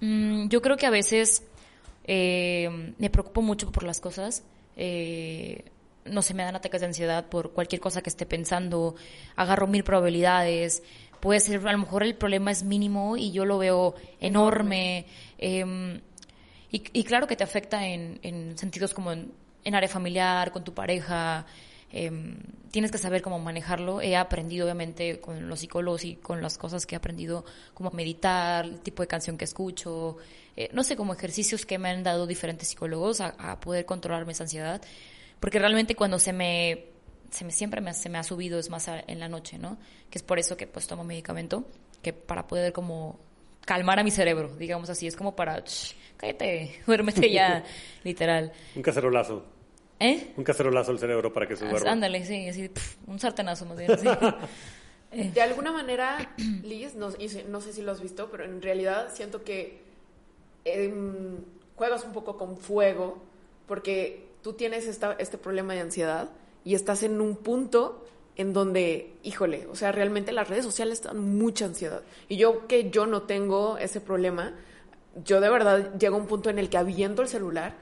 Mm, 0.00 0.48
yo 0.48 0.62
creo 0.62 0.78
que 0.78 0.86
a 0.86 0.90
veces 0.90 1.42
eh, 2.04 2.94
me 2.98 3.10
preocupo 3.10 3.42
mucho 3.42 3.70
por 3.70 3.84
las 3.84 4.00
cosas. 4.00 4.42
Eh, 4.76 5.64
no 6.06 6.22
se 6.22 6.32
me 6.32 6.42
dan 6.42 6.56
ataques 6.56 6.80
de 6.80 6.86
ansiedad 6.86 7.26
por 7.26 7.52
cualquier 7.52 7.82
cosa 7.82 8.00
que 8.00 8.08
esté 8.08 8.24
pensando. 8.24 8.94
Agarro 9.36 9.66
mil 9.66 9.84
probabilidades. 9.84 10.82
Puede 11.20 11.40
ser, 11.40 11.66
a 11.68 11.72
lo 11.72 11.78
mejor 11.78 12.02
el 12.02 12.14
problema 12.14 12.50
es 12.50 12.64
mínimo 12.64 13.18
y 13.18 13.30
yo 13.30 13.44
lo 13.44 13.58
veo 13.58 13.94
enorme. 14.20 15.04
Eh, 15.36 16.00
y, 16.76 17.04
claro 17.04 17.28
que 17.28 17.36
te 17.36 17.44
afecta 17.44 17.86
en, 17.86 18.58
sentidos 18.58 18.94
como 18.94 19.12
en, 19.12 19.74
área 19.74 19.88
familiar, 19.88 20.50
con 20.50 20.64
tu 20.64 20.74
pareja. 20.74 21.46
Em, 21.92 22.36
tienes 22.72 22.90
que 22.90 22.98
saber 22.98 23.22
cómo 23.22 23.38
manejarlo. 23.38 24.00
He 24.00 24.16
aprendido, 24.16 24.66
obviamente, 24.66 25.20
con 25.20 25.48
los 25.48 25.60
psicólogos 25.60 26.04
y 26.04 26.16
con 26.16 26.42
las 26.42 26.58
cosas 26.58 26.84
que 26.84 26.96
he 26.96 26.98
aprendido, 26.98 27.44
como 27.74 27.92
meditar, 27.92 28.64
el 28.64 28.80
tipo 28.80 29.04
de 29.04 29.06
canción 29.06 29.38
que 29.38 29.44
escucho, 29.44 30.16
eh, 30.56 30.68
no 30.72 30.82
sé, 30.82 30.96
como 30.96 31.14
ejercicios 31.14 31.64
que 31.64 31.78
me 31.78 31.90
han 31.90 32.02
dado 32.02 32.26
diferentes 32.26 32.66
psicólogos 32.66 33.20
a, 33.20 33.60
poder 33.60 33.84
controlarme 33.84 34.32
esa 34.32 34.42
ansiedad. 34.42 34.82
Porque 35.38 35.60
realmente 35.60 35.94
cuando 35.94 36.18
se 36.18 36.32
me, 36.32 36.86
se 37.30 37.44
me 37.44 37.52
siempre 37.52 37.80
me, 37.82 37.94
se 37.94 38.08
me 38.08 38.18
ha 38.18 38.24
subido 38.24 38.58
es 38.58 38.68
más 38.68 38.88
en 38.88 39.20
la 39.20 39.28
noche, 39.28 39.58
¿no? 39.58 39.78
Que 40.10 40.18
es 40.18 40.24
por 40.24 40.40
eso 40.40 40.56
que 40.56 40.66
pues 40.66 40.88
tomo 40.88 41.04
medicamento, 41.04 41.64
que 42.02 42.12
para 42.12 42.48
poder 42.48 42.72
como 42.72 43.20
calmar 43.64 43.98
a 43.98 44.04
mi 44.04 44.10
cerebro, 44.10 44.54
digamos 44.56 44.90
así, 44.90 45.06
es 45.06 45.16
como 45.16 45.34
para 45.34 45.62
cállate, 46.16 46.80
duérmete 46.86 47.30
ya, 47.30 47.64
literal. 48.04 48.52
Un 48.74 48.82
cacerolazo. 48.82 49.44
¿Eh? 50.00 50.32
Un 50.36 50.44
cacerolazo 50.44 50.90
al 50.90 50.98
cerebro 50.98 51.32
para 51.32 51.46
que 51.46 51.56
se 51.56 51.66
duerma. 51.66 51.90
Ándale, 51.90 52.24
sí, 52.24 52.48
así, 52.48 52.70
un 53.06 53.18
sartenazo 53.18 53.66
más 53.66 53.78
bien. 53.78 53.92
Eh. 55.16 55.30
De 55.32 55.42
alguna 55.42 55.70
manera, 55.70 56.34
Liz, 56.64 56.96
no, 56.96 57.10
no, 57.48 57.60
sé 57.60 57.72
si 57.72 57.82
lo 57.82 57.92
has 57.92 58.00
visto, 58.00 58.32
pero 58.32 58.44
en 58.44 58.60
realidad 58.60 59.10
siento 59.14 59.44
que 59.44 59.80
em, 60.64 61.36
juegas 61.76 62.02
un 62.02 62.12
poco 62.12 62.36
con 62.36 62.56
fuego, 62.56 63.22
porque 63.68 64.26
tú 64.42 64.54
tienes 64.54 64.88
esta, 64.88 65.12
este 65.20 65.38
problema 65.38 65.74
de 65.74 65.82
ansiedad 65.82 66.30
y 66.64 66.74
estás 66.74 67.04
en 67.04 67.20
un 67.20 67.36
punto 67.36 68.04
en 68.36 68.52
donde, 68.52 69.14
híjole, 69.22 69.66
o 69.70 69.76
sea, 69.76 69.92
realmente 69.92 70.32
las 70.32 70.48
redes 70.48 70.64
sociales 70.64 71.02
dan 71.02 71.18
mucha 71.18 71.66
ansiedad. 71.66 72.02
Y 72.28 72.36
yo 72.36 72.66
que 72.66 72.90
yo 72.90 73.06
no 73.06 73.22
tengo 73.22 73.78
ese 73.78 74.00
problema, 74.00 74.54
yo 75.24 75.40
de 75.40 75.48
verdad 75.48 75.94
llego 75.98 76.16
a 76.16 76.20
un 76.20 76.26
punto 76.26 76.50
en 76.50 76.58
el 76.58 76.68
que 76.68 76.76
aviento 76.76 77.22
el 77.22 77.28
celular 77.28 77.74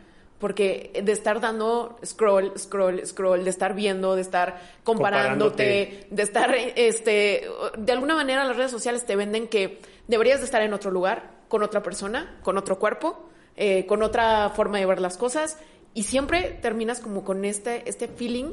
porque 0.43 0.91
de 1.05 1.13
estar 1.13 1.41
dando 1.41 2.01
scroll, 2.05 2.53
scroll, 2.59 3.07
scroll, 3.07 3.45
de 3.45 3.51
estar 3.51 3.75
viendo, 3.75 4.17
de 4.17 4.23
estar 4.23 4.61
comparándote, 4.83 6.09
de 6.11 6.23
estar, 6.25 6.53
este, 6.75 7.49
de 7.79 7.93
alguna 7.93 8.17
manera 8.17 8.45
las 8.45 8.57
redes 8.57 8.73
sociales 8.73 9.07
te 9.07 9.15
venden 9.15 9.47
que 9.47 9.79
deberías 10.09 10.41
de 10.41 10.47
estar 10.47 10.61
en 10.61 10.73
otro 10.73 10.91
lugar, 10.91 11.31
con 11.47 11.63
otra 11.63 11.85
persona, 11.85 12.41
con 12.43 12.59
otro 12.59 12.81
cuerpo, 12.81 13.29
eh, 13.55 13.87
con 13.87 14.03
otra 14.03 14.51
forma 14.51 14.79
de 14.79 14.87
ver 14.87 15.01
las 15.01 15.17
cosas, 15.17 15.59
y 15.95 16.03
siempre 16.03 16.59
terminas 16.61 16.99
como 16.99 17.23
con 17.23 17.45
este, 17.45 17.89
este 17.89 18.09
feeling 18.09 18.53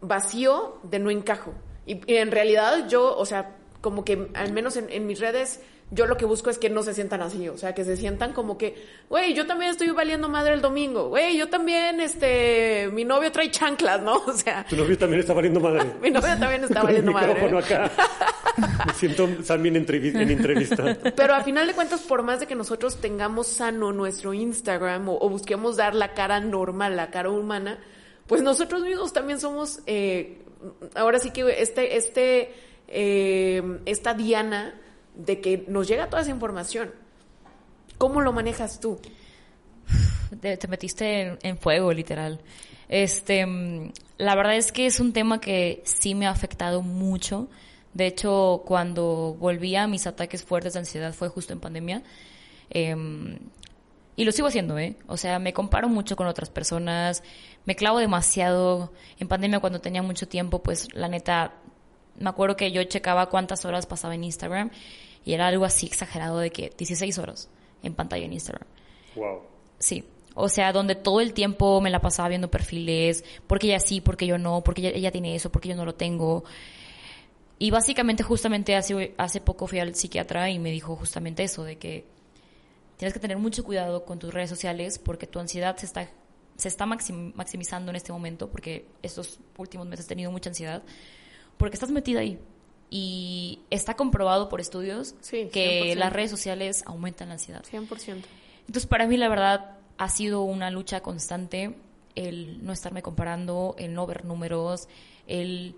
vacío 0.00 0.78
de 0.82 0.98
no 0.98 1.10
encajo. 1.10 1.54
Y, 1.86 2.00
en 2.06 2.30
realidad 2.30 2.88
yo, 2.88 3.16
o 3.16 3.26
sea, 3.26 3.56
como 3.80 4.04
que 4.04 4.28
al 4.34 4.52
menos 4.52 4.76
en, 4.76 5.06
mis 5.06 5.20
redes, 5.20 5.60
yo 5.90 6.06
lo 6.06 6.16
que 6.16 6.24
busco 6.24 6.50
es 6.50 6.58
que 6.58 6.70
no 6.70 6.82
se 6.82 6.94
sientan 6.94 7.22
así, 7.22 7.48
o 7.48 7.56
sea, 7.56 7.74
que 7.74 7.84
se 7.84 7.96
sientan 7.96 8.32
como 8.32 8.58
que, 8.58 8.86
güey, 9.08 9.34
yo 9.34 9.46
también 9.46 9.70
estoy 9.70 9.88
valiendo 9.90 10.28
madre 10.28 10.54
el 10.54 10.60
domingo, 10.60 11.08
güey, 11.08 11.36
yo 11.36 11.48
también, 11.48 12.00
este, 12.00 12.88
mi 12.92 13.04
novio 13.04 13.32
trae 13.32 13.50
chanclas, 13.50 14.02
¿no? 14.02 14.22
O 14.26 14.32
sea. 14.32 14.64
Tu 14.68 14.76
novio 14.76 14.96
también 14.96 15.20
está 15.20 15.32
valiendo 15.32 15.60
madre. 15.60 15.92
mi 16.02 16.10
novio 16.10 16.38
también 16.38 16.64
está 16.64 16.82
valiendo 16.84 17.12
madre. 17.12 17.58
acá. 17.58 17.90
Me 18.86 18.94
siento 18.94 19.26
también 19.46 19.76
en 19.76 20.30
entrevista. 20.30 20.96
Pero 21.16 21.34
a 21.34 21.42
final 21.42 21.66
de 21.66 21.74
cuentas, 21.74 22.02
por 22.02 22.22
más 22.22 22.40
de 22.40 22.46
que 22.46 22.54
nosotros 22.54 23.00
tengamos 23.00 23.46
sano 23.46 23.92
nuestro 23.92 24.34
Instagram 24.34 25.08
o 25.08 25.28
busquemos 25.28 25.76
dar 25.76 25.94
la 25.94 26.12
cara 26.12 26.40
normal, 26.40 26.96
la 26.96 27.10
cara 27.10 27.30
humana, 27.30 27.78
pues 28.30 28.42
nosotros 28.42 28.82
mismos 28.84 29.12
también 29.12 29.40
somos, 29.40 29.80
eh, 29.86 30.38
ahora 30.94 31.18
sí 31.18 31.32
que 31.32 31.60
este, 31.60 31.96
este, 31.96 32.54
eh, 32.86 33.80
esta 33.86 34.14
diana 34.14 34.80
de 35.16 35.40
que 35.40 35.64
nos 35.66 35.88
llega 35.88 36.08
toda 36.08 36.22
esa 36.22 36.30
información. 36.30 36.92
¿Cómo 37.98 38.20
lo 38.20 38.32
manejas 38.32 38.78
tú? 38.78 39.00
Te, 40.40 40.56
metiste 40.68 41.38
en, 41.42 41.58
fuego, 41.58 41.92
literal. 41.92 42.40
Este, 42.88 43.44
la 44.16 44.36
verdad 44.36 44.54
es 44.54 44.70
que 44.70 44.86
es 44.86 45.00
un 45.00 45.12
tema 45.12 45.40
que 45.40 45.82
sí 45.84 46.14
me 46.14 46.28
ha 46.28 46.30
afectado 46.30 46.82
mucho. 46.82 47.48
De 47.94 48.06
hecho, 48.06 48.62
cuando 48.64 49.34
volví 49.40 49.74
a 49.74 49.88
mis 49.88 50.06
ataques 50.06 50.44
fuertes 50.44 50.74
de 50.74 50.78
ansiedad 50.78 51.12
fue 51.14 51.28
justo 51.30 51.52
en 51.52 51.58
pandemia. 51.58 52.04
Em, 52.70 53.40
y 54.20 54.24
lo 54.26 54.32
sigo 54.32 54.48
haciendo, 54.48 54.78
¿eh? 54.78 54.96
O 55.06 55.16
sea, 55.16 55.38
me 55.38 55.54
comparo 55.54 55.88
mucho 55.88 56.14
con 56.14 56.26
otras 56.26 56.50
personas, 56.50 57.22
me 57.64 57.74
clavo 57.74 58.00
demasiado. 58.00 58.92
En 59.18 59.28
pandemia, 59.28 59.60
cuando 59.60 59.80
tenía 59.80 60.02
mucho 60.02 60.28
tiempo, 60.28 60.62
pues 60.62 60.92
la 60.92 61.08
neta, 61.08 61.54
me 62.18 62.28
acuerdo 62.28 62.54
que 62.54 62.70
yo 62.70 62.84
checaba 62.84 63.30
cuántas 63.30 63.64
horas 63.64 63.86
pasaba 63.86 64.14
en 64.14 64.24
Instagram 64.24 64.72
y 65.24 65.32
era 65.32 65.46
algo 65.46 65.64
así 65.64 65.86
exagerado 65.86 66.38
de 66.38 66.50
que 66.50 66.70
16 66.76 67.16
horas 67.16 67.48
en 67.82 67.94
pantalla 67.94 68.26
en 68.26 68.34
Instagram. 68.34 68.66
Wow. 69.16 69.40
Sí. 69.78 70.04
O 70.34 70.50
sea, 70.50 70.74
donde 70.74 70.96
todo 70.96 71.22
el 71.22 71.32
tiempo 71.32 71.80
me 71.80 71.88
la 71.88 72.02
pasaba 72.02 72.28
viendo 72.28 72.50
perfiles, 72.50 73.24
porque 73.46 73.68
ella 73.68 73.80
sí, 73.80 74.02
porque 74.02 74.26
yo 74.26 74.36
no, 74.36 74.60
porque 74.62 74.82
ella, 74.82 74.90
ella 74.90 75.10
tiene 75.12 75.34
eso, 75.34 75.50
porque 75.50 75.70
yo 75.70 75.76
no 75.76 75.86
lo 75.86 75.94
tengo. 75.94 76.44
Y 77.58 77.70
básicamente, 77.70 78.22
justamente 78.22 78.76
hace, 78.76 79.14
hace 79.16 79.40
poco 79.40 79.66
fui 79.66 79.78
al 79.78 79.94
psiquiatra 79.94 80.50
y 80.50 80.58
me 80.58 80.70
dijo 80.70 80.94
justamente 80.94 81.42
eso, 81.42 81.64
de 81.64 81.78
que 81.78 82.19
tienes 83.00 83.14
que 83.14 83.20
tener 83.20 83.38
mucho 83.38 83.64
cuidado 83.64 84.04
con 84.04 84.18
tus 84.18 84.34
redes 84.34 84.50
sociales 84.50 84.98
porque 84.98 85.26
tu 85.26 85.38
ansiedad 85.38 85.74
se 85.78 85.86
está, 85.86 86.10
se 86.56 86.68
está 86.68 86.84
maximizando 86.84 87.88
en 87.88 87.96
este 87.96 88.12
momento, 88.12 88.50
porque 88.50 88.84
estos 89.02 89.40
últimos 89.56 89.86
meses 89.86 90.04
he 90.04 90.08
tenido 90.10 90.30
mucha 90.30 90.50
ansiedad, 90.50 90.82
porque 91.56 91.76
estás 91.76 91.90
metida 91.90 92.20
ahí. 92.20 92.38
Y 92.90 93.60
está 93.70 93.94
comprobado 93.94 94.50
por 94.50 94.60
estudios 94.60 95.14
que 95.30 95.94
las 95.96 96.12
redes 96.12 96.30
sociales 96.30 96.82
aumentan 96.84 97.28
la 97.28 97.34
ansiedad. 97.34 97.64
100%. 97.64 98.22
Entonces, 98.66 98.86
para 98.86 99.06
mí, 99.06 99.16
la 99.16 99.30
verdad, 99.30 99.78
ha 99.96 100.08
sido 100.10 100.42
una 100.42 100.70
lucha 100.70 101.00
constante 101.00 101.76
el 102.14 102.62
no 102.62 102.74
estarme 102.74 103.00
comparando, 103.00 103.76
el 103.78 103.94
no 103.94 104.06
ver 104.06 104.26
números, 104.26 104.88
el, 105.26 105.74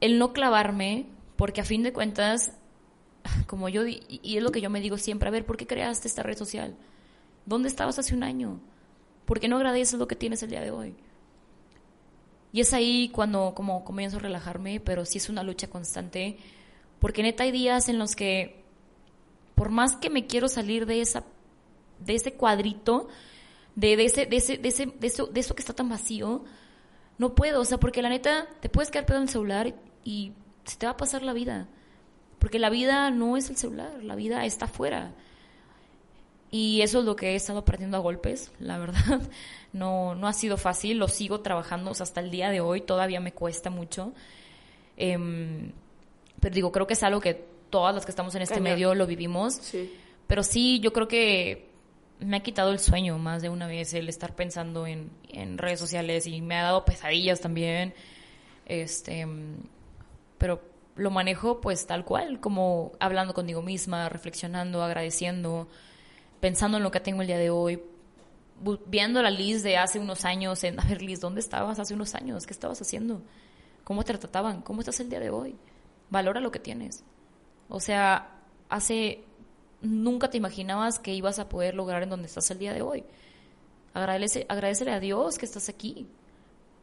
el 0.00 0.20
no 0.20 0.32
clavarme, 0.32 1.06
porque 1.34 1.62
a 1.62 1.64
fin 1.64 1.82
de 1.82 1.92
cuentas 1.92 2.52
como 3.48 3.68
yo, 3.68 3.84
y 3.84 4.36
es 4.36 4.42
lo 4.42 4.52
que 4.52 4.60
yo 4.60 4.70
me 4.70 4.80
digo 4.80 4.96
siempre, 4.96 5.26
a 5.28 5.32
ver, 5.32 5.44
¿por 5.44 5.56
qué 5.56 5.66
creaste 5.66 6.06
esta 6.06 6.22
red 6.22 6.38
social? 6.38 6.76
¿Dónde 7.46 7.68
estabas 7.68 7.98
hace 7.98 8.14
un 8.14 8.22
año? 8.22 8.60
¿Por 9.24 9.40
qué 9.40 9.48
no 9.48 9.56
agradeces 9.56 9.98
lo 9.98 10.06
que 10.06 10.14
tienes 10.14 10.42
el 10.42 10.50
día 10.50 10.60
de 10.60 10.70
hoy? 10.70 10.94
Y 12.52 12.60
es 12.60 12.72
ahí 12.72 13.08
cuando 13.08 13.54
como 13.54 13.84
comienzo 13.84 14.18
a 14.18 14.20
relajarme, 14.20 14.80
pero 14.80 15.04
sí 15.04 15.18
es 15.18 15.28
una 15.28 15.42
lucha 15.42 15.68
constante, 15.68 16.36
porque 16.98 17.22
neta 17.22 17.44
hay 17.44 17.50
días 17.50 17.88
en 17.88 17.98
los 17.98 18.14
que, 18.14 18.62
por 19.54 19.70
más 19.70 19.96
que 19.96 20.10
me 20.10 20.26
quiero 20.26 20.48
salir 20.48 20.86
de 20.86 21.00
esa, 21.00 21.24
de 21.98 22.14
ese 22.14 22.34
cuadrito, 22.34 23.08
de, 23.74 23.96
de 23.96 24.04
ese, 24.04 24.26
de 24.26 24.36
ese, 24.36 24.58
de 24.58 24.68
ese, 24.68 24.86
de 24.86 25.06
eso, 25.06 25.26
de 25.26 25.40
eso 25.40 25.54
que 25.54 25.62
está 25.62 25.72
tan 25.72 25.88
vacío, 25.88 26.44
no 27.18 27.34
puedo, 27.34 27.60
o 27.60 27.64
sea, 27.64 27.78
porque 27.78 28.02
la 28.02 28.08
neta, 28.08 28.46
te 28.60 28.68
puedes 28.68 28.90
quedar 28.90 29.06
pegado 29.06 29.22
en 29.22 29.28
el 29.28 29.32
celular 29.32 29.74
y 30.04 30.32
se 30.64 30.76
te 30.76 30.86
va 30.86 30.92
a 30.92 30.96
pasar 30.96 31.22
la 31.22 31.32
vida. 31.32 31.68
Porque 32.38 32.58
la 32.58 32.70
vida 32.70 33.10
no 33.10 33.36
es 33.36 33.50
el 33.50 33.56
celular, 33.56 34.02
la 34.02 34.14
vida 34.14 34.44
está 34.44 34.66
afuera. 34.66 35.12
Y 36.50 36.80
eso 36.80 37.00
es 37.00 37.04
lo 37.04 37.14
que 37.14 37.32
he 37.32 37.34
estado 37.34 37.58
aprendiendo 37.58 37.96
a 37.96 38.00
golpes, 38.00 38.52
la 38.58 38.78
verdad. 38.78 39.20
No, 39.70 40.14
no 40.14 40.26
ha 40.26 40.32
sido 40.32 40.56
fácil, 40.56 40.96
lo 40.96 41.08
sigo 41.08 41.40
trabajando 41.40 41.90
hasta 41.90 42.20
el 42.20 42.30
día 42.30 42.48
de 42.48 42.62
hoy, 42.62 42.80
todavía 42.80 43.20
me 43.20 43.32
cuesta 43.32 43.68
mucho. 43.68 44.14
Em, 44.96 45.72
pero 46.40 46.54
digo, 46.54 46.72
creo 46.72 46.86
que 46.86 46.94
es 46.94 47.02
algo 47.02 47.20
que 47.20 47.44
todas 47.68 47.94
las 47.94 48.06
que 48.06 48.10
estamos 48.10 48.34
en 48.34 48.40
este 48.40 48.60
medio 48.60 48.94
lo 48.94 49.06
vivimos. 49.06 49.56
Sí. 49.56 49.92
Pero 50.26 50.42
sí, 50.42 50.80
yo 50.80 50.94
creo 50.94 51.06
que 51.06 51.68
me 52.20 52.38
ha 52.38 52.42
quitado 52.42 52.72
el 52.72 52.78
sueño 52.78 53.18
más 53.18 53.42
de 53.42 53.50
una 53.50 53.66
vez 53.66 53.92
el 53.92 54.08
estar 54.08 54.34
pensando 54.34 54.86
en, 54.86 55.10
en 55.28 55.58
redes 55.58 55.78
sociales 55.78 56.26
y 56.26 56.40
me 56.40 56.56
ha 56.56 56.62
dado 56.62 56.86
pesadillas 56.86 57.42
también. 57.42 57.92
Este, 58.64 59.26
pero 60.38 60.62
lo 60.98 61.10
manejo 61.10 61.60
pues 61.60 61.86
tal 61.86 62.04
cual, 62.04 62.40
como 62.40 62.92
hablando 62.98 63.32
conmigo 63.32 63.62
misma, 63.62 64.08
reflexionando, 64.08 64.82
agradeciendo, 64.82 65.68
pensando 66.40 66.76
en 66.76 66.82
lo 66.82 66.90
que 66.90 67.00
tengo 67.00 67.22
el 67.22 67.28
día 67.28 67.38
de 67.38 67.50
hoy, 67.50 67.80
viendo 68.86 69.22
la 69.22 69.30
Liz 69.30 69.62
de 69.62 69.76
hace 69.76 70.00
unos 70.00 70.24
años, 70.24 70.62
en, 70.64 70.78
a 70.80 70.84
ver 70.84 71.00
Liz, 71.00 71.20
¿dónde 71.20 71.40
estabas 71.40 71.78
hace 71.78 71.94
unos 71.94 72.14
años? 72.14 72.46
¿Qué 72.46 72.52
estabas 72.52 72.82
haciendo? 72.82 73.22
¿Cómo 73.84 74.02
te 74.02 74.12
trataban? 74.18 74.60
¿Cómo 74.60 74.80
estás 74.80 74.98
el 75.00 75.08
día 75.08 75.20
de 75.20 75.30
hoy? 75.30 75.56
Valora 76.10 76.40
lo 76.40 76.50
que 76.50 76.58
tienes. 76.58 77.04
O 77.68 77.78
sea, 77.78 78.40
hace, 78.68 79.24
nunca 79.80 80.28
te 80.30 80.36
imaginabas 80.36 80.98
que 80.98 81.14
ibas 81.14 81.38
a 81.38 81.48
poder 81.48 81.74
lograr 81.74 82.02
en 82.02 82.10
donde 82.10 82.26
estás 82.26 82.50
el 82.50 82.58
día 82.58 82.72
de 82.72 82.82
hoy. 82.82 83.04
Agradece, 83.94 84.46
agradecele 84.48 84.92
a 84.92 85.00
Dios 85.00 85.38
que 85.38 85.46
estás 85.46 85.68
aquí 85.68 86.08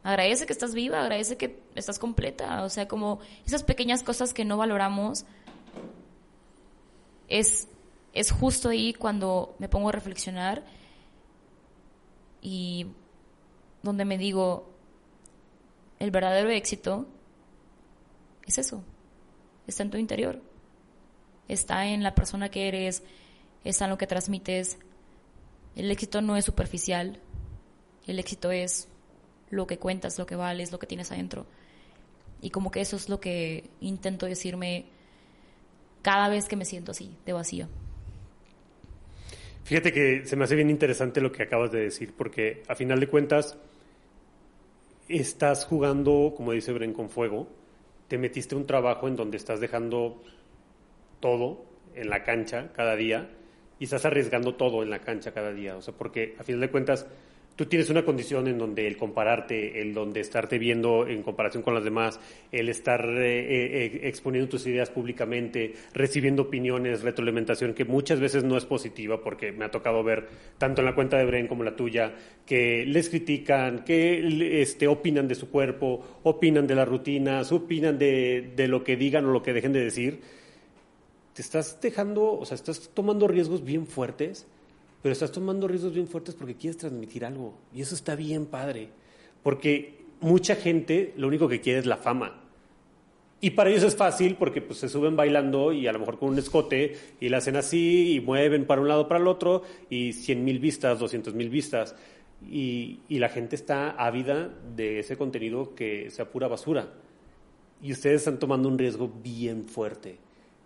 agradece 0.05 0.45
que 0.45 0.53
estás 0.53 0.75
viva, 0.75 1.01
agradece 1.01 1.35
que 1.35 1.59
estás 1.73 1.97
completa, 1.97 2.63
o 2.63 2.69
sea, 2.69 2.87
como 2.87 3.19
esas 3.43 3.63
pequeñas 3.63 4.03
cosas 4.03 4.35
que 4.35 4.45
no 4.45 4.55
valoramos, 4.55 5.25
es, 7.27 7.67
es 8.13 8.31
justo 8.31 8.69
ahí 8.69 8.93
cuando 8.93 9.55
me 9.57 9.67
pongo 9.67 9.89
a 9.89 9.91
reflexionar 9.91 10.63
y 12.39 12.85
donde 13.81 14.05
me 14.05 14.19
digo, 14.19 14.69
el 15.97 16.11
verdadero 16.11 16.51
éxito 16.51 17.07
es 18.45 18.59
eso, 18.59 18.83
está 19.65 19.81
en 19.81 19.89
tu 19.89 19.97
interior, 19.97 20.39
está 21.47 21.87
en 21.87 22.03
la 22.03 22.13
persona 22.13 22.49
que 22.49 22.67
eres, 22.67 23.01
está 23.63 23.85
en 23.85 23.89
lo 23.89 23.97
que 23.97 24.05
transmites. 24.05 24.77
El 25.75 25.89
éxito 25.89 26.21
no 26.21 26.37
es 26.37 26.45
superficial, 26.45 27.19
el 28.05 28.19
éxito 28.19 28.51
es 28.51 28.87
lo 29.55 29.67
que 29.67 29.77
cuentas, 29.77 30.19
lo 30.19 30.25
que 30.25 30.35
vales, 30.35 30.71
lo 30.71 30.79
que 30.79 30.87
tienes 30.87 31.11
adentro. 31.11 31.45
Y 32.41 32.49
como 32.49 32.71
que 32.71 32.81
eso 32.81 32.95
es 32.95 33.09
lo 33.09 33.19
que 33.19 33.69
intento 33.79 34.25
decirme 34.25 34.85
cada 36.01 36.29
vez 36.29 36.47
que 36.47 36.55
me 36.55 36.65
siento 36.65 36.91
así, 36.91 37.15
de 37.25 37.33
vacío. 37.33 37.67
Fíjate 39.63 39.91
que 39.91 40.25
se 40.25 40.35
me 40.35 40.43
hace 40.43 40.55
bien 40.55 40.69
interesante 40.69 41.21
lo 41.21 41.31
que 41.31 41.43
acabas 41.43 41.71
de 41.71 41.79
decir, 41.79 42.13
porque 42.15 42.61
a 42.67 42.75
final 42.75 42.99
de 42.99 43.07
cuentas 43.07 43.57
estás 45.07 45.65
jugando, 45.65 46.33
como 46.37 46.51
dice 46.51 46.71
Bren, 46.71 46.93
con 46.93 47.09
fuego, 47.09 47.47
te 48.07 48.19
metiste 48.19 48.55
un 48.55 48.67
trabajo 48.67 49.07
en 49.07 49.15
donde 49.15 49.37
estás 49.37 49.59
dejando 49.59 50.21
todo 51.19 51.65
en 51.95 52.09
la 52.09 52.23
cancha 52.23 52.71
cada 52.73 52.95
día 52.95 53.31
y 53.79 53.85
estás 53.85 54.05
arriesgando 54.05 54.53
todo 54.53 54.83
en 54.83 54.91
la 54.91 54.99
cancha 54.99 55.33
cada 55.33 55.51
día. 55.51 55.75
O 55.75 55.81
sea, 55.81 55.93
porque 55.95 56.35
a 56.37 56.43
final 56.43 56.61
de 56.61 56.69
cuentas 56.69 57.07
tú 57.55 57.65
tienes 57.65 57.89
una 57.89 58.03
condición 58.03 58.47
en 58.47 58.57
donde 58.57 58.85
el 58.87 58.97
compararte, 58.97 59.81
el 59.81 59.93
donde 59.93 60.19
estarte 60.19 60.57
viendo 60.57 61.07
en 61.07 61.23
comparación 61.23 61.63
con 61.63 61.73
las 61.73 61.83
demás, 61.83 62.19
el 62.51 62.69
estar 62.69 63.07
eh, 63.07 63.85
eh, 63.85 63.99
exponiendo 64.03 64.49
tus 64.49 64.67
ideas 64.67 64.89
públicamente, 64.89 65.73
recibiendo 65.93 66.43
opiniones, 66.43 67.01
retroalimentación 67.01 67.73
que 67.73 67.85
muchas 67.85 68.19
veces 68.19 68.43
no 68.43 68.57
es 68.57 68.65
positiva 68.65 69.21
porque 69.21 69.51
me 69.51 69.65
ha 69.65 69.71
tocado 69.71 70.03
ver 70.03 70.27
tanto 70.57 70.81
en 70.81 70.85
la 70.85 70.95
cuenta 70.95 71.17
de 71.17 71.25
Bren 71.25 71.47
como 71.47 71.63
la 71.63 71.75
tuya 71.75 72.13
que 72.45 72.85
les 72.85 73.09
critican, 73.09 73.83
que 73.83 74.61
este, 74.61 74.87
opinan 74.87 75.27
de 75.27 75.35
su 75.35 75.49
cuerpo, 75.49 76.19
opinan 76.23 76.67
de 76.67 76.75
las 76.75 76.87
rutinas, 76.87 77.51
opinan 77.51 77.97
de, 77.97 78.51
de 78.55 78.67
lo 78.67 78.83
que 78.83 78.97
digan 78.97 79.25
o 79.25 79.31
lo 79.31 79.41
que 79.41 79.53
dejen 79.53 79.73
de 79.73 79.83
decir. 79.83 80.19
Te 81.33 81.41
estás 81.41 81.79
dejando, 81.81 82.33
o 82.33 82.45
sea, 82.45 82.55
estás 82.55 82.91
tomando 82.93 83.27
riesgos 83.27 83.63
bien 83.63 83.87
fuertes 83.87 84.47
pero 85.05 85.13
estás 85.13 85.31
tomando 85.31 85.67
riesgos 85.67 85.93
bien 85.93 86.07
fuertes 86.07 86.33
porque 86.33 86.55
quieres 86.55 86.79
transmitir 86.79 87.25
algo. 87.25 87.59
Y 87.71 87.81
eso 87.83 87.93
está 87.93 88.15
bien 88.15 88.47
padre. 88.47 88.89
Porque 89.43 90.03
mucha 90.19 90.55
gente 90.55 91.13
lo 91.15 91.27
único 91.27 91.47
que 91.47 91.61
quiere 91.61 91.77
es 91.77 91.85
la 91.85 91.97
fama. 91.97 92.41
Y 93.39 93.51
para 93.51 93.69
ellos 93.69 93.83
es 93.83 93.95
fácil 93.95 94.35
porque 94.35 94.63
pues, 94.63 94.79
se 94.79 94.89
suben 94.89 95.15
bailando 95.15 95.71
y 95.71 95.85
a 95.85 95.93
lo 95.93 95.99
mejor 95.99 96.17
con 96.17 96.29
un 96.29 96.39
escote 96.39 96.97
y 97.19 97.29
la 97.29 97.37
hacen 97.37 97.55
así 97.55 98.15
y 98.15 98.19
mueven 98.19 98.65
para 98.65 98.81
un 98.81 98.87
lado 98.87 99.07
para 99.07 99.21
el 99.21 99.27
otro 99.27 99.61
y 99.91 100.11
100 100.13 100.43
mil 100.43 100.57
vistas, 100.57 100.97
200 100.97 101.35
mil 101.35 101.51
vistas. 101.51 101.95
Y, 102.49 103.01
y, 103.07 103.19
la 103.19 103.29
gente 103.29 103.55
está 103.55 103.91
ávida 103.91 104.55
de 104.75 105.01
ese 105.01 105.17
contenido 105.17 105.75
que 105.75 106.09
sea 106.09 106.31
pura 106.31 106.47
basura. 106.47 106.91
Y 107.79 107.91
ustedes 107.91 108.21
están 108.21 108.39
tomando 108.39 108.67
un 108.69 108.79
riesgo 108.79 109.07
bien 109.21 109.65
fuerte, 109.65 110.17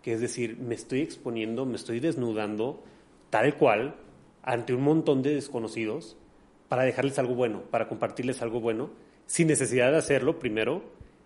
que 0.02 0.14
es 0.14 0.22
decir, 0.22 0.58
me 0.58 0.76
estoy 0.76 1.02
exponiendo, 1.02 1.66
me 1.66 1.76
estoy 1.76 2.00
desnudando 2.00 2.82
tal 3.32 3.58
cual 3.58 3.96
ante 4.50 4.74
un 4.74 4.82
montón 4.82 5.22
de 5.22 5.36
desconocidos 5.36 6.18
para 6.70 6.82
dejarles 6.82 7.20
algo 7.20 7.36
bueno, 7.36 7.62
para 7.70 7.88
compartirles 7.88 8.42
algo 8.42 8.60
bueno, 8.60 8.90
sin 9.28 9.48
necesidad 9.48 9.92
de 9.92 9.98
hacerlo, 9.98 10.40
primero, 10.40 10.82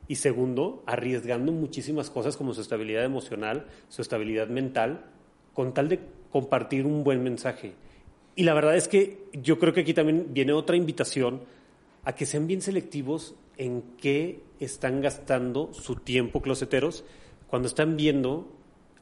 y 0.10 0.16
segundo, 0.16 0.84
arriesgando 0.86 1.54
muchísimas 1.54 2.10
cosas 2.10 2.36
como 2.36 2.54
su 2.54 2.60
estabilidad 2.60 3.06
emocional, 3.06 3.68
su 3.88 4.02
estabilidad 4.02 4.50
mental, 4.50 5.06
con 5.54 5.74
tal 5.74 5.88
de 5.88 6.02
compartir 6.34 6.86
un 6.86 7.06
buen 7.06 7.24
mensaje. 7.24 7.76
Y 8.36 8.44
la 8.44 8.54
verdad 8.54 8.76
es 8.76 8.90
que 8.90 9.24
yo 9.32 9.58
creo 9.58 9.72
que 9.72 9.82
aquí 9.82 9.94
también 9.94 10.34
viene 10.34 10.52
otra 10.52 10.76
invitación 10.76 11.44
a 12.04 12.16
que 12.16 12.26
sean 12.26 12.46
bien 12.46 12.62
selectivos 12.62 13.36
en 13.56 13.84
qué 14.02 14.42
están 14.60 15.00
gastando 15.00 15.74
su 15.74 15.96
tiempo, 15.96 16.42
closeteros, 16.42 17.06
cuando 17.48 17.70
están 17.70 17.96
viendo 17.96 18.52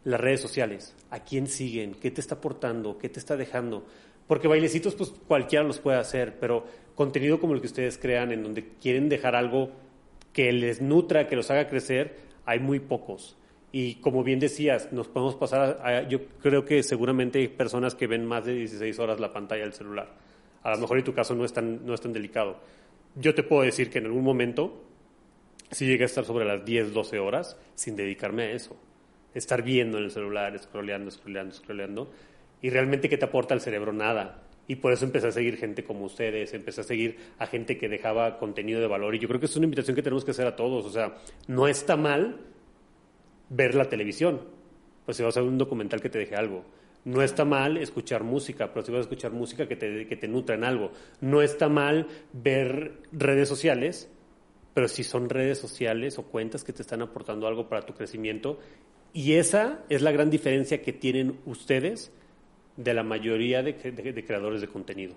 las 0.03 0.19
redes 0.19 0.41
sociales, 0.41 0.95
a 1.09 1.23
quién 1.23 1.47
siguen, 1.47 1.95
qué 1.99 2.11
te 2.11 2.21
está 2.21 2.35
aportando, 2.35 2.97
qué 2.97 3.09
te 3.09 3.19
está 3.19 3.35
dejando. 3.35 3.85
Porque 4.31 4.47
bailecitos, 4.47 4.95
pues 4.95 5.13
cualquiera 5.27 5.65
los 5.65 5.79
puede 5.79 5.97
hacer, 5.97 6.37
pero 6.39 6.63
contenido 6.95 7.41
como 7.41 7.53
el 7.53 7.59
que 7.59 7.67
ustedes 7.67 7.97
crean, 7.97 8.31
en 8.31 8.43
donde 8.43 8.65
quieren 8.81 9.09
dejar 9.09 9.35
algo 9.35 9.71
que 10.31 10.53
les 10.53 10.81
nutra, 10.81 11.27
que 11.27 11.35
los 11.35 11.51
haga 11.51 11.67
crecer, 11.67 12.15
hay 12.45 12.61
muy 12.61 12.79
pocos. 12.79 13.35
Y 13.73 13.95
como 13.95 14.23
bien 14.23 14.39
decías, 14.39 14.93
nos 14.93 15.09
podemos 15.09 15.35
pasar 15.35 15.81
a, 15.83 16.07
yo 16.07 16.27
creo 16.41 16.63
que 16.63 16.81
seguramente 16.81 17.39
hay 17.39 17.49
personas 17.49 17.93
que 17.93 18.07
ven 18.07 18.25
más 18.25 18.45
de 18.45 18.53
16 18.53 18.99
horas 18.99 19.19
la 19.19 19.33
pantalla 19.33 19.63
del 19.63 19.73
celular. 19.73 20.15
A 20.63 20.71
lo 20.71 20.77
mejor 20.77 20.99
en 20.99 21.03
tu 21.03 21.13
caso 21.13 21.35
no 21.35 21.43
es 21.43 21.51
tan, 21.51 21.85
no 21.85 21.93
es 21.93 21.99
tan 21.99 22.13
delicado. 22.13 22.55
Yo 23.15 23.35
te 23.35 23.43
puedo 23.43 23.63
decir 23.63 23.89
que 23.89 23.97
en 23.97 24.05
algún 24.05 24.23
momento 24.23 24.81
si 25.71 25.87
llegué 25.87 26.03
a 26.03 26.05
estar 26.05 26.23
sobre 26.23 26.45
las 26.45 26.63
10, 26.63 26.93
12 26.93 27.19
horas 27.19 27.57
sin 27.75 27.97
dedicarme 27.97 28.43
a 28.43 28.51
eso 28.51 28.77
estar 29.33 29.61
viendo 29.61 29.97
en 29.97 30.05
el 30.05 30.11
celular, 30.11 30.57
scrolleando, 30.59 31.11
scrolleando, 31.11 31.55
scrolleando, 31.55 32.11
y 32.61 32.69
realmente 32.69 33.09
que 33.09 33.17
te 33.17 33.25
aporta 33.25 33.53
al 33.53 33.61
cerebro 33.61 33.93
nada. 33.93 34.43
Y 34.67 34.75
por 34.75 34.93
eso 34.93 35.05
empecé 35.05 35.27
a 35.27 35.31
seguir 35.31 35.57
gente 35.57 35.83
como 35.83 36.05
ustedes, 36.05 36.53
empecé 36.53 36.81
a 36.81 36.83
seguir 36.83 37.17
a 37.39 37.47
gente 37.47 37.77
que 37.77 37.89
dejaba 37.89 38.37
contenido 38.37 38.79
de 38.79 38.87
valor. 38.87 39.15
Y 39.15 39.19
yo 39.19 39.27
creo 39.27 39.39
que 39.39 39.47
es 39.47 39.55
una 39.55 39.65
invitación 39.65 39.95
que 39.95 40.03
tenemos 40.03 40.23
que 40.23 40.31
hacer 40.31 40.47
a 40.47 40.55
todos. 40.55 40.85
O 40.85 40.89
sea, 40.89 41.15
no 41.47 41.67
está 41.67 41.97
mal 41.97 42.37
ver 43.49 43.75
la 43.75 43.85
televisión, 43.85 44.41
pues 45.05 45.17
si 45.17 45.23
vas 45.23 45.35
a 45.35 45.41
ver 45.41 45.49
un 45.49 45.57
documental 45.57 45.99
que 45.99 46.09
te 46.09 46.19
deje 46.19 46.35
algo. 46.35 46.63
No 47.03 47.23
está 47.23 47.43
mal 47.43 47.77
escuchar 47.77 48.23
música, 48.23 48.71
pero 48.71 48.85
si 48.85 48.91
vas 48.91 48.99
a 48.99 49.01
escuchar 49.01 49.31
música 49.31 49.67
que 49.67 49.75
te, 49.75 50.07
que 50.07 50.15
te 50.15 50.27
nutra 50.27 50.55
en 50.55 50.63
algo. 50.63 50.91
No 51.19 51.41
está 51.41 51.67
mal 51.67 52.07
ver 52.31 52.99
redes 53.11 53.49
sociales, 53.49 54.07
pero 54.73 54.87
si 54.87 55.03
son 55.03 55.29
redes 55.29 55.57
sociales 55.57 56.19
o 56.19 56.23
cuentas 56.23 56.63
que 56.63 56.73
te 56.73 56.83
están 56.83 57.01
aportando 57.01 57.47
algo 57.47 57.67
para 57.67 57.85
tu 57.85 57.93
crecimiento 57.93 58.59
y 59.13 59.33
esa 59.33 59.83
es 59.89 60.01
la 60.01 60.11
gran 60.11 60.29
diferencia 60.29 60.81
que 60.81 60.93
tienen 60.93 61.39
ustedes 61.45 62.11
de 62.77 62.93
la 62.93 63.03
mayoría 63.03 63.63
de, 63.63 63.75
creadores 64.25 64.61
de 64.61 64.67
contenido. 64.67 65.15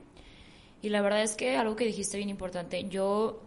Y 0.83 0.89
la 0.91 1.01
verdad 1.01 1.23
es 1.23 1.37
que 1.37 1.57
algo 1.57 1.77
que 1.77 1.87
dijiste 1.87 2.17
bien 2.17 2.29
importante, 2.29 2.85
yo 2.89 3.43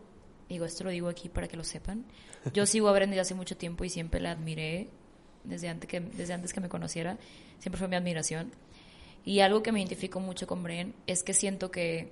digo, 0.50 0.66
esto 0.66 0.84
lo 0.84 0.90
digo 0.90 1.10
aquí 1.10 1.30
para 1.30 1.48
que 1.48 1.58
lo 1.58 1.64
sepan, 1.64 2.06
yo 2.54 2.66
sigo 2.66 2.88
a 2.90 2.94
Brenda 2.94 3.12
desde 3.12 3.22
hace 3.22 3.36
mucho 3.36 3.58
tiempo 3.58 3.84
y 3.84 3.90
siempre 3.90 4.20
la 4.20 4.32
admiré 4.32 4.88
desde 5.44 5.70
antes 5.70 5.90
que, 5.90 6.00
desde 6.00 6.34
antes 6.34 6.54
que 6.54 6.62
me 6.62 6.70
conociera, 6.70 7.18
siempre 7.60 7.80
fue 7.80 7.88
mi 7.88 7.96
admiración. 7.96 8.52
Y 9.24 9.42
algo 9.42 9.62
que 9.62 9.72
me 9.72 9.80
identifico 9.80 10.20
mucho 10.20 10.48
con 10.48 10.64
Bren 10.64 10.94
es 11.06 11.24
que 11.24 11.34
siento 11.34 11.70
que 11.70 12.12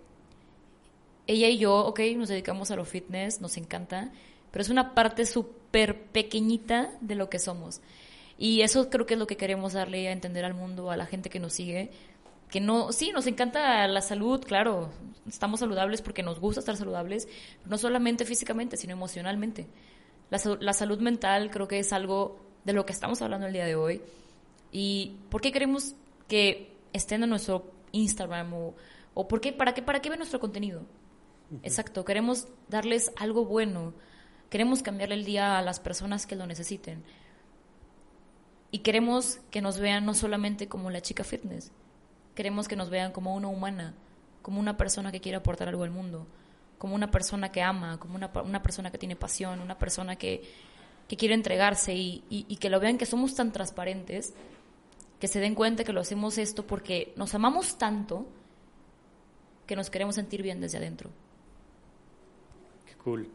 ella 1.28 1.48
y 1.48 1.58
yo, 1.58 1.76
ok, 1.86 2.00
nos 2.18 2.30
dedicamos 2.30 2.72
a 2.72 2.76
lo 2.76 2.86
fitness, 2.86 3.42
nos 3.42 3.58
encanta, 3.58 4.12
pero 4.52 4.62
es 4.62 4.70
una 4.70 4.94
parte 4.94 5.26
súper 5.26 6.00
pequeñita 6.00 6.92
de 7.02 7.16
lo 7.16 7.30
que 7.30 7.40
somos. 7.40 7.82
Y 8.38 8.62
eso 8.62 8.90
creo 8.90 9.06
que 9.06 9.14
es 9.14 9.20
lo 9.20 9.28
que 9.28 9.38
queremos 9.38 9.74
darle 9.74 10.08
a 10.08 10.12
entender 10.12 10.46
al 10.46 10.54
mundo, 10.54 10.92
a 10.92 10.98
la 10.98 11.06
gente 11.06 11.30
que 11.30 11.40
nos 11.40 11.54
sigue, 11.54 11.92
que 12.50 12.60
no, 12.60 12.92
sí, 12.92 13.12
nos 13.12 13.28
encanta 13.28 13.88
la 13.88 14.02
salud, 14.02 14.44
claro, 14.44 14.92
estamos 15.28 15.62
saludables 15.62 16.02
porque 16.02 16.24
nos 16.24 16.40
gusta 16.40 16.60
estar 16.60 16.76
saludables, 16.76 17.28
no 17.66 17.78
solamente 17.78 18.26
físicamente, 18.26 18.78
sino 18.78 18.94
emocionalmente. 18.94 19.68
La, 20.30 20.40
la 20.60 20.74
salud 20.74 21.00
mental 21.00 21.50
creo 21.50 21.68
que 21.68 21.80
es 21.80 21.94
algo 21.94 22.40
de 22.66 22.74
lo 22.74 22.86
que 22.86 22.94
estamos 22.94 23.22
hablando 23.22 23.48
el 23.48 23.54
día 23.54 23.66
de 23.66 23.76
hoy. 23.76 24.02
¿Y 24.72 25.18
por 25.30 25.42
qué 25.42 25.52
queremos 25.52 25.96
que 26.28 26.76
estén 26.94 27.24
en 27.24 27.30
nuestro 27.30 27.72
Instagram 27.92 28.54
o, 28.54 28.76
o 29.14 29.28
por 29.28 29.40
qué, 29.42 29.54
para 29.54 29.74
qué, 29.74 29.82
para 29.82 30.02
qué 30.02 30.10
ven 30.10 30.20
nuestro 30.20 30.40
contenido? 30.40 30.84
Exacto, 31.64 32.04
queremos 32.06 32.48
darles 32.68 33.12
algo 33.18 33.46
bueno, 33.46 33.94
queremos 34.50 34.82
cambiarle 34.82 35.16
el 35.16 35.26
día 35.26 35.58
a 35.58 35.62
las 35.62 35.80
personas 35.80 36.26
que 36.26 36.36
lo 36.36 36.48
necesiten. 36.48 37.04
Y 38.76 38.80
queremos 38.80 39.40
que 39.52 39.62
nos 39.62 39.80
vean 39.80 40.06
no 40.06 40.14
solamente 40.14 40.68
como 40.68 40.90
la 40.90 41.00
chica 41.00 41.24
fitness, 41.24 41.72
queremos 42.36 42.68
que 42.68 42.76
nos 42.76 42.90
vean 42.90 43.14
como 43.14 43.34
una 43.34 43.48
humana, 43.48 43.94
como 44.42 44.60
una 44.60 44.76
persona 44.76 45.14
que 45.14 45.22
quiere 45.22 45.38
aportar 45.38 45.70
algo 45.70 45.86
al 45.86 45.92
mundo, 45.92 46.28
como 46.78 46.94
una 46.94 47.10
persona 47.10 47.54
que 47.54 47.62
ama, 47.62 47.98
como 48.02 48.16
una, 48.16 48.30
una 48.44 48.62
persona 48.62 48.92
que 48.92 48.98
tiene 48.98 49.16
pasión, 49.16 49.62
una 49.62 49.78
persona 49.78 50.18
que, 50.18 50.44
que 51.08 51.16
quiere 51.16 51.36
entregarse 51.36 51.96
y, 51.96 52.26
y, 52.30 52.58
que 52.58 52.70
lo 52.70 52.82
vean 52.82 52.98
que 52.98 53.06
somos 53.06 53.34
tan 53.34 53.54
transparentes, 53.54 54.34
que 55.22 55.30
se 55.30 55.40
den 55.40 55.56
cuenta 55.56 55.86
que 55.86 55.94
lo 55.94 56.02
hacemos 56.02 56.38
esto 56.38 56.68
porque 56.68 57.14
nos 57.16 57.34
amamos 57.34 57.78
tanto 57.78 58.28
que 59.68 59.78
nos 59.78 59.90
queremos 59.90 60.16
sentir 60.16 60.42
bien 60.44 60.60
desde 60.60 60.80
adentro. 60.80 61.12
Qué 62.86 62.96
cool. 62.96 63.30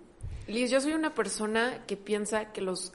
Liz, 0.49 0.70
yo 0.70 0.82
soy 0.82 0.93
una 0.93 1.14
persona 1.14 1.86
que 1.86 1.97
piensa 1.97 2.53
que 2.53 2.61
los 2.61 2.93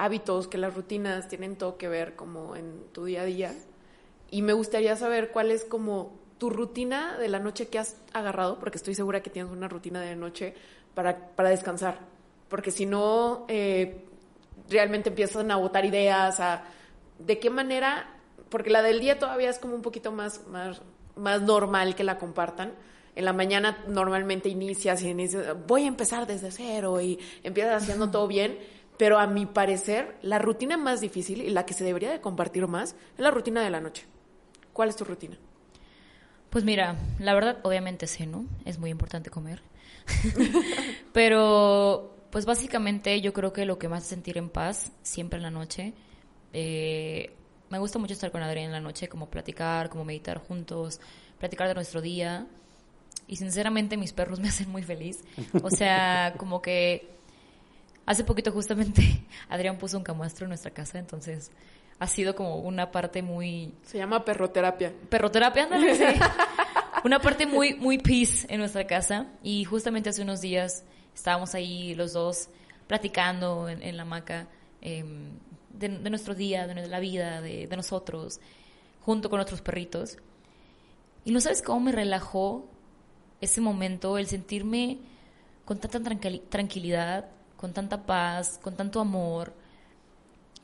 hábitos, 0.00 0.48
que 0.48 0.56
las 0.56 0.74
rutinas 0.74 1.28
tienen 1.28 1.56
todo 1.56 1.76
que 1.76 1.86
ver 1.86 2.16
como 2.16 2.56
en 2.56 2.84
tu 2.92 3.04
día 3.04 3.20
a 3.20 3.24
día. 3.26 3.54
Y 4.30 4.40
me 4.40 4.54
gustaría 4.54 4.96
saber 4.96 5.30
cuál 5.30 5.50
es 5.50 5.64
como 5.64 6.18
tu 6.38 6.48
rutina 6.48 7.18
de 7.18 7.28
la 7.28 7.38
noche 7.38 7.68
que 7.68 7.78
has 7.78 7.96
agarrado, 8.14 8.58
porque 8.58 8.78
estoy 8.78 8.94
segura 8.94 9.22
que 9.22 9.28
tienes 9.28 9.52
una 9.52 9.68
rutina 9.68 10.00
de 10.00 10.16
noche 10.16 10.54
para, 10.94 11.28
para 11.36 11.50
descansar. 11.50 11.98
Porque 12.48 12.70
si 12.70 12.86
no, 12.86 13.44
eh, 13.48 14.06
realmente 14.70 15.10
empiezan 15.10 15.50
a 15.50 15.56
botar 15.56 15.84
ideas, 15.84 16.40
a 16.40 16.64
de 17.18 17.38
qué 17.38 17.50
manera, 17.50 18.16
porque 18.48 18.70
la 18.70 18.80
del 18.80 19.00
día 19.00 19.18
todavía 19.18 19.50
es 19.50 19.58
como 19.58 19.74
un 19.74 19.82
poquito 19.82 20.12
más, 20.12 20.46
más, 20.46 20.80
más 21.14 21.42
normal 21.42 21.94
que 21.94 22.04
la 22.04 22.16
compartan. 22.16 22.72
En 23.16 23.26
la 23.26 23.34
mañana 23.34 23.84
normalmente 23.86 24.48
inicias 24.48 25.02
y 25.02 25.10
inicias, 25.10 25.54
voy 25.66 25.84
a 25.84 25.88
empezar 25.88 26.26
desde 26.26 26.50
cero 26.50 27.02
y 27.02 27.18
empiezas 27.42 27.82
haciendo 27.82 28.10
todo 28.10 28.26
bien 28.26 28.79
pero 29.00 29.18
a 29.18 29.26
mi 29.26 29.46
parecer, 29.46 30.18
la 30.20 30.38
rutina 30.38 30.76
más 30.76 31.00
difícil 31.00 31.40
y 31.40 31.48
la 31.48 31.64
que 31.64 31.72
se 31.72 31.84
debería 31.84 32.10
de 32.12 32.20
compartir 32.20 32.66
más 32.66 32.94
es 33.14 33.20
la 33.20 33.30
rutina 33.30 33.62
de 33.62 33.70
la 33.70 33.80
noche. 33.80 34.04
¿Cuál 34.74 34.90
es 34.90 34.96
tu 34.96 35.06
rutina? 35.06 35.38
Pues 36.50 36.64
mira, 36.64 36.96
la 37.18 37.32
verdad, 37.32 37.60
obviamente 37.62 38.06
sé, 38.06 38.26
¿no? 38.26 38.44
Es 38.66 38.78
muy 38.78 38.90
importante 38.90 39.30
comer. 39.30 39.62
pero, 41.14 42.14
pues 42.28 42.44
básicamente 42.44 43.18
yo 43.22 43.32
creo 43.32 43.54
que 43.54 43.64
lo 43.64 43.78
que 43.78 43.88
más 43.88 44.04
sentir 44.04 44.36
en 44.36 44.50
paz, 44.50 44.92
siempre 45.00 45.38
en 45.38 45.44
la 45.44 45.50
noche, 45.50 45.94
eh, 46.52 47.32
me 47.70 47.78
gusta 47.78 47.98
mucho 47.98 48.12
estar 48.12 48.30
con 48.30 48.42
Adrián 48.42 48.66
en 48.66 48.72
la 48.72 48.80
noche, 48.80 49.08
como 49.08 49.30
platicar, 49.30 49.88
como 49.88 50.04
meditar 50.04 50.36
juntos, 50.36 51.00
platicar 51.38 51.68
de 51.68 51.74
nuestro 51.74 52.02
día. 52.02 52.46
Y 53.26 53.36
sinceramente 53.36 53.96
mis 53.96 54.12
perros 54.12 54.40
me 54.40 54.48
hacen 54.48 54.68
muy 54.68 54.82
feliz. 54.82 55.24
O 55.62 55.70
sea, 55.70 56.34
como 56.36 56.60
que 56.60 57.18
Hace 58.10 58.24
poquito 58.24 58.50
justamente 58.50 59.24
Adrián 59.48 59.78
puso 59.78 59.96
un 59.96 60.02
camastro 60.02 60.44
en 60.44 60.48
nuestra 60.48 60.72
casa, 60.72 60.98
entonces 60.98 61.52
ha 62.00 62.08
sido 62.08 62.34
como 62.34 62.56
una 62.56 62.90
parte 62.90 63.22
muy... 63.22 63.72
Se 63.84 63.98
llama 63.98 64.24
perroterapia. 64.24 64.92
Perroterapia, 65.08 65.62
ándale, 65.62 65.94
sí. 66.12 66.18
una 67.04 67.20
parte 67.20 67.46
muy, 67.46 67.74
muy 67.74 67.98
peace 67.98 68.48
en 68.52 68.58
nuestra 68.58 68.84
casa. 68.84 69.28
Y 69.44 69.62
justamente 69.62 70.10
hace 70.10 70.22
unos 70.22 70.40
días 70.40 70.82
estábamos 71.14 71.54
ahí 71.54 71.94
los 71.94 72.12
dos 72.12 72.48
platicando 72.88 73.68
en, 73.68 73.96
la 73.96 74.02
hamaca 74.02 74.48
em, 74.80 75.30
de, 75.72 75.88
nuestro 75.88 76.34
día, 76.34 76.66
de 76.66 76.88
la 76.88 76.98
vida, 76.98 77.40
de, 77.40 77.68
de 77.68 77.76
nosotros, 77.76 78.40
junto 79.02 79.30
con 79.30 79.36
nuestros 79.36 79.62
perritos. 79.62 80.18
Y 81.24 81.30
no 81.30 81.40
sabes 81.40 81.62
cómo 81.62 81.78
me 81.78 81.92
relajó 81.92 82.68
ese 83.40 83.60
momento, 83.60 84.18
el 84.18 84.26
sentirme 84.26 84.98
con 85.64 85.78
tanta 85.78 86.00
tranquilidad, 86.48 87.30
con 87.60 87.74
tanta 87.74 88.06
paz, 88.06 88.58
con 88.62 88.74
tanto 88.74 89.00
amor, 89.00 89.52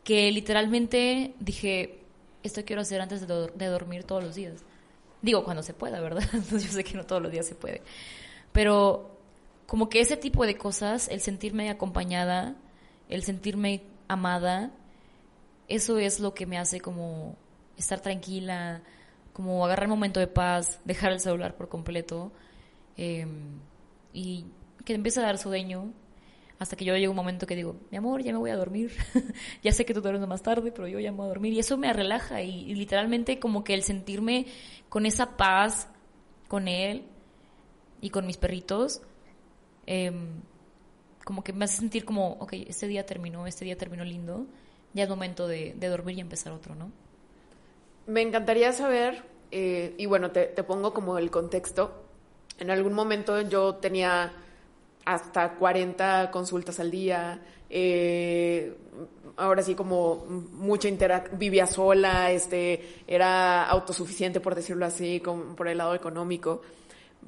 que 0.03 0.33
literalmente 0.33 1.35
dije, 1.39 2.01
esto 2.43 2.65
quiero 2.65 2.81
hacer 2.81 3.03
antes 3.03 3.29
de, 3.29 3.69
dormir 3.69 4.05
todos 4.05 4.25
los 4.25 4.35
días. 4.35 4.65
Digo, 5.21 5.45
cuando 5.45 5.63
se 5.63 5.75
pueda, 5.75 6.01
¿verdad? 6.01 6.23
Yo 6.51 6.59
sé 6.59 6.85
que 6.85 6.95
no 6.97 7.05
todos 7.05 7.21
los 7.21 7.31
días 7.31 7.45
se 7.45 7.55
puede. 7.55 7.83
Pero 8.51 9.11
como 9.67 9.91
que 9.91 10.01
ese 10.01 10.17
tipo 10.17 10.47
de 10.47 10.57
cosas, 10.57 11.09
el 11.09 11.21
sentirme 11.21 11.69
acompañada, 11.69 12.57
el 13.11 13.25
sentirme 13.25 13.83
amada, 14.09 14.71
eso 15.69 15.99
es 15.99 16.19
lo 16.19 16.33
que 16.33 16.47
me 16.47 16.57
hace 16.57 16.81
como 16.81 17.37
estar 17.77 18.01
tranquila, 18.01 18.81
como 19.35 19.67
agarrar 19.67 19.85
el 19.85 19.91
momento 19.91 20.19
de 20.19 20.29
paz, 20.29 20.81
dejar 20.87 21.13
el 21.13 21.21
celular 21.21 21.57
por 21.57 21.69
completo 21.69 22.33
em, 22.97 23.61
y 24.15 24.47
que 24.87 24.95
empiece 24.95 25.21
a 25.21 25.25
dar 25.25 25.37
sueño 25.37 25.93
hasta 26.59 26.77
que 26.77 26.85
yo 26.85 26.95
llegue 26.95 27.09
un 27.09 27.17
momento 27.17 27.47
que 27.47 27.57
digo, 27.57 27.77
mi 27.91 27.99
amor, 27.99 28.23
ya 28.23 28.33
me 28.33 28.39
voy 28.39 28.51
a 28.51 28.57
dormir, 28.57 28.93
ya 29.63 29.73
sé 29.73 29.85
que 29.85 29.95
tú 29.95 30.01
duermes 30.01 30.27
más 30.27 30.43
tarde, 30.43 30.73
pero 30.73 30.89
yo 30.89 30.99
ya 30.99 31.11
me 31.11 31.19
voy 31.19 31.27
a 31.27 31.29
dormir 31.29 31.53
y 31.53 31.59
eso 31.59 31.77
me 31.77 31.93
relaja 31.93 32.43
y, 32.43 32.75
literalmente 32.75 33.39
como 33.39 33.65
que 33.65 33.75
el 33.75 33.83
sentirme 33.83 34.47
con 34.89 35.07
esa 35.07 35.37
paz 35.37 35.89
con 36.49 36.69
él 36.69 37.05
y 38.01 38.11
con 38.11 38.27
mis 38.27 38.37
perritos, 38.37 39.03
em, 39.87 40.41
como 41.25 41.43
que 41.43 41.53
me 41.53 41.65
hace 41.65 41.79
sentir 41.79 42.05
como, 42.05 42.33
ok, 42.35 42.53
este 42.69 42.87
día 42.87 43.05
terminó, 43.05 43.47
este 43.47 43.65
día 43.65 43.77
terminó 43.77 44.05
lindo, 44.05 44.47
ya 44.95 45.05
es 45.05 45.09
momento 45.09 45.49
de, 45.49 45.75
de 45.77 45.89
dormir 45.89 46.17
y 46.17 46.21
empezar 46.21 46.53
otro, 46.53 46.75
¿no? 46.75 46.93
Me 48.07 48.23
encantaría 48.23 48.73
saber, 48.73 49.25
eh, 49.51 49.95
y 49.99 50.07
bueno, 50.07 50.31
te, 50.31 50.47
pongo 50.63 50.93
como 50.93 51.19
el 51.19 51.31
contexto. 51.31 52.05
En 52.59 52.71
algún 52.71 52.93
momento 52.93 53.41
yo 53.43 53.77
tenía 53.77 54.33
hasta 55.07 55.55
40 55.55 56.31
consultas 56.33 56.81
al 56.81 56.91
día, 56.91 57.41
eh, 57.71 58.77
ahora 59.37 59.63
sí 59.63 59.77
como 59.77 60.27
mucha 60.27 60.89
interacción, 60.89 61.39
vivía 61.39 61.67
sola, 61.69 62.33
este, 62.33 63.03
era 63.07 63.65
autosuficiente 63.67 64.41
por 64.41 64.57
decirlo 64.57 64.85
así, 64.85 65.23
por 65.57 65.69
el 65.69 65.79
lado 65.79 65.95
económico, 65.95 66.61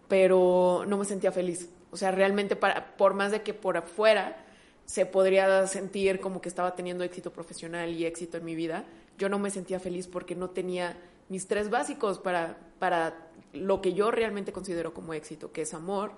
pero 0.09 0.85
no 0.89 0.99
me 0.99 1.05
sentía 1.05 1.31
feliz. 1.31 1.70
O 1.93 1.97
sea, 1.97 2.11
realmente 2.11 2.57
para, 2.57 2.97
por 2.97 3.14
más 3.14 3.31
de 3.31 3.43
que 3.43 3.55
por 3.55 3.76
afuera 3.76 4.45
se 4.85 5.07
podría 5.07 5.64
sentir 5.68 6.18
como 6.18 6.41
que 6.41 6.49
estaba 6.49 6.74
teniendo 6.74 7.05
éxito 7.05 7.33
profesional 7.33 7.91
y 7.91 8.07
éxito 8.07 8.39
en 8.39 8.45
mi 8.45 8.57
vida, 8.57 8.87
yo 9.18 9.29
no 9.29 9.39
me 9.39 9.51
sentía 9.51 9.79
feliz 9.79 10.09
porque 10.09 10.35
no 10.35 10.51
tenía 10.51 10.97
mis 11.29 11.47
tres 11.47 11.70
básicos 11.70 12.18
para, 12.18 12.59
para 12.81 13.29
lo 13.53 13.81
que 13.81 13.93
yo 13.93 14.11
realmente 14.11 14.53
considero 14.53 14.93
como 14.93 15.14
éxito, 15.14 15.53
que 15.53 15.62
es 15.62 15.74
amor, 15.74 16.12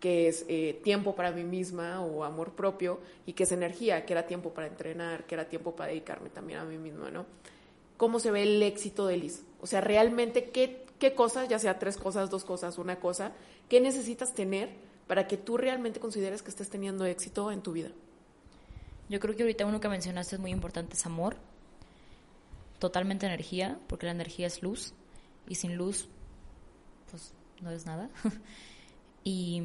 que 0.00 0.28
es 0.28 0.44
eh, 0.48 0.80
tiempo 0.84 1.14
para 1.14 1.30
mí 1.30 1.44
misma 1.44 2.02
o 2.02 2.24
amor 2.24 2.52
propio 2.52 3.00
y 3.24 3.32
que 3.32 3.44
es 3.44 3.52
energía, 3.52 4.04
que 4.04 4.12
era 4.12 4.26
tiempo 4.26 4.50
para 4.50 4.66
entrenar, 4.66 5.26
que 5.26 5.34
era 5.34 5.48
tiempo 5.48 5.74
para 5.74 5.90
dedicarme 5.90 6.28
también 6.28 6.58
a 6.58 6.64
mí 6.64 6.78
misma, 6.78 7.10
¿no? 7.10 7.26
¿Cómo 7.96 8.20
se 8.20 8.30
ve 8.30 8.42
el 8.42 8.62
éxito 8.62 9.06
de 9.06 9.16
Liz? 9.16 9.42
O 9.60 9.66
sea, 9.66 9.80
realmente, 9.80 10.50
¿qué, 10.50 10.84
qué 10.98 11.14
cosas, 11.14 11.48
ya 11.48 11.58
sea 11.58 11.78
tres 11.78 11.96
cosas, 11.96 12.28
dos 12.28 12.44
cosas, 12.44 12.76
una 12.78 13.00
cosa, 13.00 13.32
qué 13.68 13.80
necesitas 13.80 14.34
tener 14.34 14.70
para 15.06 15.26
que 15.26 15.36
tú 15.36 15.56
realmente 15.56 15.98
consideres 15.98 16.42
que 16.42 16.50
estés 16.50 16.68
teniendo 16.68 17.06
éxito 17.06 17.50
en 17.50 17.62
tu 17.62 17.72
vida? 17.72 17.90
Yo 19.08 19.18
creo 19.20 19.34
que 19.34 19.44
ahorita 19.44 19.64
uno 19.64 19.80
que 19.80 19.88
mencionaste 19.88 20.36
es 20.36 20.40
muy 20.40 20.50
importante, 20.50 20.94
es 20.94 21.06
amor 21.06 21.36
totalmente 22.78 23.26
energía, 23.26 23.78
porque 23.86 24.06
la 24.06 24.12
energía 24.12 24.46
es 24.46 24.62
luz, 24.62 24.92
y 25.48 25.54
sin 25.54 25.76
luz, 25.76 26.08
pues 27.10 27.32
no 27.62 27.70
es 27.70 27.86
nada. 27.86 28.10
y... 29.26 29.60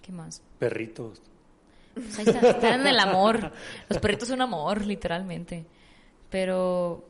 ¿Qué 0.00 0.12
más? 0.12 0.40
Perritos. 0.60 1.20
Pues 1.92 2.18
ahí 2.20 2.26
están 2.28 2.82
en 2.82 2.86
el 2.86 3.00
amor. 3.00 3.50
Los 3.88 3.98
perritos 3.98 4.28
son 4.28 4.40
amor, 4.40 4.86
literalmente. 4.86 5.66
Pero... 6.30 7.04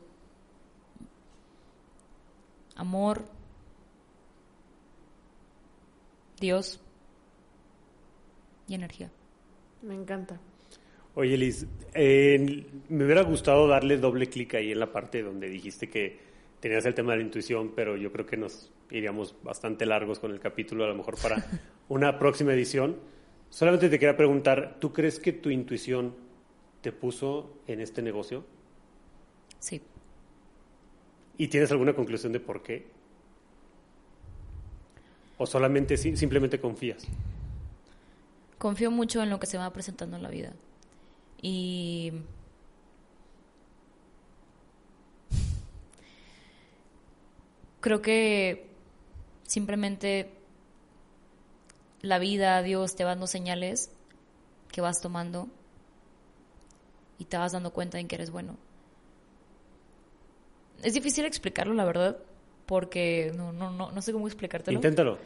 Amor. 2.75 3.23
Dios. 6.39 6.79
Y 8.67 8.73
energía. 8.73 9.11
Me 9.83 9.93
encanta. 9.93 10.39
Oye, 11.13 11.37
Liz, 11.37 11.67
me 11.93 13.05
hubiera 13.05 13.21
gustado 13.21 13.67
darle 13.67 13.97
doble 13.97 14.27
clic 14.29 14.55
ahí 14.55 14.71
en 14.71 14.79
la 14.79 14.91
parte 14.91 15.21
donde 15.21 15.47
dijiste 15.47 15.91
que 15.91 16.19
tenías 16.59 16.83
el 16.85 16.95
tema 16.95 17.11
de 17.11 17.19
la 17.19 17.23
intuición, 17.23 17.73
pero 17.75 17.95
yo 17.95 18.11
creo 18.11 18.25
que 18.25 18.37
nos 18.37 18.71
iríamos 18.91 19.35
bastante 19.43 19.85
largos 19.85 20.19
con 20.19 20.31
el 20.31 20.39
capítulo, 20.39 20.85
a 20.85 20.87
lo 20.87 20.95
mejor 20.95 21.19
para 21.21 21.45
una 21.89 22.19
próxima 22.19 22.53
edición. 22.53 22.97
Solamente 23.49 23.89
te 23.89 23.99
quería 23.99 24.17
preguntar, 24.17 24.77
¿tú 24.79 24.93
crees 24.93 25.19
que 25.19 25.31
tu 25.33 25.49
intuición 25.49 26.15
te 26.81 26.91
puso 26.91 27.57
en 27.67 27.81
este 27.81 28.01
negocio? 28.01 28.45
Sí. 29.59 29.81
¿Y 31.37 31.47
tienes 31.47 31.71
alguna 31.71 31.93
conclusión 31.93 32.31
de 32.31 32.39
por 32.39 32.61
qué? 32.63 32.87
¿O 35.37 35.45
solamente 35.45 35.97
simplemente 35.97 36.59
confías? 36.59 37.07
Confío 38.57 38.89
mucho 38.89 39.21
en 39.21 39.29
lo 39.29 39.39
que 39.39 39.47
se 39.47 39.57
va 39.57 39.71
presentando 39.73 40.15
en 40.15 40.23
la 40.23 40.29
vida. 40.29 40.53
Y 41.41 42.13
creo 47.81 48.01
que 48.01 48.74
simplemente 49.47 50.31
la 52.01 52.19
vida, 52.19 52.61
Dios 52.61 52.95
te 52.95 53.03
va 53.03 53.11
dando 53.11 53.27
señales 53.27 53.91
que 54.71 54.81
vas 54.81 55.01
tomando 55.01 55.47
y 57.17 57.25
te 57.25 57.37
vas 57.37 57.53
dando 57.53 57.71
cuenta 57.71 57.99
en 57.99 58.07
que 58.07 58.15
eres 58.15 58.29
bueno. 58.29 58.57
Es 60.83 60.93
difícil 60.93 61.25
explicarlo, 61.25 61.73
la 61.73 61.85
verdad, 61.85 62.17
porque 62.65 63.31
no, 63.35 63.53
no, 63.53 63.71
no, 63.71 63.91
no 63.91 64.01
sé 64.01 64.11
cómo 64.11 64.27
explicártelo. 64.27 64.77
Inténtalo. 64.77 65.17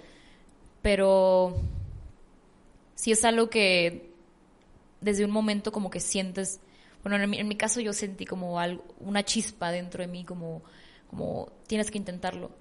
Pero 0.81 1.55
si 2.95 3.11
es 3.11 3.25
algo 3.25 3.49
que 3.49 4.09
desde 5.01 5.25
un 5.25 5.31
momento 5.31 5.71
como 5.71 5.89
que 5.89 5.99
sientes, 5.99 6.59
bueno, 7.03 7.17
en 7.17 7.47
mi, 7.47 7.55
caso 7.55 7.79
yo 7.79 7.93
sentí 7.93 8.25
como 8.25 8.59
algo, 8.59 8.83
una 8.99 9.23
chispa 9.23 9.71
dentro 9.71 10.01
de 10.01 10.07
mí, 10.07 10.23
como, 10.25 10.61
como 11.09 11.51
tienes 11.67 11.91
que 11.91 11.97
intentarlo. 11.97 12.51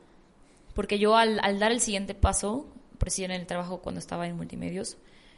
Porque 0.78 1.00
yo 1.00 1.16
al, 1.16 1.58
dar 1.58 1.72
el 1.72 1.80
siguiente 1.80 2.14
paso, 2.14 2.72
por 2.98 3.08
en 3.18 3.32
el 3.32 3.48
trabajo 3.48 3.82
cuando 3.82 3.98
estaba 3.98 4.28
en 4.28 4.36
multimedios, 4.36 4.96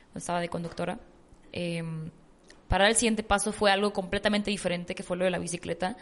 cuando 0.09 0.18
estaba 0.18 0.38
de 0.38 0.51
conductora, 0.51 1.01
em, 1.53 2.11
para 2.68 2.86
el 2.86 2.95
siguiente 2.95 3.22
paso 3.22 3.51
fue 3.51 3.70
algo 3.70 3.95
completamente 3.95 4.51
diferente, 4.51 4.95
que 4.95 5.03
fue 5.03 5.16
lo 5.16 5.24
de 5.24 5.30
la 5.30 5.38
bicicleta. 5.38 5.97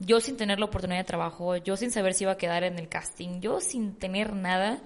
Yo 0.00 0.20
sin 0.20 0.36
tener 0.36 0.58
la 0.58 0.64
oportunidad 0.64 0.98
de 0.98 1.04
trabajo, 1.04 1.54
yo 1.58 1.76
sin 1.76 1.92
saber 1.92 2.12
si 2.12 2.24
iba 2.24 2.32
a 2.32 2.38
quedar 2.38 2.64
en 2.64 2.76
el 2.80 2.88
casting, 2.88 3.38
yo 3.38 3.60
sin 3.60 3.94
tener 3.94 4.32
nada, 4.32 4.82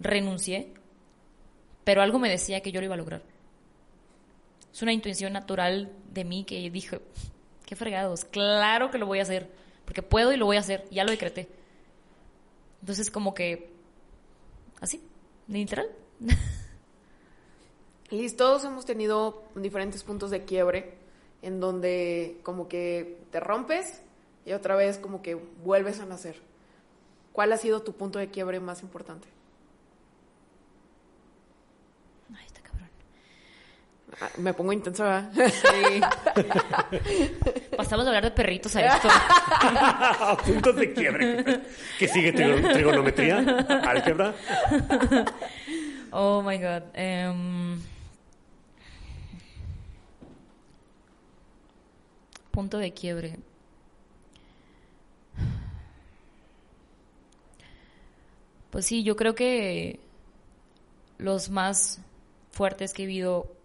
renuncié, 0.00 0.74
pero 1.84 2.02
algo 2.02 2.18
me 2.18 2.28
decía 2.28 2.60
que 2.60 2.72
yo 2.72 2.80
lo 2.80 2.86
iba 2.86 2.94
a 2.94 2.98
lograr 2.98 3.22
es 4.72 4.82
una 4.82 4.92
intuición 4.92 5.32
natural 5.32 5.92
de 6.10 6.24
mí 6.24 6.42
que 6.42 6.68
dije, 6.70 7.00
qué 7.66 7.76
fregados, 7.76 8.24
claro 8.24 8.90
que 8.90 8.98
lo 8.98 9.06
voy 9.06 9.20
a 9.20 9.22
hacer, 9.22 9.48
porque 9.84 10.02
puedo 10.02 10.32
y 10.32 10.36
lo 10.36 10.46
voy 10.46 10.56
a 10.56 10.60
hacer, 10.60 10.88
ya 10.90 11.04
lo 11.04 11.12
decreté. 11.12 11.48
Entonces 12.86 13.10
como 13.10 13.34
que, 13.34 13.68
así, 14.80 15.02
literal. 15.48 15.88
Liz, 18.10 18.36
todos 18.36 18.64
hemos 18.64 18.86
tenido 18.86 19.42
diferentes 19.56 20.04
puntos 20.04 20.30
de 20.30 20.44
quiebre 20.44 20.94
en 21.42 21.58
donde 21.58 22.38
como 22.44 22.68
que 22.68 23.18
te 23.32 23.40
rompes 23.40 24.02
y 24.44 24.52
otra 24.52 24.76
vez 24.76 24.98
como 24.98 25.20
que 25.20 25.34
vuelves 25.34 25.98
a 25.98 26.06
nacer. 26.06 26.40
¿Cuál 27.32 27.52
ha 27.52 27.56
sido 27.56 27.82
tu 27.82 27.92
punto 27.94 28.20
de 28.20 28.30
quiebre 28.30 28.60
más 28.60 28.82
importante? 28.82 29.26
Ah, 32.32 32.38
me 34.38 34.54
pongo 34.54 34.72
intensa, 34.72 35.30
Sí. 35.34 36.00
Pasamos 37.76 38.06
a 38.06 38.08
hablar 38.08 38.24
de 38.24 38.30
perritos 38.30 38.74
a 38.76 38.96
esto. 38.96 39.08
Puntos 40.44 40.76
de 40.76 40.92
quiebre. 40.92 41.60
¿Qué 41.98 42.08
sigue? 42.08 42.32
¿Trigonometría? 42.32 43.38
¿Álgebra? 43.86 44.34
Oh 46.12 46.42
my 46.42 46.56
god. 46.58 46.82
Em, 46.94 47.78
punto 52.50 52.78
de 52.78 52.92
quiebre. 52.92 53.38
Pues 58.70 58.86
sí, 58.86 59.04
yo 59.04 59.16
creo 59.16 59.34
que 59.34 60.00
los 61.18 61.50
más 61.50 62.00
fuertes 62.50 62.92
que 62.92 63.04
he 63.04 63.06
vivido 63.06 63.55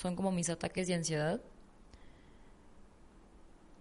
son 0.00 0.16
como 0.16 0.32
mis 0.32 0.48
ataques 0.48 0.86
de 0.88 0.94
ansiedad. 0.94 1.40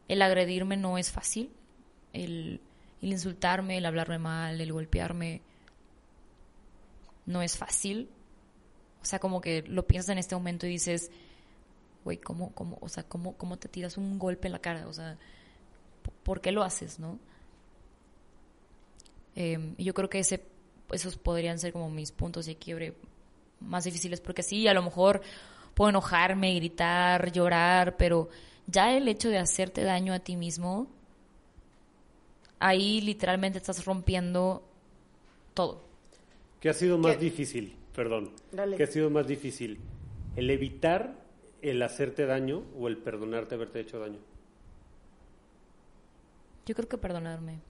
El 0.07 0.21
agredirme 0.21 0.75
no 0.75 0.97
es 0.97 1.11
fácil. 1.11 1.51
El, 2.11 2.61
insultarme, 3.01 3.77
el 3.77 3.85
hablarme 3.85 4.19
mal, 4.19 4.59
el 4.59 4.73
golpearme 4.73 5.41
no 7.25 7.41
es 7.41 7.57
fácil. 7.57 8.09
O 9.01 9.05
sea, 9.05 9.19
como 9.19 9.39
que 9.39 9.61
lo 9.61 9.87
piensas 9.87 10.09
en 10.09 10.17
este 10.17 10.35
momento 10.35 10.67
y 10.67 10.71
dices, 10.71 11.09
güey, 12.03 12.17
¿cómo, 12.17 12.53
cómo, 12.53 12.77
o 12.81 12.89
sea, 12.89 13.03
¿cómo, 13.03 13.37
¿cómo 13.37 13.57
te 13.57 13.69
tiras 13.69 13.97
un 13.97 14.19
golpe 14.19 14.49
en 14.49 14.51
la 14.51 14.59
cara? 14.59 14.87
O 14.87 14.93
sea, 14.93 15.17
¿por 16.23 16.41
qué 16.41 16.51
lo 16.51 16.63
haces, 16.63 16.99
no? 16.99 17.17
Eh, 19.35 19.75
yo 19.77 19.93
creo 19.93 20.09
que 20.09 20.19
ese, 20.19 20.43
esos 20.91 21.15
podrían 21.15 21.59
ser 21.59 21.71
como 21.71 21.89
mis 21.89 22.11
puntos 22.11 22.45
de 22.45 22.57
quiebre 22.57 22.97
más 23.61 23.85
difíciles, 23.85 24.19
porque 24.19 24.43
sí, 24.43 24.67
a 24.67 24.73
lo 24.73 24.81
mejor 24.81 25.21
puedo 25.79 25.91
enojarme, 25.91 26.53
gritar, 26.55 27.31
llorar, 27.31 27.95
pero 27.95 28.27
ya 28.67 28.97
el 28.97 29.07
hecho 29.07 29.29
de 29.29 29.37
hacerte 29.37 29.81
daño 29.81 30.11
a 30.13 30.19
ti 30.19 30.35
mismo, 30.35 30.87
ahí 32.59 32.99
literalmente 32.99 33.59
estás 33.59 33.85
rompiendo 33.85 34.61
todo. 35.53 35.81
¿Qué 36.59 36.67
ha 36.67 36.73
sido 36.73 36.97
más 36.97 37.17
difícil? 37.17 37.77
Perdón. 37.95 38.31
Dale. 38.51 38.75
¿Qué 38.75 38.83
ha 38.83 38.87
sido 38.87 39.09
más 39.09 39.25
difícil? 39.25 39.79
¿El 40.35 40.49
evitar 40.49 41.15
el 41.61 41.81
hacerte 41.81 42.25
daño 42.25 42.65
o 42.77 42.89
el 42.89 42.97
perdonarte 42.97 43.55
haberte 43.55 43.79
hecho 43.79 43.99
daño? 43.99 44.19
Yo 46.65 46.75
creo 46.75 46.89
que 46.89 46.97
perdonarme. 46.97 47.61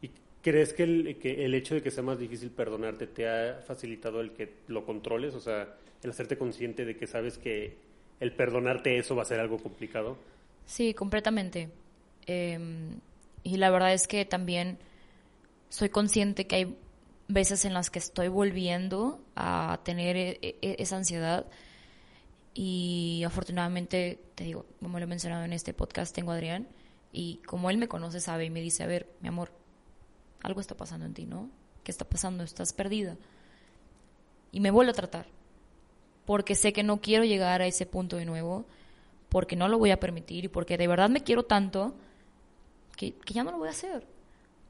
¿Y 0.00 0.10
crees 0.40 0.72
que 0.72 0.84
el, 0.84 1.18
que 1.18 1.44
el 1.44 1.52
hecho 1.52 1.74
de 1.74 1.82
que 1.82 1.90
sea 1.90 2.02
más 2.02 2.18
difícil 2.18 2.50
perdonarte 2.50 3.06
te 3.06 3.28
ha 3.28 3.60
facilitado 3.60 4.22
el 4.22 4.32
que 4.32 4.54
lo 4.68 4.86
controles? 4.86 5.34
O 5.34 5.40
sea, 5.40 5.76
el 6.04 6.10
hacerte 6.10 6.38
consciente 6.38 6.84
de 6.84 6.96
que 6.96 7.06
sabes 7.06 7.38
que 7.38 7.76
el 8.20 8.32
perdonarte 8.32 8.98
eso 8.98 9.16
va 9.16 9.22
a 9.22 9.26
ser 9.26 9.40
algo 9.40 9.58
complicado. 9.58 10.16
Sí, 10.66 10.94
completamente. 10.94 11.70
Eh, 12.26 12.58
y 13.42 13.56
la 13.56 13.70
verdad 13.70 13.92
es 13.92 14.06
que 14.06 14.24
también 14.24 14.78
soy 15.68 15.88
consciente 15.88 16.46
que 16.46 16.56
hay 16.56 16.78
veces 17.26 17.64
en 17.64 17.74
las 17.74 17.90
que 17.90 17.98
estoy 17.98 18.28
volviendo 18.28 19.20
a 19.34 19.80
tener 19.84 20.16
e 20.16 20.38
e 20.40 20.76
esa 20.78 20.96
ansiedad 20.96 21.46
y 22.54 23.24
afortunadamente, 23.26 24.20
te 24.36 24.44
digo, 24.44 24.66
como 24.80 24.98
lo 24.98 25.04
he 25.04 25.08
mencionado 25.08 25.44
en 25.44 25.52
este 25.52 25.74
podcast, 25.74 26.14
tengo 26.14 26.30
a 26.30 26.34
Adrián 26.34 26.68
y 27.12 27.38
como 27.46 27.68
él 27.68 27.78
me 27.78 27.88
conoce, 27.88 28.20
sabe 28.20 28.44
y 28.44 28.50
me 28.50 28.60
dice, 28.60 28.84
a 28.84 28.86
ver, 28.86 29.08
mi 29.20 29.28
amor, 29.28 29.50
algo 30.42 30.60
está 30.60 30.76
pasando 30.76 31.04
en 31.04 31.14
ti, 31.14 31.26
¿no? 31.26 31.50
¿Qué 31.82 31.90
está 31.90 32.04
pasando? 32.04 32.44
Estás 32.44 32.72
perdida. 32.72 33.16
Y 34.52 34.60
me 34.60 34.70
vuelvo 34.70 34.92
a 34.92 34.94
tratar, 34.94 35.26
porque 36.24 36.54
sé 36.54 36.72
que 36.72 36.82
no 36.82 37.00
quiero 37.00 37.24
llegar 37.24 37.62
a 37.62 37.66
ese 37.66 37.86
punto 37.86 38.16
de 38.16 38.24
nuevo, 38.24 38.66
porque 39.28 39.56
no 39.56 39.68
lo 39.68 39.78
voy 39.78 39.90
a 39.90 40.00
permitir 40.00 40.44
y 40.44 40.48
porque 40.48 40.78
de 40.78 40.86
verdad 40.86 41.10
me 41.10 41.22
quiero 41.22 41.44
tanto 41.44 41.94
que, 42.96 43.12
que 43.14 43.34
ya 43.34 43.44
no 43.44 43.50
lo 43.50 43.58
voy 43.58 43.68
a 43.68 43.72
hacer. 43.72 44.06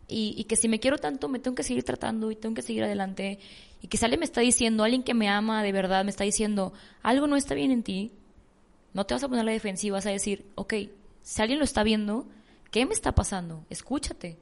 Y, 0.06 0.34
y, 0.36 0.44
que 0.44 0.56
si 0.56 0.68
me 0.68 0.80
quiero 0.80 0.98
tanto, 0.98 1.28
me 1.28 1.38
tengo 1.38 1.54
que 1.54 1.62
seguir 1.62 1.82
tratando 1.82 2.30
y 2.30 2.36
tengo 2.36 2.54
que 2.54 2.62
seguir 2.62 2.84
adelante. 2.84 3.38
Y 3.80 3.88
que 3.88 3.98
alguien 4.02 4.20
me 4.20 4.26
está 4.26 4.40
diciendo, 4.40 4.84
alguien 4.84 5.02
que 5.02 5.14
me 5.14 5.28
ama 5.28 5.62
de 5.62 5.72
verdad, 5.72 6.04
me 6.04 6.10
está 6.10 6.24
diciendo, 6.24 6.74
algo 7.02 7.26
no 7.26 7.36
está 7.36 7.54
bien 7.54 7.70
en 7.70 7.82
ti, 7.82 8.12
no 8.92 9.04
te 9.06 9.14
vas 9.14 9.24
a 9.24 9.28
poner 9.28 9.42
a 9.42 9.44
la 9.44 9.52
defensiva, 9.52 9.96
vas 9.96 10.06
a 10.06 10.10
decir, 10.10 10.46
ok, 10.54 10.74
si 11.22 11.42
alguien 11.42 11.58
lo 11.58 11.64
está 11.64 11.82
viendo, 11.82 12.26
¿qué 12.70 12.86
me 12.86 12.92
está 12.92 13.12
pasando? 13.12 13.64
Escúchate, 13.70 14.38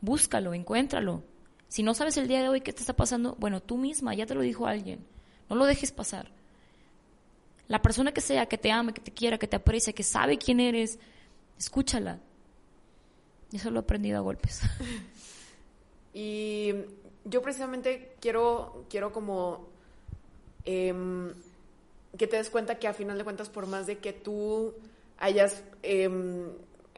búscalo, 0.00 0.54
encuéntralo. 0.54 1.22
Si 1.68 1.82
no 1.82 1.94
sabes 1.94 2.16
el 2.16 2.28
día 2.28 2.42
de 2.42 2.48
hoy 2.48 2.60
qué 2.60 2.72
te 2.72 2.80
está 2.80 2.94
pasando, 2.94 3.36
bueno, 3.38 3.60
tú 3.60 3.76
misma, 3.76 4.14
ya 4.14 4.26
te 4.26 4.34
lo 4.34 4.40
dijo 4.40 4.66
alguien, 4.66 5.06
no 5.48 5.56
lo 5.56 5.66
dejes 5.66 5.92
pasar. 5.92 6.35
La 7.68 7.82
persona 7.82 8.12
que 8.12 8.20
sea, 8.20 8.46
que 8.46 8.58
te 8.58 8.70
ame, 8.70 8.92
que 8.92 9.00
te 9.00 9.12
quiera, 9.12 9.38
que 9.38 9.48
te 9.48 9.56
aprecie, 9.56 9.92
que 9.92 10.02
sabe 10.02 10.38
quién 10.38 10.60
eres, 10.60 10.98
escúchala 11.58 12.20
eso 13.52 13.70
lo 13.70 13.80
he 13.80 13.82
aprendido 13.82 14.18
a 14.18 14.20
golpes. 14.20 14.62
Y 16.18 16.72
yo 17.26 17.42
precisamente 17.42 18.16
quiero, 18.22 18.86
quiero 18.88 19.12
como 19.12 19.68
eh, 20.64 20.94
que 22.16 22.26
te 22.26 22.38
des 22.38 22.48
cuenta 22.48 22.78
que 22.78 22.88
a 22.88 22.94
final 22.94 23.18
de 23.18 23.24
cuentas, 23.24 23.50
por 23.50 23.66
más 23.66 23.86
de 23.86 23.98
que 23.98 24.14
tú 24.14 24.72
hayas 25.18 25.62
eh, 25.82 26.08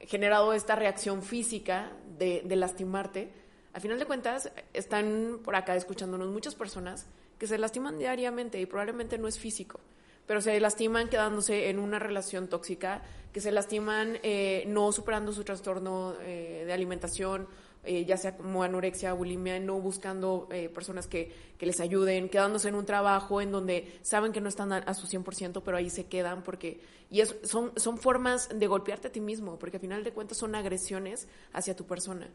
generado 0.06 0.52
esta 0.52 0.76
reacción 0.76 1.24
física 1.24 1.90
de, 2.16 2.42
de, 2.44 2.54
lastimarte, 2.54 3.32
a 3.72 3.80
final 3.80 3.98
de 3.98 4.06
cuentas 4.06 4.52
están 4.72 5.40
por 5.42 5.56
acá 5.56 5.74
escuchándonos 5.74 6.28
muchas 6.28 6.54
personas 6.54 7.06
que 7.40 7.48
se 7.48 7.58
lastiman 7.58 7.98
diariamente 7.98 8.60
y 8.60 8.66
probablemente 8.66 9.18
no 9.18 9.26
es 9.26 9.36
físico 9.36 9.80
pero 10.28 10.40
se 10.40 10.60
lastiman 10.60 11.08
quedándose 11.08 11.70
en 11.70 11.80
una 11.80 11.98
relación 11.98 12.46
tóxica, 12.46 13.02
que 13.32 13.40
se 13.40 13.50
lastiman 13.50 14.18
eh, 14.22 14.62
no 14.68 14.92
superando 14.92 15.32
su 15.32 15.42
trastorno 15.42 16.14
eh, 16.20 16.62
de 16.66 16.72
alimentación, 16.72 17.48
eh, 17.84 18.04
ya 18.04 18.18
sea 18.18 18.36
como 18.36 18.62
anorexia, 18.62 19.14
bulimia, 19.14 19.58
no 19.58 19.80
buscando 19.80 20.46
eh, 20.50 20.68
personas 20.68 21.06
que, 21.06 21.32
que, 21.56 21.64
les 21.64 21.80
ayuden, 21.80 22.28
quedándose 22.28 22.68
en 22.68 22.74
un 22.74 22.84
trabajo 22.84 23.40
en 23.40 23.50
donde 23.50 23.98
saben 24.02 24.32
que 24.32 24.42
no 24.42 24.50
están 24.50 24.72
a, 24.72 24.76
a 24.78 24.92
su 24.92 25.06
100%, 25.06 25.62
pero 25.64 25.76
ahí 25.76 25.88
se 25.88 26.04
quedan 26.04 26.42
porque... 26.42 26.80
Y 27.10 27.20
es, 27.22 27.36
son, 27.44 27.72
son 27.76 27.96
formas 27.96 28.50
de 28.54 28.66
golpearte 28.66 29.08
a 29.08 29.12
ti 29.12 29.22
mismo, 29.22 29.58
porque 29.58 29.78
al 29.78 29.80
final 29.80 30.04
de 30.04 30.12
cuentas 30.12 30.36
son 30.36 30.54
agresiones 30.54 31.28
hacia 31.54 31.74
tu 31.74 31.86
persona. 31.86 32.28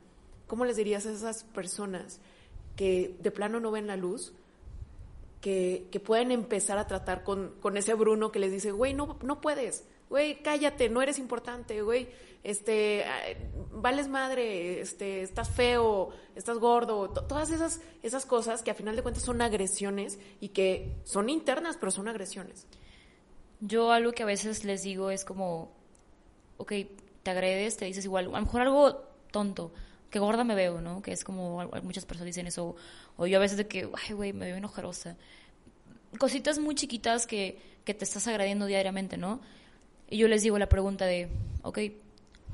¿Cómo 0.47 0.65
les 0.65 0.77
dirías 0.77 1.05
a 1.05 1.11
esas 1.11 1.43
personas 1.43 2.19
que 2.75 3.15
de 3.19 3.29
plano 3.29 3.59
no 3.59 3.69
ven 3.69 3.85
la 3.85 3.97
luz? 3.97 4.33
Que, 5.43 5.89
que 5.91 5.99
pueden 5.99 6.31
empezar 6.31 6.77
a 6.77 6.87
tratar 6.87 7.21
con, 7.25 7.55
con 7.59 7.75
ese 7.75 7.95
Bruno 7.95 8.31
que 8.31 8.39
les 8.39 8.49
dice, 8.49 8.71
güey, 8.71 8.93
no, 8.93 9.19
no 9.23 9.41
puedes, 9.41 9.83
güey, 10.09 10.41
cállate, 10.41 10.87
no 10.87 11.01
eres 11.01 11.19
importante, 11.19 11.81
güey, 11.81 12.07
este, 12.45 13.03
vales 13.73 14.07
madre, 14.07 14.79
este, 14.79 15.21
estás 15.21 15.49
feo, 15.49 16.11
estás 16.33 16.59
gordo, 16.59 17.09
todas 17.09 17.51
esas, 17.51 17.81
esas 18.03 18.25
cosas 18.25 18.63
que 18.63 18.71
a 18.71 18.73
final 18.73 18.95
de 18.95 19.01
cuentas 19.01 19.23
son 19.23 19.41
agresiones 19.41 20.17
y 20.39 20.49
que 20.49 20.95
son 21.03 21.27
internas, 21.27 21.75
pero 21.77 21.91
son 21.91 22.07
agresiones. 22.07 22.65
Yo 23.59 23.91
algo 23.91 24.13
que 24.13 24.23
a 24.23 24.27
veces 24.27 24.63
les 24.63 24.83
digo 24.83 25.11
es 25.11 25.25
como, 25.25 25.75
ok, 26.55 26.71
te 27.21 27.31
agredes, 27.31 27.75
te 27.75 27.83
dices 27.83 28.05
igual, 28.05 28.27
a 28.27 28.39
lo 28.39 28.45
mejor 28.45 28.61
algo 28.61 28.93
tonto, 29.29 29.73
que 30.13 30.19
gorda 30.19 30.43
me 30.43 30.53
veo, 30.53 30.79
¿no? 30.79 31.01
Que 31.01 31.11
es 31.11 31.23
como 31.23 31.67
muchas 31.81 32.05
personas 32.05 32.27
dicen 32.27 32.45
eso. 32.45 32.75
O 33.17 33.25
yo 33.25 33.39
a 33.39 33.41
veces 33.41 33.57
de 33.57 33.67
que, 33.67 33.89
ay, 34.05 34.13
güey, 34.13 34.31
me 34.31 34.45
veo 34.45 34.57
enojarosa. 34.57 35.17
Cositas 36.19 36.59
muy 36.59 36.75
chiquitas 36.75 37.25
que, 37.25 37.59
que 37.83 37.95
te 37.95 38.05
estás 38.05 38.27
agrediendo 38.27 38.67
diariamente, 38.67 39.17
¿no? 39.17 39.41
Y 40.11 40.19
yo 40.19 40.27
les 40.27 40.43
digo 40.43 40.59
la 40.59 40.69
pregunta 40.69 41.05
de, 41.05 41.29
ok, 41.63 41.79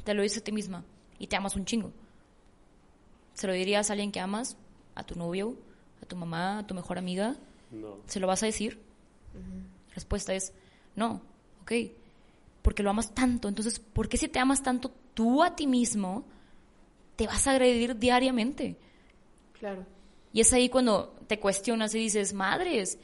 te 0.06 0.14
lo 0.14 0.24
dices 0.24 0.38
a 0.38 0.44
ti 0.46 0.54
misma 0.54 0.86
y 1.20 1.28
te 1.28 1.36
amas 1.36 1.58
un 1.58 1.66
chingo. 1.66 1.92
¿Se 3.34 3.46
lo 3.46 3.52
dirías 3.52 3.90
a 3.90 3.94
alguien 3.94 4.14
que 4.14 4.22
amas? 4.22 4.56
¿A 4.96 5.04
tu 5.04 5.20
novio? 5.20 5.58
¿A 6.02 6.06
tu 6.06 6.16
mamá? 6.16 6.60
¿A 6.60 6.66
tu 6.66 6.74
mejor 6.74 6.98
amiga? 6.98 7.36
No. 7.72 7.98
¿Se 8.08 8.22
lo 8.22 8.28
vas 8.28 8.42
a 8.42 8.46
decir? 8.46 8.80
Uh 9.34 9.38
-huh. 9.38 9.64
La 9.90 9.96
respuesta 9.96 10.34
es, 10.34 10.54
no, 10.96 11.22
ok, 11.64 11.74
porque 12.62 12.84
lo 12.84 12.90
amas 12.90 13.14
tanto. 13.14 13.50
Entonces, 13.50 13.80
¿por 13.82 14.08
qué 14.08 14.16
si 14.16 14.30
te 14.30 14.40
amas 14.40 14.64
tanto 14.64 14.94
tú 15.14 15.44
a 15.44 15.58
ti 15.58 15.68
mismo? 15.68 16.24
Te 17.20 17.28
vas 17.28 17.46
a 17.48 17.52
agredir 17.52 17.98
diariamente. 17.98 18.78
Claro. 19.60 19.86
Y 20.32 20.40
es 20.40 20.54
ahí 20.54 20.70
cuando 20.70 21.18
te 21.28 21.38
cuestionas 21.38 21.94
y 21.94 22.00
dices, 22.00 22.32
madres, 22.32 22.98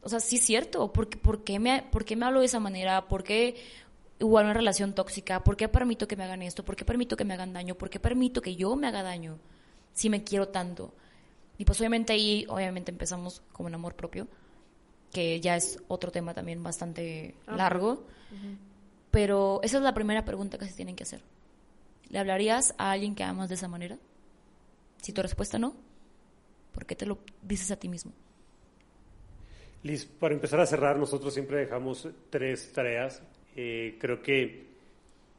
o 0.00 0.08
sea, 0.08 0.18
sí 0.18 0.36
es 0.36 0.46
cierto, 0.46 0.90
¿por 0.94 1.10
qué, 1.10 1.18
por 1.18 1.44
qué, 1.44 1.58
me, 1.58 1.82
¿por 1.82 2.06
qué 2.06 2.16
me 2.16 2.24
hablo 2.24 2.40
de 2.40 2.46
esa 2.46 2.58
manera? 2.58 3.06
¿Por 3.08 3.22
qué 3.22 3.56
hubo 4.18 4.40
una 4.40 4.54
relación 4.54 4.94
tóxica? 4.94 5.44
¿Por 5.44 5.58
qué 5.58 5.68
permito 5.68 6.08
que 6.08 6.16
me 6.16 6.24
hagan 6.24 6.40
esto? 6.40 6.64
¿Por 6.64 6.74
qué 6.74 6.86
permito 6.86 7.14
que 7.14 7.26
me 7.26 7.34
hagan 7.34 7.52
daño? 7.52 7.74
¿Por 7.74 7.90
qué 7.90 8.00
permito 8.00 8.40
que 8.40 8.56
yo 8.56 8.76
me 8.76 8.86
haga 8.86 9.02
daño 9.02 9.36
si 9.92 10.08
me 10.08 10.24
quiero 10.24 10.48
tanto? 10.48 10.94
Y 11.58 11.66
pues 11.66 11.78
obviamente 11.80 12.14
ahí, 12.14 12.46
obviamente 12.48 12.92
empezamos 12.92 13.42
con 13.52 13.66
un 13.66 13.74
amor 13.74 13.94
propio, 13.94 14.26
que 15.12 15.38
ya 15.38 15.54
es 15.54 15.78
otro 15.86 16.10
tema 16.10 16.32
también 16.32 16.62
bastante 16.62 17.34
largo, 17.46 17.90
uh 17.90 18.34
-huh. 18.34 18.56
pero 19.10 19.60
esa 19.62 19.76
es 19.76 19.82
la 19.82 19.92
primera 19.92 20.24
pregunta 20.24 20.56
que 20.56 20.64
se 20.64 20.72
tienen 20.72 20.96
que 20.96 21.02
hacer. 21.02 21.20
¿Le 22.12 22.18
hablarías 22.18 22.74
a 22.76 22.92
alguien 22.92 23.14
que 23.14 23.24
amas 23.24 23.48
de 23.48 23.54
esa 23.54 23.68
manera? 23.68 23.98
Si 24.98 25.14
tu 25.14 25.22
respuesta 25.22 25.58
no, 25.58 25.74
¿por 26.72 26.84
qué 26.84 26.94
te 26.94 27.06
lo 27.06 27.18
dices 27.40 27.70
a 27.70 27.76
ti 27.76 27.88
mismo? 27.88 28.12
Liz, 29.82 30.04
para 30.04 30.34
empezar 30.34 30.60
a 30.60 30.66
cerrar, 30.66 30.98
nosotros 30.98 31.32
siempre 31.32 31.56
dejamos 31.56 32.06
tres 32.28 32.70
tareas. 32.70 33.22
Eh, 33.56 33.96
creo 33.98 34.22
que 34.22 34.66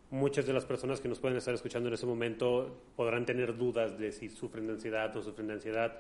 muchas 0.10 0.48
de 0.48 0.54
las 0.54 0.66
personas 0.66 1.00
que 1.00 1.08
nos 1.08 1.20
pueden 1.20 1.38
estar 1.38 1.54
escuchando 1.54 1.90
en 1.90 1.94
ese 1.94 2.08
momento 2.08 2.76
podrán 2.96 3.24
tener 3.24 3.56
dudas 3.56 3.98
de 4.00 4.12
si 4.12 4.30
sufren 4.30 4.66
de 4.66 4.74
ansiedad 4.74 5.16
o 5.16 5.22
sufren 5.22 5.48
de 5.48 5.54
ansiedad. 5.54 6.00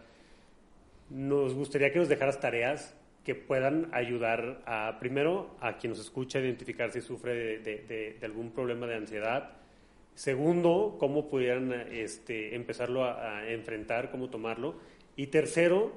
Nos 1.11 1.53
gustaría 1.53 1.93
que 1.93 1.99
nos 1.99 2.09
dejaras 2.09 2.39
tareas 2.39 2.95
que 3.23 3.35
puedan 3.35 3.89
ayudar 3.93 4.63
a, 4.65 4.97
primero, 4.99 5.55
a 5.61 5.77
quien 5.77 5.91
nos 5.91 5.99
escucha 5.99 6.39
a 6.39 6.41
identificar 6.41 6.91
si 6.91 6.99
sufre 6.99 7.59
de, 7.59 8.17
algún 8.23 8.51
problema 8.51 8.87
de 8.87 8.95
ansiedad 8.95 9.62
Segundo, 10.15 10.97
cómo 10.99 11.27
pudieran 11.27 11.73
este, 11.91 12.55
empezarlo 12.55 13.05
a, 13.05 13.49
enfrentar, 13.49 14.11
cómo 14.11 14.29
tomarlo. 14.29 14.75
Y 15.15 15.27
tercero, 15.27 15.91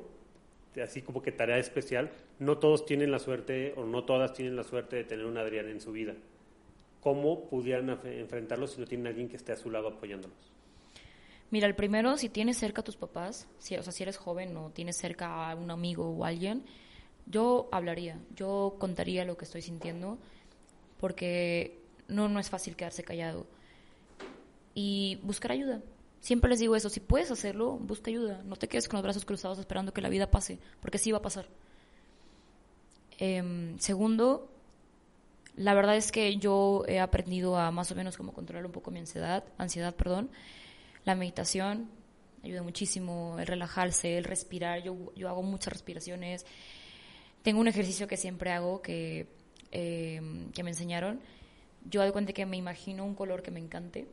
así 0.83 1.03
como 1.03 1.23
que 1.23 1.33
tarea 1.33 1.59
especial, 1.59 2.11
no 2.39 2.59
todos 2.59 2.87
tienen 2.87 3.11
la 3.11 3.19
suerte 3.19 3.75
o 3.77 3.85
no 3.85 4.05
todas 4.05 4.33
tienen 4.33 4.57
la 4.57 4.65
suerte 4.65 4.97
de 4.97 5.05
tener 5.05 5.27
un 5.27 5.37
Adrián 5.37 5.69
en 5.69 5.81
su 5.81 5.93
vida. 5.93 6.15
¿Cómo 7.01 7.49
pudieran 7.49 7.91
enfrentarlo 8.05 8.67
si 8.67 8.81
no 8.81 8.87
tienen 8.87 9.07
alguien 9.07 9.29
que 9.29 9.37
esté 9.37 9.53
a 9.53 9.57
su 9.57 9.71
lado 9.71 9.89
apoyándolos? 9.89 10.53
Mira, 11.51 11.69
el 11.69 11.77
primero, 11.77 12.17
si 12.17 12.29
tienes 12.29 12.57
cerca 12.57 12.81
a 12.81 12.85
tus 12.85 12.97
papás, 12.97 13.47
si, 13.59 13.77
o 13.77 13.83
sea, 13.83 13.93
si 13.93 14.03
eres 14.03 14.17
joven 14.17 14.57
o 14.57 14.71
tienes 14.71 14.97
cerca 14.97 15.51
a 15.51 15.55
un 15.55 15.71
amigo 15.71 16.09
o 16.11 16.25
alguien, 16.25 16.65
yo 17.27 17.69
hablaría, 17.71 18.19
yo 18.35 18.77
contaría 18.79 19.25
lo 19.25 19.37
que 19.37 19.45
estoy 19.45 19.63
sintiendo, 19.63 20.19
porque 20.99 21.79
no, 22.09 22.29
no 22.29 22.41
es 22.41 22.51
fácil 22.51 22.75
quedarse 22.75 23.05
callado. 23.05 23.47
Y 24.79 25.19
buscar 25.23 25.53
ayuda. 25.53 25.81
Siempre 26.21 26.51
les 26.51 26.59
digo 26.59 26.77
eso, 26.77 26.91
si 26.91 27.01
puedes 27.01 27.31
hacerlo, 27.31 27.79
busca 27.79 28.11
ayuda. 28.11 28.43
No 28.45 28.57
te 28.57 28.69
quedes 28.69 28.89
con 28.89 28.99
los 28.99 29.03
brazos 29.03 29.25
cruzados 29.25 29.59
esperando 29.59 29.95
que 29.95 30.03
la 30.03 30.11
vida 30.11 30.31
pase, 30.31 30.59
porque 30.83 30.99
sí 30.99 31.13
va 31.13 31.19
a 31.19 31.23
pasar. 31.23 31.49
Em, 33.19 33.79
segundo, 33.79 34.51
la 35.57 35.73
verdad 35.73 35.97
es 35.97 36.13
que 36.13 36.37
yo 36.37 36.85
he 36.87 37.01
aprendido 37.01 37.57
a 37.57 37.71
más 37.71 37.91
o 37.91 37.95
menos 37.95 38.19
controlar 38.19 38.67
un 38.67 38.73
poco 38.73 38.91
mi 38.91 38.99
ansiedad, 38.99 39.45
ansiedad, 39.57 39.95
perdón. 39.95 40.29
La 41.07 41.15
meditación 41.15 41.89
ayuda 42.43 42.63
muchísimo, 42.63 43.37
el 43.39 43.47
relajarse, 43.47 44.19
el 44.19 44.25
respirar. 44.25 44.83
Yo, 44.83 45.15
yo 45.15 45.31
hago 45.31 45.43
muchas 45.43 45.73
respiraciones. 45.73 46.45
Tengo 47.41 47.61
un 47.61 47.69
ejercicio 47.69 48.07
que 48.07 48.19
siempre 48.19 48.53
hago 48.53 48.83
que, 48.83 49.27
eh, 49.73 50.21
que 50.53 50.63
me 50.63 50.69
enseñaron. 50.69 51.21
Yo 51.89 52.03
doy 52.03 52.13
cuenta 52.13 52.33
que 52.33 52.47
me 52.47 52.57
imagino 52.57 53.05
un 53.05 53.15
color 53.15 53.43
que 53.43 53.51
me 53.51 53.61
encante 53.61 54.07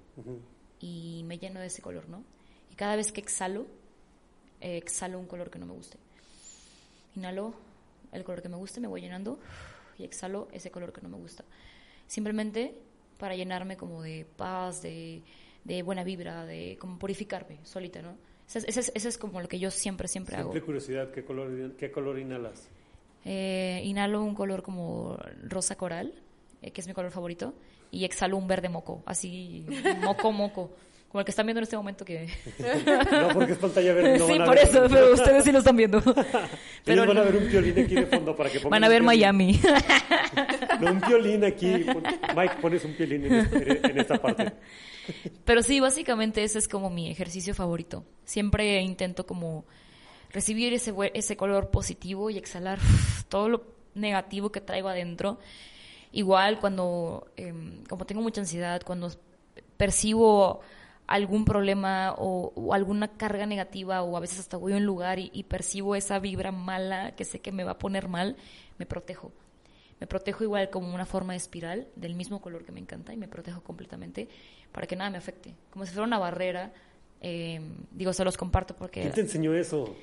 y 0.80 1.24
me 1.26 1.38
lleno 1.40 1.60
de 1.60 1.68
ese 1.68 1.82
color, 1.82 2.08
¿no? 2.10 2.24
Y 2.72 2.76
cada 2.76 2.96
vez 2.96 3.12
que 3.12 3.22
exhalo, 3.22 3.66
eh, 4.62 4.78
exhalo 4.78 5.20
un 5.20 5.26
color 5.28 5.50
que 5.50 5.60
no 5.60 5.66
me 5.66 5.74
guste. 5.74 5.98
Inhalo 7.16 7.54
el 8.12 8.24
color 8.24 8.42
que 8.42 8.50
me 8.50 8.58
guste, 8.58 8.80
me 8.80 8.88
voy 8.88 9.02
llenando 9.02 9.40
y 9.98 10.04
exhalo 10.04 10.48
ese 10.52 10.72
color 10.72 10.92
que 10.94 11.02
no 11.02 11.10
me 11.10 11.18
gusta. 11.18 11.44
Simplemente 12.08 12.76
para 13.18 13.36
llenarme 13.36 13.78
como 13.78 14.02
de 14.02 14.26
paz, 14.38 14.82
de, 14.82 15.22
de 15.64 15.84
buena 15.84 16.04
vibra, 16.04 16.46
de 16.46 16.78
como 16.80 16.98
purificarme 17.00 17.60
solita, 17.64 18.02
¿no? 18.02 18.16
Ese 18.48 18.60
es, 18.60 18.78
ese 18.78 18.92
es- 18.96 19.06
es 19.06 19.18
como 19.18 19.40
lo 19.42 19.48
que 19.48 19.58
yo 19.60 19.72
siempre, 19.72 20.08
siempre 20.08 20.36
hago. 20.36 20.52
Simple 20.52 20.66
curiosidad, 20.66 21.12
¿qué 21.12 21.24
color, 21.24 21.76
qué 21.78 21.92
color 21.92 22.20
inhalas? 22.20 22.68
Eh, 23.26 23.82
inhalo 23.86 24.22
un 24.22 24.36
color 24.36 24.64
como 24.64 25.18
rosa 25.44 25.76
coral, 25.76 26.14
eh, 26.64 26.72
que 26.72 26.82
es 26.82 26.88
mi 26.88 26.94
color 26.94 27.12
favorito, 27.12 27.54
y 27.92 28.06
exhalo 28.06 28.38
un 28.38 28.48
verde 28.48 28.70
moco, 28.70 29.04
así, 29.06 29.66
moco, 30.02 30.32
moco. 30.32 30.76
Como 31.10 31.20
el 31.20 31.26
que 31.26 31.30
están 31.32 31.46
viendo 31.46 31.60
en 31.60 31.64
este 31.64 31.78
momento 31.78 32.04
que... 32.04 32.26
No, 33.12 33.28
porque 33.36 33.52
es 33.52 33.60
pantalla 33.60 33.94
verde. 33.94 34.18
no 34.18 34.26
sí, 34.26 34.34
por 34.40 34.50
ver- 34.56 34.64
eso, 34.68 34.86
pero 34.90 35.14
ustedes 35.14 35.44
sí 35.44 35.52
lo 35.52 35.60
están 35.60 35.78
viendo. 35.78 36.00
Ellos 36.88 37.06
van 37.08 37.18
a 37.20 37.22
ver 37.22 37.36
un 37.36 37.48
violín 37.48 37.80
aquí 37.86 37.94
de 37.94 38.08
fondo 38.08 38.36
para 38.36 38.50
que 38.50 38.60
pongan 38.62 38.72
Van 38.72 38.84
a 38.84 38.90
ver. 38.90 39.04
Miami. 39.04 39.60
No, 40.82 40.92
un 40.92 41.02
violín 41.02 41.44
aquí. 41.46 41.68
Mike, 42.36 42.56
pones 42.60 42.84
un 42.84 42.98
violín 42.98 43.26
en 43.26 43.34
esta, 43.36 43.58
en 43.90 44.00
esta 44.00 44.18
parte. 44.20 44.54
Pero 45.46 45.62
sí, 45.62 45.80
básicamente 45.80 46.44
ese 46.44 46.58
es 46.58 46.68
como 46.68 46.90
mi 46.90 47.12
ejercicio 47.12 47.54
favorito. 47.54 48.06
Siempre 48.26 48.82
intento 48.82 49.28
como 49.28 49.66
recibir 50.32 50.74
ese, 50.74 50.96
ese 51.14 51.38
color 51.38 51.70
positivo 51.70 52.32
y 52.32 52.40
exhalar 52.40 52.80
todo 53.30 53.50
lo 53.50 53.64
negativo 53.94 54.52
que 54.52 54.62
traigo 54.62 54.88
adentro. 54.90 55.38
Igual 56.14 56.60
cuando, 56.60 57.28
em, 57.36 57.84
como 57.90 58.06
tengo 58.06 58.22
mucha 58.22 58.40
ansiedad, 58.40 58.82
cuando 58.86 59.12
percibo 59.78 60.62
algún 61.08 61.44
problema 61.44 62.14
o, 62.18 62.54
o 62.56 62.74
alguna 62.74 63.10
carga 63.10 63.46
negativa 63.46 64.02
o 64.04 64.16
a 64.16 64.20
veces 64.22 64.40
hasta 64.40 64.56
voy 64.56 64.74
a 64.74 64.78
un 64.78 64.86
lugar 64.86 65.20
y, 65.20 65.30
y 65.34 65.44
percibo 65.44 65.96
esa 65.96 66.20
vibra 66.20 66.52
mala 66.54 67.14
que 67.16 67.26
sé 67.26 67.40
que 67.42 67.52
me 67.52 67.66
va 67.66 67.72
a 67.72 67.78
poner 67.80 68.08
mal, 68.08 68.38
me 68.78 68.86
protejo. 68.86 69.32
Me 70.00 70.08
protejo 70.08 70.44
igual 70.44 70.70
como 70.70 70.94
una 70.94 71.06
forma 71.06 71.34
de 71.34 71.38
espiral 71.38 71.88
del 71.96 72.16
mismo 72.16 72.42
color 72.42 72.64
que 72.66 72.72
me 72.72 72.80
encanta 72.80 73.14
y 73.14 73.18
me 73.18 73.28
protejo 73.28 73.62
completamente 73.62 74.28
para 74.72 74.86
que 74.88 74.96
nada 74.96 75.10
me 75.10 75.18
afecte. 75.18 75.54
Como 75.72 75.86
si 75.86 75.92
fuera 75.94 76.06
una 76.08 76.20
barrera. 76.20 76.72
eh, 77.22 77.60
digo, 77.92 78.14
se 78.14 78.24
los 78.24 78.38
comparto 78.38 78.76
porque 78.76 79.02
¿Quién 79.02 79.14
te 79.14 79.22
enseñó 79.22 79.54
eso? 79.54 79.96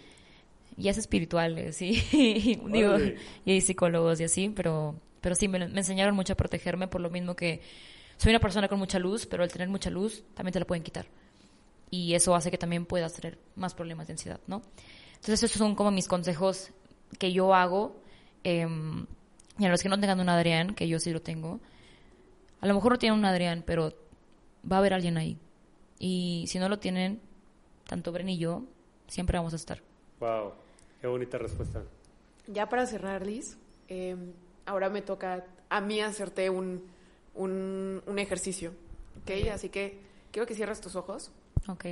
ya 0.76 0.90
es 0.92 0.98
espiritual, 0.98 1.58
eh, 1.58 1.72
sí. 1.72 2.02
digo, 2.72 2.96
y 3.44 3.50
hay 3.52 3.60
psicólogos 3.60 4.20
y 4.20 4.24
así, 4.24 4.48
pero, 4.48 4.94
pero 5.20 5.34
sí, 5.34 5.48
me, 5.48 5.68
me 5.68 5.78
enseñaron 5.80 6.14
mucho 6.14 6.32
a 6.32 6.36
protegerme 6.36 6.88
por 6.88 7.00
lo 7.00 7.10
mismo 7.10 7.34
que 7.36 7.60
soy 8.16 8.30
una 8.30 8.40
persona 8.40 8.68
con 8.68 8.78
mucha 8.78 8.98
luz, 8.98 9.26
pero 9.26 9.42
al 9.42 9.50
tener 9.52 9.68
mucha 9.68 9.90
luz 9.90 10.24
también 10.34 10.52
te 10.52 10.58
la 10.60 10.66
pueden 10.66 10.82
quitar. 10.82 11.06
Y 11.90 12.14
eso 12.14 12.34
hace 12.34 12.50
que 12.50 12.58
también 12.58 12.86
puedas 12.86 13.14
tener 13.14 13.38
más 13.56 13.74
problemas 13.74 14.06
de 14.06 14.12
ansiedad, 14.12 14.40
¿no? 14.46 14.62
Entonces, 15.14 15.42
esos 15.42 15.58
son 15.58 15.74
como 15.74 15.90
mis 15.90 16.06
consejos 16.06 16.70
que 17.18 17.32
yo 17.32 17.54
hago. 17.54 18.00
eh, 18.44 18.66
y 19.58 19.66
a 19.66 19.68
los 19.68 19.82
que 19.82 19.90
no 19.90 20.00
tengan 20.00 20.18
un 20.20 20.28
Adrián, 20.30 20.74
que 20.74 20.88
yo 20.88 20.98
sí 20.98 21.12
lo 21.12 21.20
tengo, 21.20 21.60
a 22.62 22.66
lo 22.66 22.74
mejor 22.74 22.92
no 22.92 22.98
tienen 22.98 23.18
un 23.18 23.26
Adrián, 23.26 23.62
pero 23.66 23.92
va 24.70 24.76
a 24.76 24.78
haber 24.78 24.94
alguien 24.94 25.18
ahí. 25.18 25.36
Y 25.98 26.46
si 26.48 26.58
no 26.58 26.70
lo 26.70 26.78
tienen, 26.78 27.20
tanto 27.86 28.10
Bren 28.10 28.30
y 28.30 28.38
yo, 28.38 28.64
siempre 29.06 29.36
vamos 29.36 29.52
a 29.52 29.56
estar. 29.56 29.82
Wow, 30.18 30.54
qué 31.00 31.06
bonita 31.06 31.36
respuesta. 31.36 31.82
Ya 32.46 32.70
para 32.70 32.86
cerrar, 32.86 33.26
Liz, 33.26 33.58
eh, 33.88 34.16
ahora 34.70 34.88
me 34.88 35.02
toca 35.02 35.44
a 35.68 35.80
mí 35.80 36.00
hacerte 36.00 36.48
un, 36.48 36.84
un, 37.34 38.02
un 38.06 38.18
ejercicio, 38.20 38.72
¿ok? 39.22 39.48
Así 39.52 39.68
que 39.68 39.98
quiero 40.30 40.46
que 40.46 40.54
cierres 40.54 40.80
tus 40.80 40.94
ojos 40.94 41.32
Ok. 41.66 41.86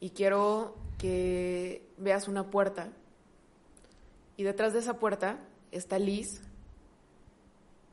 y 0.00 0.10
quiero 0.10 0.76
que 0.98 1.82
veas 1.98 2.28
una 2.28 2.50
puerta. 2.50 2.92
Y 4.36 4.44
detrás 4.44 4.72
de 4.72 4.78
esa 4.78 4.94
puerta 5.00 5.40
está 5.72 5.98
Liz 5.98 6.40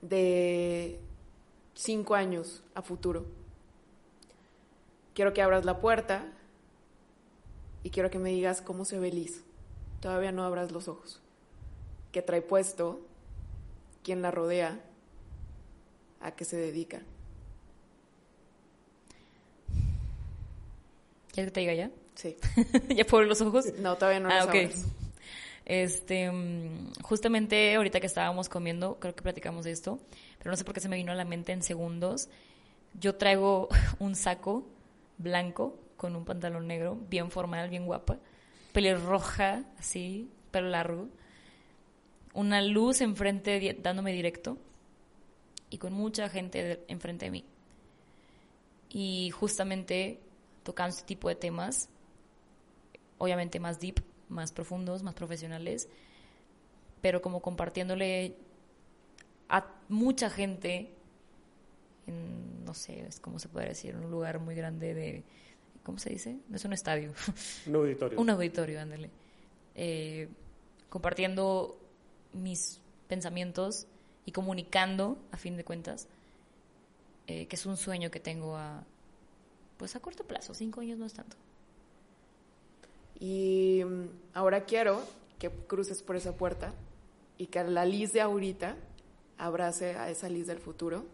de 0.02 1.00
cinco 1.74 2.14
años 2.14 2.64
a 2.76 2.84
futuro. 2.84 3.26
Quiero 5.16 5.34
que 5.34 5.42
abras 5.42 5.66
la 5.66 5.80
puerta 5.80 6.32
y 7.84 7.90
quiero 7.90 8.12
que 8.12 8.20
me 8.20 8.30
digas 8.30 8.62
cómo 8.62 8.86
se 8.86 9.00
ve 9.00 9.12
Liz. 9.12 9.44
Todavía 10.00 10.32
no 10.32 10.44
abras 10.44 10.72
los 10.72 10.88
ojos. 10.88 11.22
¿Qué 12.12 12.22
trae 12.22 12.42
puesto? 12.44 13.02
¿Quién 14.04 14.22
la 14.22 14.32
rodea? 14.32 14.80
¿A 16.22 16.32
qué 16.32 16.46
se 16.46 16.58
dedica? 16.58 17.02
¿Quieres 21.32 21.52
que 21.52 21.54
te 21.54 21.60
diga 21.62 21.74
ya? 21.74 21.92
Sí. 22.16 22.36
¿Ya 22.96 23.06
puedo 23.06 23.24
los 23.24 23.40
ojos? 23.42 23.66
No, 23.80 23.96
todavía 23.96 24.20
no 24.20 24.30
ah, 24.30 24.40
los 24.40 24.48
abres. 24.48 24.86
Este, 25.66 26.32
mm, 26.32 26.94
justamente 27.04 27.76
ahorita 27.76 28.00
que 28.00 28.08
estábamos 28.08 28.50
comiendo, 28.50 28.98
creo 29.00 29.16
que 29.16 29.22
platicamos 29.22 29.66
de 29.66 29.72
esto, 29.72 30.00
pero 30.40 30.50
no 30.50 30.58
sé 30.58 30.66
por 30.66 30.74
qué 30.74 30.80
se 30.80 30.90
me 30.90 30.96
vino 30.98 31.12
a 31.12 31.16
la 31.16 31.26
mente 31.26 31.52
en 31.52 31.62
segundos. 31.62 32.28
Yo 33.00 33.16
traigo 33.16 33.70
un 34.00 34.16
saco 34.16 34.66
blanco 35.18 35.78
con 35.96 36.16
un 36.16 36.26
pantalón 36.26 36.68
negro, 36.68 36.98
bien 37.10 37.30
formal, 37.30 37.70
bien 37.70 37.86
guapa, 37.86 38.18
pelirroja, 38.74 39.64
así, 39.78 40.32
pelo 40.50 40.70
largo, 40.70 41.08
una 42.34 42.62
luz 42.62 43.02
enfrente 43.02 43.78
dándome 43.82 44.12
directo 44.14 44.58
y 45.70 45.78
con 45.78 45.94
mucha 45.94 46.30
gente 46.30 46.84
enfrente 46.88 47.26
de 47.26 47.32
mí. 47.32 47.46
Y 48.90 49.32
justamente 49.32 50.20
tocando 50.64 50.96
este 50.96 51.06
tipo 51.06 51.30
de 51.30 51.36
temas, 51.36 51.90
obviamente 53.18 53.60
más 53.60 53.80
deep, 53.80 54.02
más 54.30 54.52
profundos, 54.52 55.04
más 55.04 55.14
profesionales, 55.14 55.88
pero 57.02 57.22
como 57.22 57.42
compartiéndole 57.42 58.36
a 59.48 59.66
mucha 59.88 60.30
gente 60.30 60.92
en, 62.08 62.66
no 62.66 62.74
sé, 62.74 63.02
es 63.08 63.20
como 63.20 63.40
se 63.40 63.50
puede 63.50 63.70
decir, 63.70 63.96
un 63.96 64.10
lugar 64.12 64.40
muy 64.40 64.56
grande 64.56 64.94
de, 64.94 65.24
¿cómo 65.84 66.00
se 66.00 66.10
dice? 66.10 66.40
No 66.50 66.56
es 66.56 66.66
un 66.66 66.74
estadio, 66.74 67.14
Un 67.68 67.76
auditorio. 67.76 68.20
un 68.22 68.30
auditorio, 68.30 68.82
ándale. 68.82 69.10
Eh, 69.76 70.28
compartiendo 70.90 71.79
mis 72.34 72.80
pensamientos 73.08 73.88
y 74.26 74.32
comunicando, 74.32 75.18
a 75.32 75.38
fin 75.38 75.58
de 75.58 75.64
cuentas, 75.64 76.08
eh, 77.28 77.48
que 77.48 77.56
es 77.56 77.66
un 77.66 77.78
sueño 77.78 78.12
que 78.12 78.20
tengo 78.20 78.58
a, 78.58 78.84
pues 79.78 79.96
a 79.96 80.00
corto 80.00 80.24
plazo, 80.24 80.54
cinco 80.54 80.82
años 80.82 81.00
no 81.00 81.06
es 81.06 81.14
tanto. 81.14 81.36
Y 83.20 83.84
mm, 83.86 84.06
ahora 84.34 84.66
quiero 84.66 85.02
que 85.38 85.50
cruces 85.50 86.04
por 86.04 86.16
esa 86.16 86.36
puerta 86.36 86.74
y 87.38 87.48
que 87.48 87.64
la 87.64 87.86
Liz 87.86 88.14
de 88.14 88.22
ahorita 88.22 88.76
abrace 89.38 89.96
a 89.96 90.10
esa 90.10 90.30
Liz 90.30 90.48
del 90.48 90.60
futuro, 90.60 91.06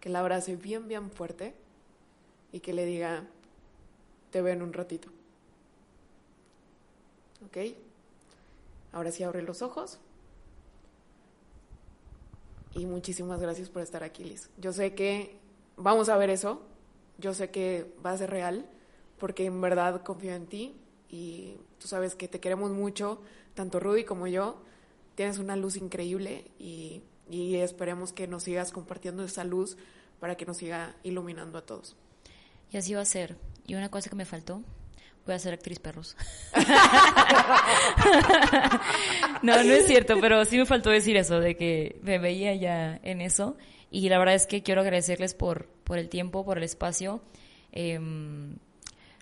que 0.00 0.08
la 0.10 0.20
abrace 0.20 0.56
bien, 0.56 0.86
bien 0.86 1.10
fuerte 1.10 1.54
y 2.52 2.60
que 2.60 2.72
le 2.72 2.84
diga, 2.84 3.24
te 4.30 4.42
veo 4.42 4.52
en 4.52 4.62
un 4.62 4.72
ratito. 4.72 5.08
¿Ok? 7.46 7.74
Ahora 8.92 9.10
sí 9.10 9.22
abre 9.22 9.42
los 9.42 9.62
ojos. 9.62 9.98
Y 12.74 12.86
muchísimas 12.86 13.40
gracias 13.40 13.70
por 13.70 13.82
estar 13.82 14.02
aquí, 14.02 14.24
Liz. 14.24 14.50
Yo 14.58 14.72
sé 14.72 14.94
que 14.94 15.38
vamos 15.76 16.08
a 16.08 16.16
ver 16.16 16.30
eso 16.30 16.62
yo 17.18 17.34
sé 17.34 17.50
que 17.50 17.92
va 18.04 18.12
a 18.12 18.18
ser 18.18 18.30
real 18.30 18.66
porque 19.18 19.46
en 19.46 19.60
verdad 19.60 20.02
confío 20.02 20.34
en 20.34 20.46
ti 20.46 20.76
y 21.08 21.56
tú 21.78 21.88
sabes 21.88 22.14
que 22.14 22.28
te 22.28 22.40
queremos 22.40 22.72
mucho, 22.72 23.22
tanto 23.54 23.80
Rudy 23.80 24.04
como 24.04 24.26
yo. 24.26 24.62
Tienes 25.14 25.38
una 25.38 25.54
luz 25.54 25.76
increíble 25.76 26.50
y, 26.58 27.02
y 27.30 27.56
esperemos 27.56 28.12
que 28.12 28.26
nos 28.26 28.42
sigas 28.42 28.72
compartiendo 28.72 29.22
esa 29.22 29.44
luz 29.44 29.76
para 30.18 30.36
que 30.36 30.44
nos 30.44 30.56
siga 30.56 30.96
iluminando 31.04 31.58
a 31.58 31.62
todos. 31.62 31.96
Y 32.72 32.78
así 32.78 32.94
va 32.94 33.02
a 33.02 33.04
ser. 33.04 33.36
Y 33.64 33.76
una 33.76 33.90
cosa 33.90 34.10
que 34.10 34.16
me 34.16 34.24
faltó, 34.24 34.62
voy 35.26 35.34
a 35.34 35.38
ser 35.38 35.54
actriz 35.54 35.78
perros. 35.78 36.16
no, 39.42 39.62
no 39.62 39.72
es 39.72 39.86
cierto, 39.86 40.20
pero 40.20 40.44
sí 40.44 40.58
me 40.58 40.66
faltó 40.66 40.90
decir 40.90 41.16
eso, 41.16 41.40
de 41.40 41.56
que 41.56 41.98
me 42.02 42.18
veía 42.18 42.54
ya 42.54 42.98
en 43.02 43.20
eso. 43.20 43.56
Y 43.90 44.08
la 44.08 44.18
verdad 44.18 44.34
es 44.34 44.46
que 44.46 44.62
quiero 44.62 44.80
agradecerles 44.80 45.34
por, 45.34 45.66
por 45.84 45.98
el 45.98 46.08
tiempo, 46.08 46.44
por 46.44 46.58
el 46.58 46.64
espacio. 46.64 47.22
Em, 47.72 48.56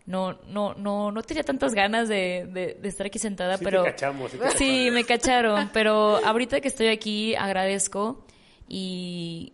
no, 0.06 0.38
no, 0.48 0.74
no, 0.74 1.12
no 1.12 1.22
tenía 1.22 1.44
tantas 1.44 1.74
ganas 1.74 2.08
de, 2.08 2.76
de, 2.80 2.88
estar 2.88 3.06
aquí 3.06 3.18
sentada, 3.18 3.58
pero... 3.58 3.84
cachamos, 3.84 4.32
sí, 4.56 4.90
me 4.90 5.04
cacharon, 5.04 5.70
pero 5.72 6.16
ahorita 6.24 6.60
que 6.60 6.68
estoy 6.68 6.88
aquí 6.88 7.36
agradezco 7.36 8.24
y 8.68 9.52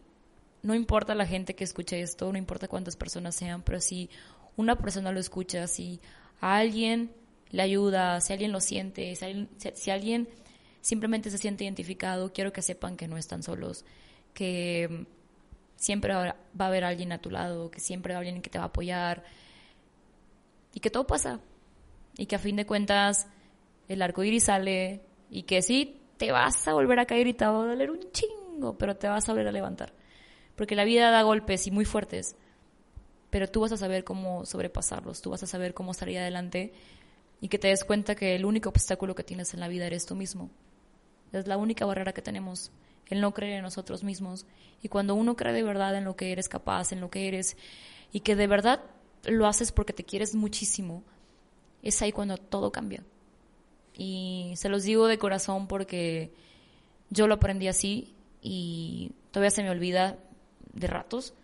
no 0.62 0.74
importa 0.74 1.14
la 1.14 1.26
gente 1.26 1.54
que 1.54 1.64
escuche 1.64 2.00
esto, 2.00 2.32
no 2.32 2.38
importa 2.38 2.66
cuántas 2.66 2.96
personas 2.96 3.34
sean, 3.34 3.62
pero 3.62 3.80
si 3.80 4.08
una 4.56 4.76
persona 4.76 5.12
lo 5.12 5.20
escucha, 5.20 5.66
si 5.66 6.00
a 6.40 6.56
alguien 6.56 7.10
le 7.50 7.62
ayuda, 7.62 8.20
si 8.20 8.32
alguien 8.32 8.52
lo 8.52 8.60
siente, 8.60 9.14
si 9.16 9.90
alguien, 9.90 10.28
simplemente 10.80 11.30
se 11.30 11.38
siente 11.38 11.64
identificado, 11.64 12.32
quiero 12.32 12.52
que 12.52 12.62
sepan 12.62 12.96
que 12.96 13.08
no 13.08 13.16
están 13.16 13.42
solos, 13.42 13.84
que 14.34 15.06
siempre 15.76 16.14
va 16.14 16.36
a 16.58 16.66
haber 16.66 16.84
alguien 16.84 17.12
a 17.12 17.18
tu 17.18 17.30
lado, 17.30 17.70
que 17.70 17.80
siempre 17.80 18.12
va 18.12 18.16
a 18.16 18.18
haber 18.18 18.28
alguien 18.28 18.42
que 18.42 18.50
te 18.50 18.58
va 18.58 18.64
a 18.64 18.68
apoyar 18.68 19.24
y 20.74 20.80
que 20.80 20.90
todo 20.90 21.06
pasa 21.06 21.40
y 22.16 22.26
que 22.26 22.36
a 22.36 22.38
fin 22.38 22.56
de 22.56 22.66
cuentas 22.66 23.26
el 23.88 24.02
arco 24.02 24.22
iris 24.24 24.44
sale 24.44 25.00
y 25.30 25.44
que 25.44 25.62
sí 25.62 26.00
te 26.18 26.32
vas 26.32 26.66
a 26.68 26.74
volver 26.74 26.98
a 26.98 27.06
caer 27.06 27.26
y 27.28 27.32
te 27.32 27.46
va 27.46 27.50
a 27.52 27.66
doler 27.66 27.90
un 27.90 28.10
chingo, 28.12 28.76
pero 28.76 28.96
te 28.96 29.08
vas 29.08 29.28
a 29.28 29.32
volver 29.32 29.48
a 29.48 29.52
levantar. 29.52 29.94
Porque 30.56 30.74
la 30.74 30.84
vida 30.84 31.10
da 31.10 31.22
golpes 31.22 31.66
y 31.66 31.70
muy 31.70 31.84
fuertes, 31.84 32.36
pero 33.30 33.48
tú 33.48 33.60
vas 33.60 33.72
a 33.72 33.76
saber 33.76 34.04
cómo 34.04 34.44
sobrepasarlos, 34.46 35.20
tú 35.20 35.30
vas 35.30 35.42
a 35.42 35.46
saber 35.46 35.74
cómo 35.74 35.94
salir 35.94 36.18
adelante 36.18 36.72
y 37.40 37.48
que 37.48 37.58
te 37.58 37.68
des 37.68 37.84
cuenta 37.84 38.14
que 38.14 38.34
el 38.34 38.44
único 38.44 38.68
obstáculo 38.68 39.14
que 39.14 39.24
tienes 39.24 39.54
en 39.54 39.60
la 39.60 39.68
vida 39.68 39.86
eres 39.86 40.06
tú 40.06 40.14
mismo. 40.14 40.50
Es 41.32 41.46
la 41.46 41.56
única 41.56 41.84
barrera 41.84 42.12
que 42.12 42.22
tenemos, 42.22 42.72
el 43.08 43.20
no 43.20 43.32
creer 43.34 43.58
en 43.58 43.62
nosotros 43.62 44.02
mismos. 44.02 44.46
Y 44.82 44.88
cuando 44.88 45.14
uno 45.14 45.36
cree 45.36 45.52
de 45.52 45.62
verdad 45.62 45.96
en 45.96 46.04
lo 46.04 46.16
que 46.16 46.32
eres 46.32 46.48
capaz, 46.48 46.92
en 46.92 47.00
lo 47.00 47.10
que 47.10 47.28
eres, 47.28 47.56
y 48.12 48.20
que 48.20 48.34
de 48.34 48.46
verdad 48.46 48.82
lo 49.24 49.46
haces 49.46 49.72
porque 49.72 49.92
te 49.92 50.04
quieres 50.04 50.34
muchísimo, 50.34 51.02
es 51.82 52.00
ahí 52.02 52.12
cuando 52.12 52.38
todo 52.38 52.72
cambia. 52.72 53.04
Y 53.94 54.52
se 54.56 54.68
los 54.68 54.84
digo 54.84 55.06
de 55.06 55.18
corazón 55.18 55.66
porque 55.66 56.32
yo 57.10 57.26
lo 57.26 57.34
aprendí 57.34 57.68
así 57.68 58.14
y 58.40 59.12
todavía 59.30 59.50
se 59.50 59.62
me 59.62 59.70
olvida 59.70 60.18
de 60.72 60.86
ratos. 60.86 61.34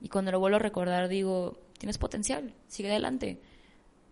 Y 0.00 0.08
cuando 0.08 0.32
lo 0.32 0.40
vuelvo 0.40 0.56
a 0.56 0.60
recordar 0.60 1.08
digo, 1.08 1.58
tienes 1.78 1.98
potencial, 1.98 2.54
sigue 2.68 2.90
adelante. 2.90 3.40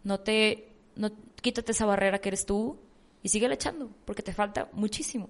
No 0.04 0.20
te, 0.20 0.68
no, 0.96 1.10
quítate 1.40 1.72
esa 1.72 1.86
barrera 1.86 2.20
que 2.20 2.28
eres 2.28 2.46
tú 2.46 2.78
y 3.22 3.28
sigue 3.28 3.52
echando, 3.52 3.90
porque 4.04 4.22
te 4.22 4.32
falta 4.32 4.68
muchísimo. 4.72 5.28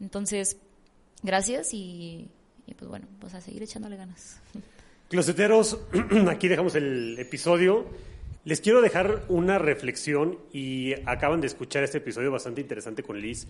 Entonces, 0.00 0.56
gracias 1.22 1.74
y, 1.74 2.28
y 2.66 2.74
pues 2.74 2.88
bueno, 2.88 3.06
pues 3.20 3.34
a 3.34 3.40
seguir 3.40 3.62
echándole 3.62 3.96
ganas. 3.96 4.40
Closeteros, 5.08 5.78
aquí 6.28 6.48
dejamos 6.48 6.74
el 6.74 7.18
episodio. 7.18 7.86
Les 8.44 8.60
quiero 8.60 8.80
dejar 8.80 9.24
una 9.28 9.58
reflexión 9.58 10.38
y 10.52 10.94
acaban 11.06 11.40
de 11.40 11.46
escuchar 11.46 11.82
este 11.82 11.98
episodio 11.98 12.30
bastante 12.30 12.60
interesante 12.60 13.02
con 13.02 13.20
Liz 13.20 13.46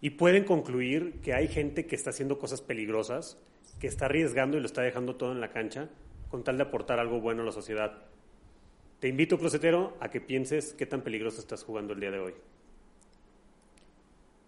y 0.00 0.10
pueden 0.10 0.44
concluir 0.44 1.20
que 1.22 1.34
hay 1.34 1.48
gente 1.48 1.86
que 1.86 1.94
está 1.94 2.10
haciendo 2.10 2.38
cosas 2.38 2.62
peligrosas 2.62 3.36
que 3.80 3.86
está 3.88 4.04
arriesgando 4.04 4.56
y 4.56 4.60
lo 4.60 4.66
está 4.66 4.82
dejando 4.82 5.16
todo 5.16 5.32
en 5.32 5.40
la 5.40 5.50
cancha 5.50 5.88
con 6.28 6.44
tal 6.44 6.56
de 6.56 6.62
aportar 6.62 7.00
algo 7.00 7.20
bueno 7.20 7.42
a 7.42 7.46
la 7.46 7.52
sociedad. 7.52 8.04
Te 9.00 9.08
invito, 9.08 9.38
closetero, 9.38 9.96
a 9.98 10.10
que 10.10 10.20
pienses 10.20 10.74
qué 10.74 10.86
tan 10.86 11.00
peligroso 11.00 11.40
estás 11.40 11.64
jugando 11.64 11.94
el 11.94 12.00
día 12.00 12.10
de 12.10 12.18
hoy. 12.20 12.34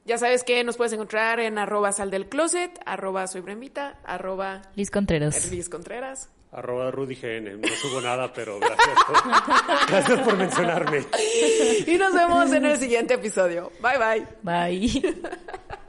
Ya 0.04 0.18
sabes 0.18 0.44
que 0.44 0.62
nos 0.64 0.76
puedes 0.76 0.92
encontrar 0.92 1.40
en 1.40 1.58
arroba 1.58 1.92
sal 1.92 2.10
del 2.10 2.28
closet, 2.28 2.78
arroba 2.84 3.26
soy 3.26 3.40
brembita, 3.40 4.00
arroba 4.04 4.62
Liz 4.74 4.90
Contreras. 4.90 5.50
Liz 5.50 5.68
Contreras. 5.68 6.28
Arroba 6.50 6.90
Rudy 6.90 7.14
GN. 7.14 7.60
No 7.62 7.68
subo 7.68 8.00
nada, 8.02 8.30
pero 8.32 8.60
gracias 8.60 8.96
por, 9.06 9.16
gracias 9.88 10.20
por 10.20 10.36
mencionarme. 10.36 11.04
Y 11.86 11.96
nos 11.96 12.12
vemos 12.12 12.52
en 12.52 12.66
el 12.66 12.76
siguiente 12.76 13.14
episodio. 13.14 13.72
Bye 13.80 13.98
bye. 13.98 14.26
Bye. 14.42 15.14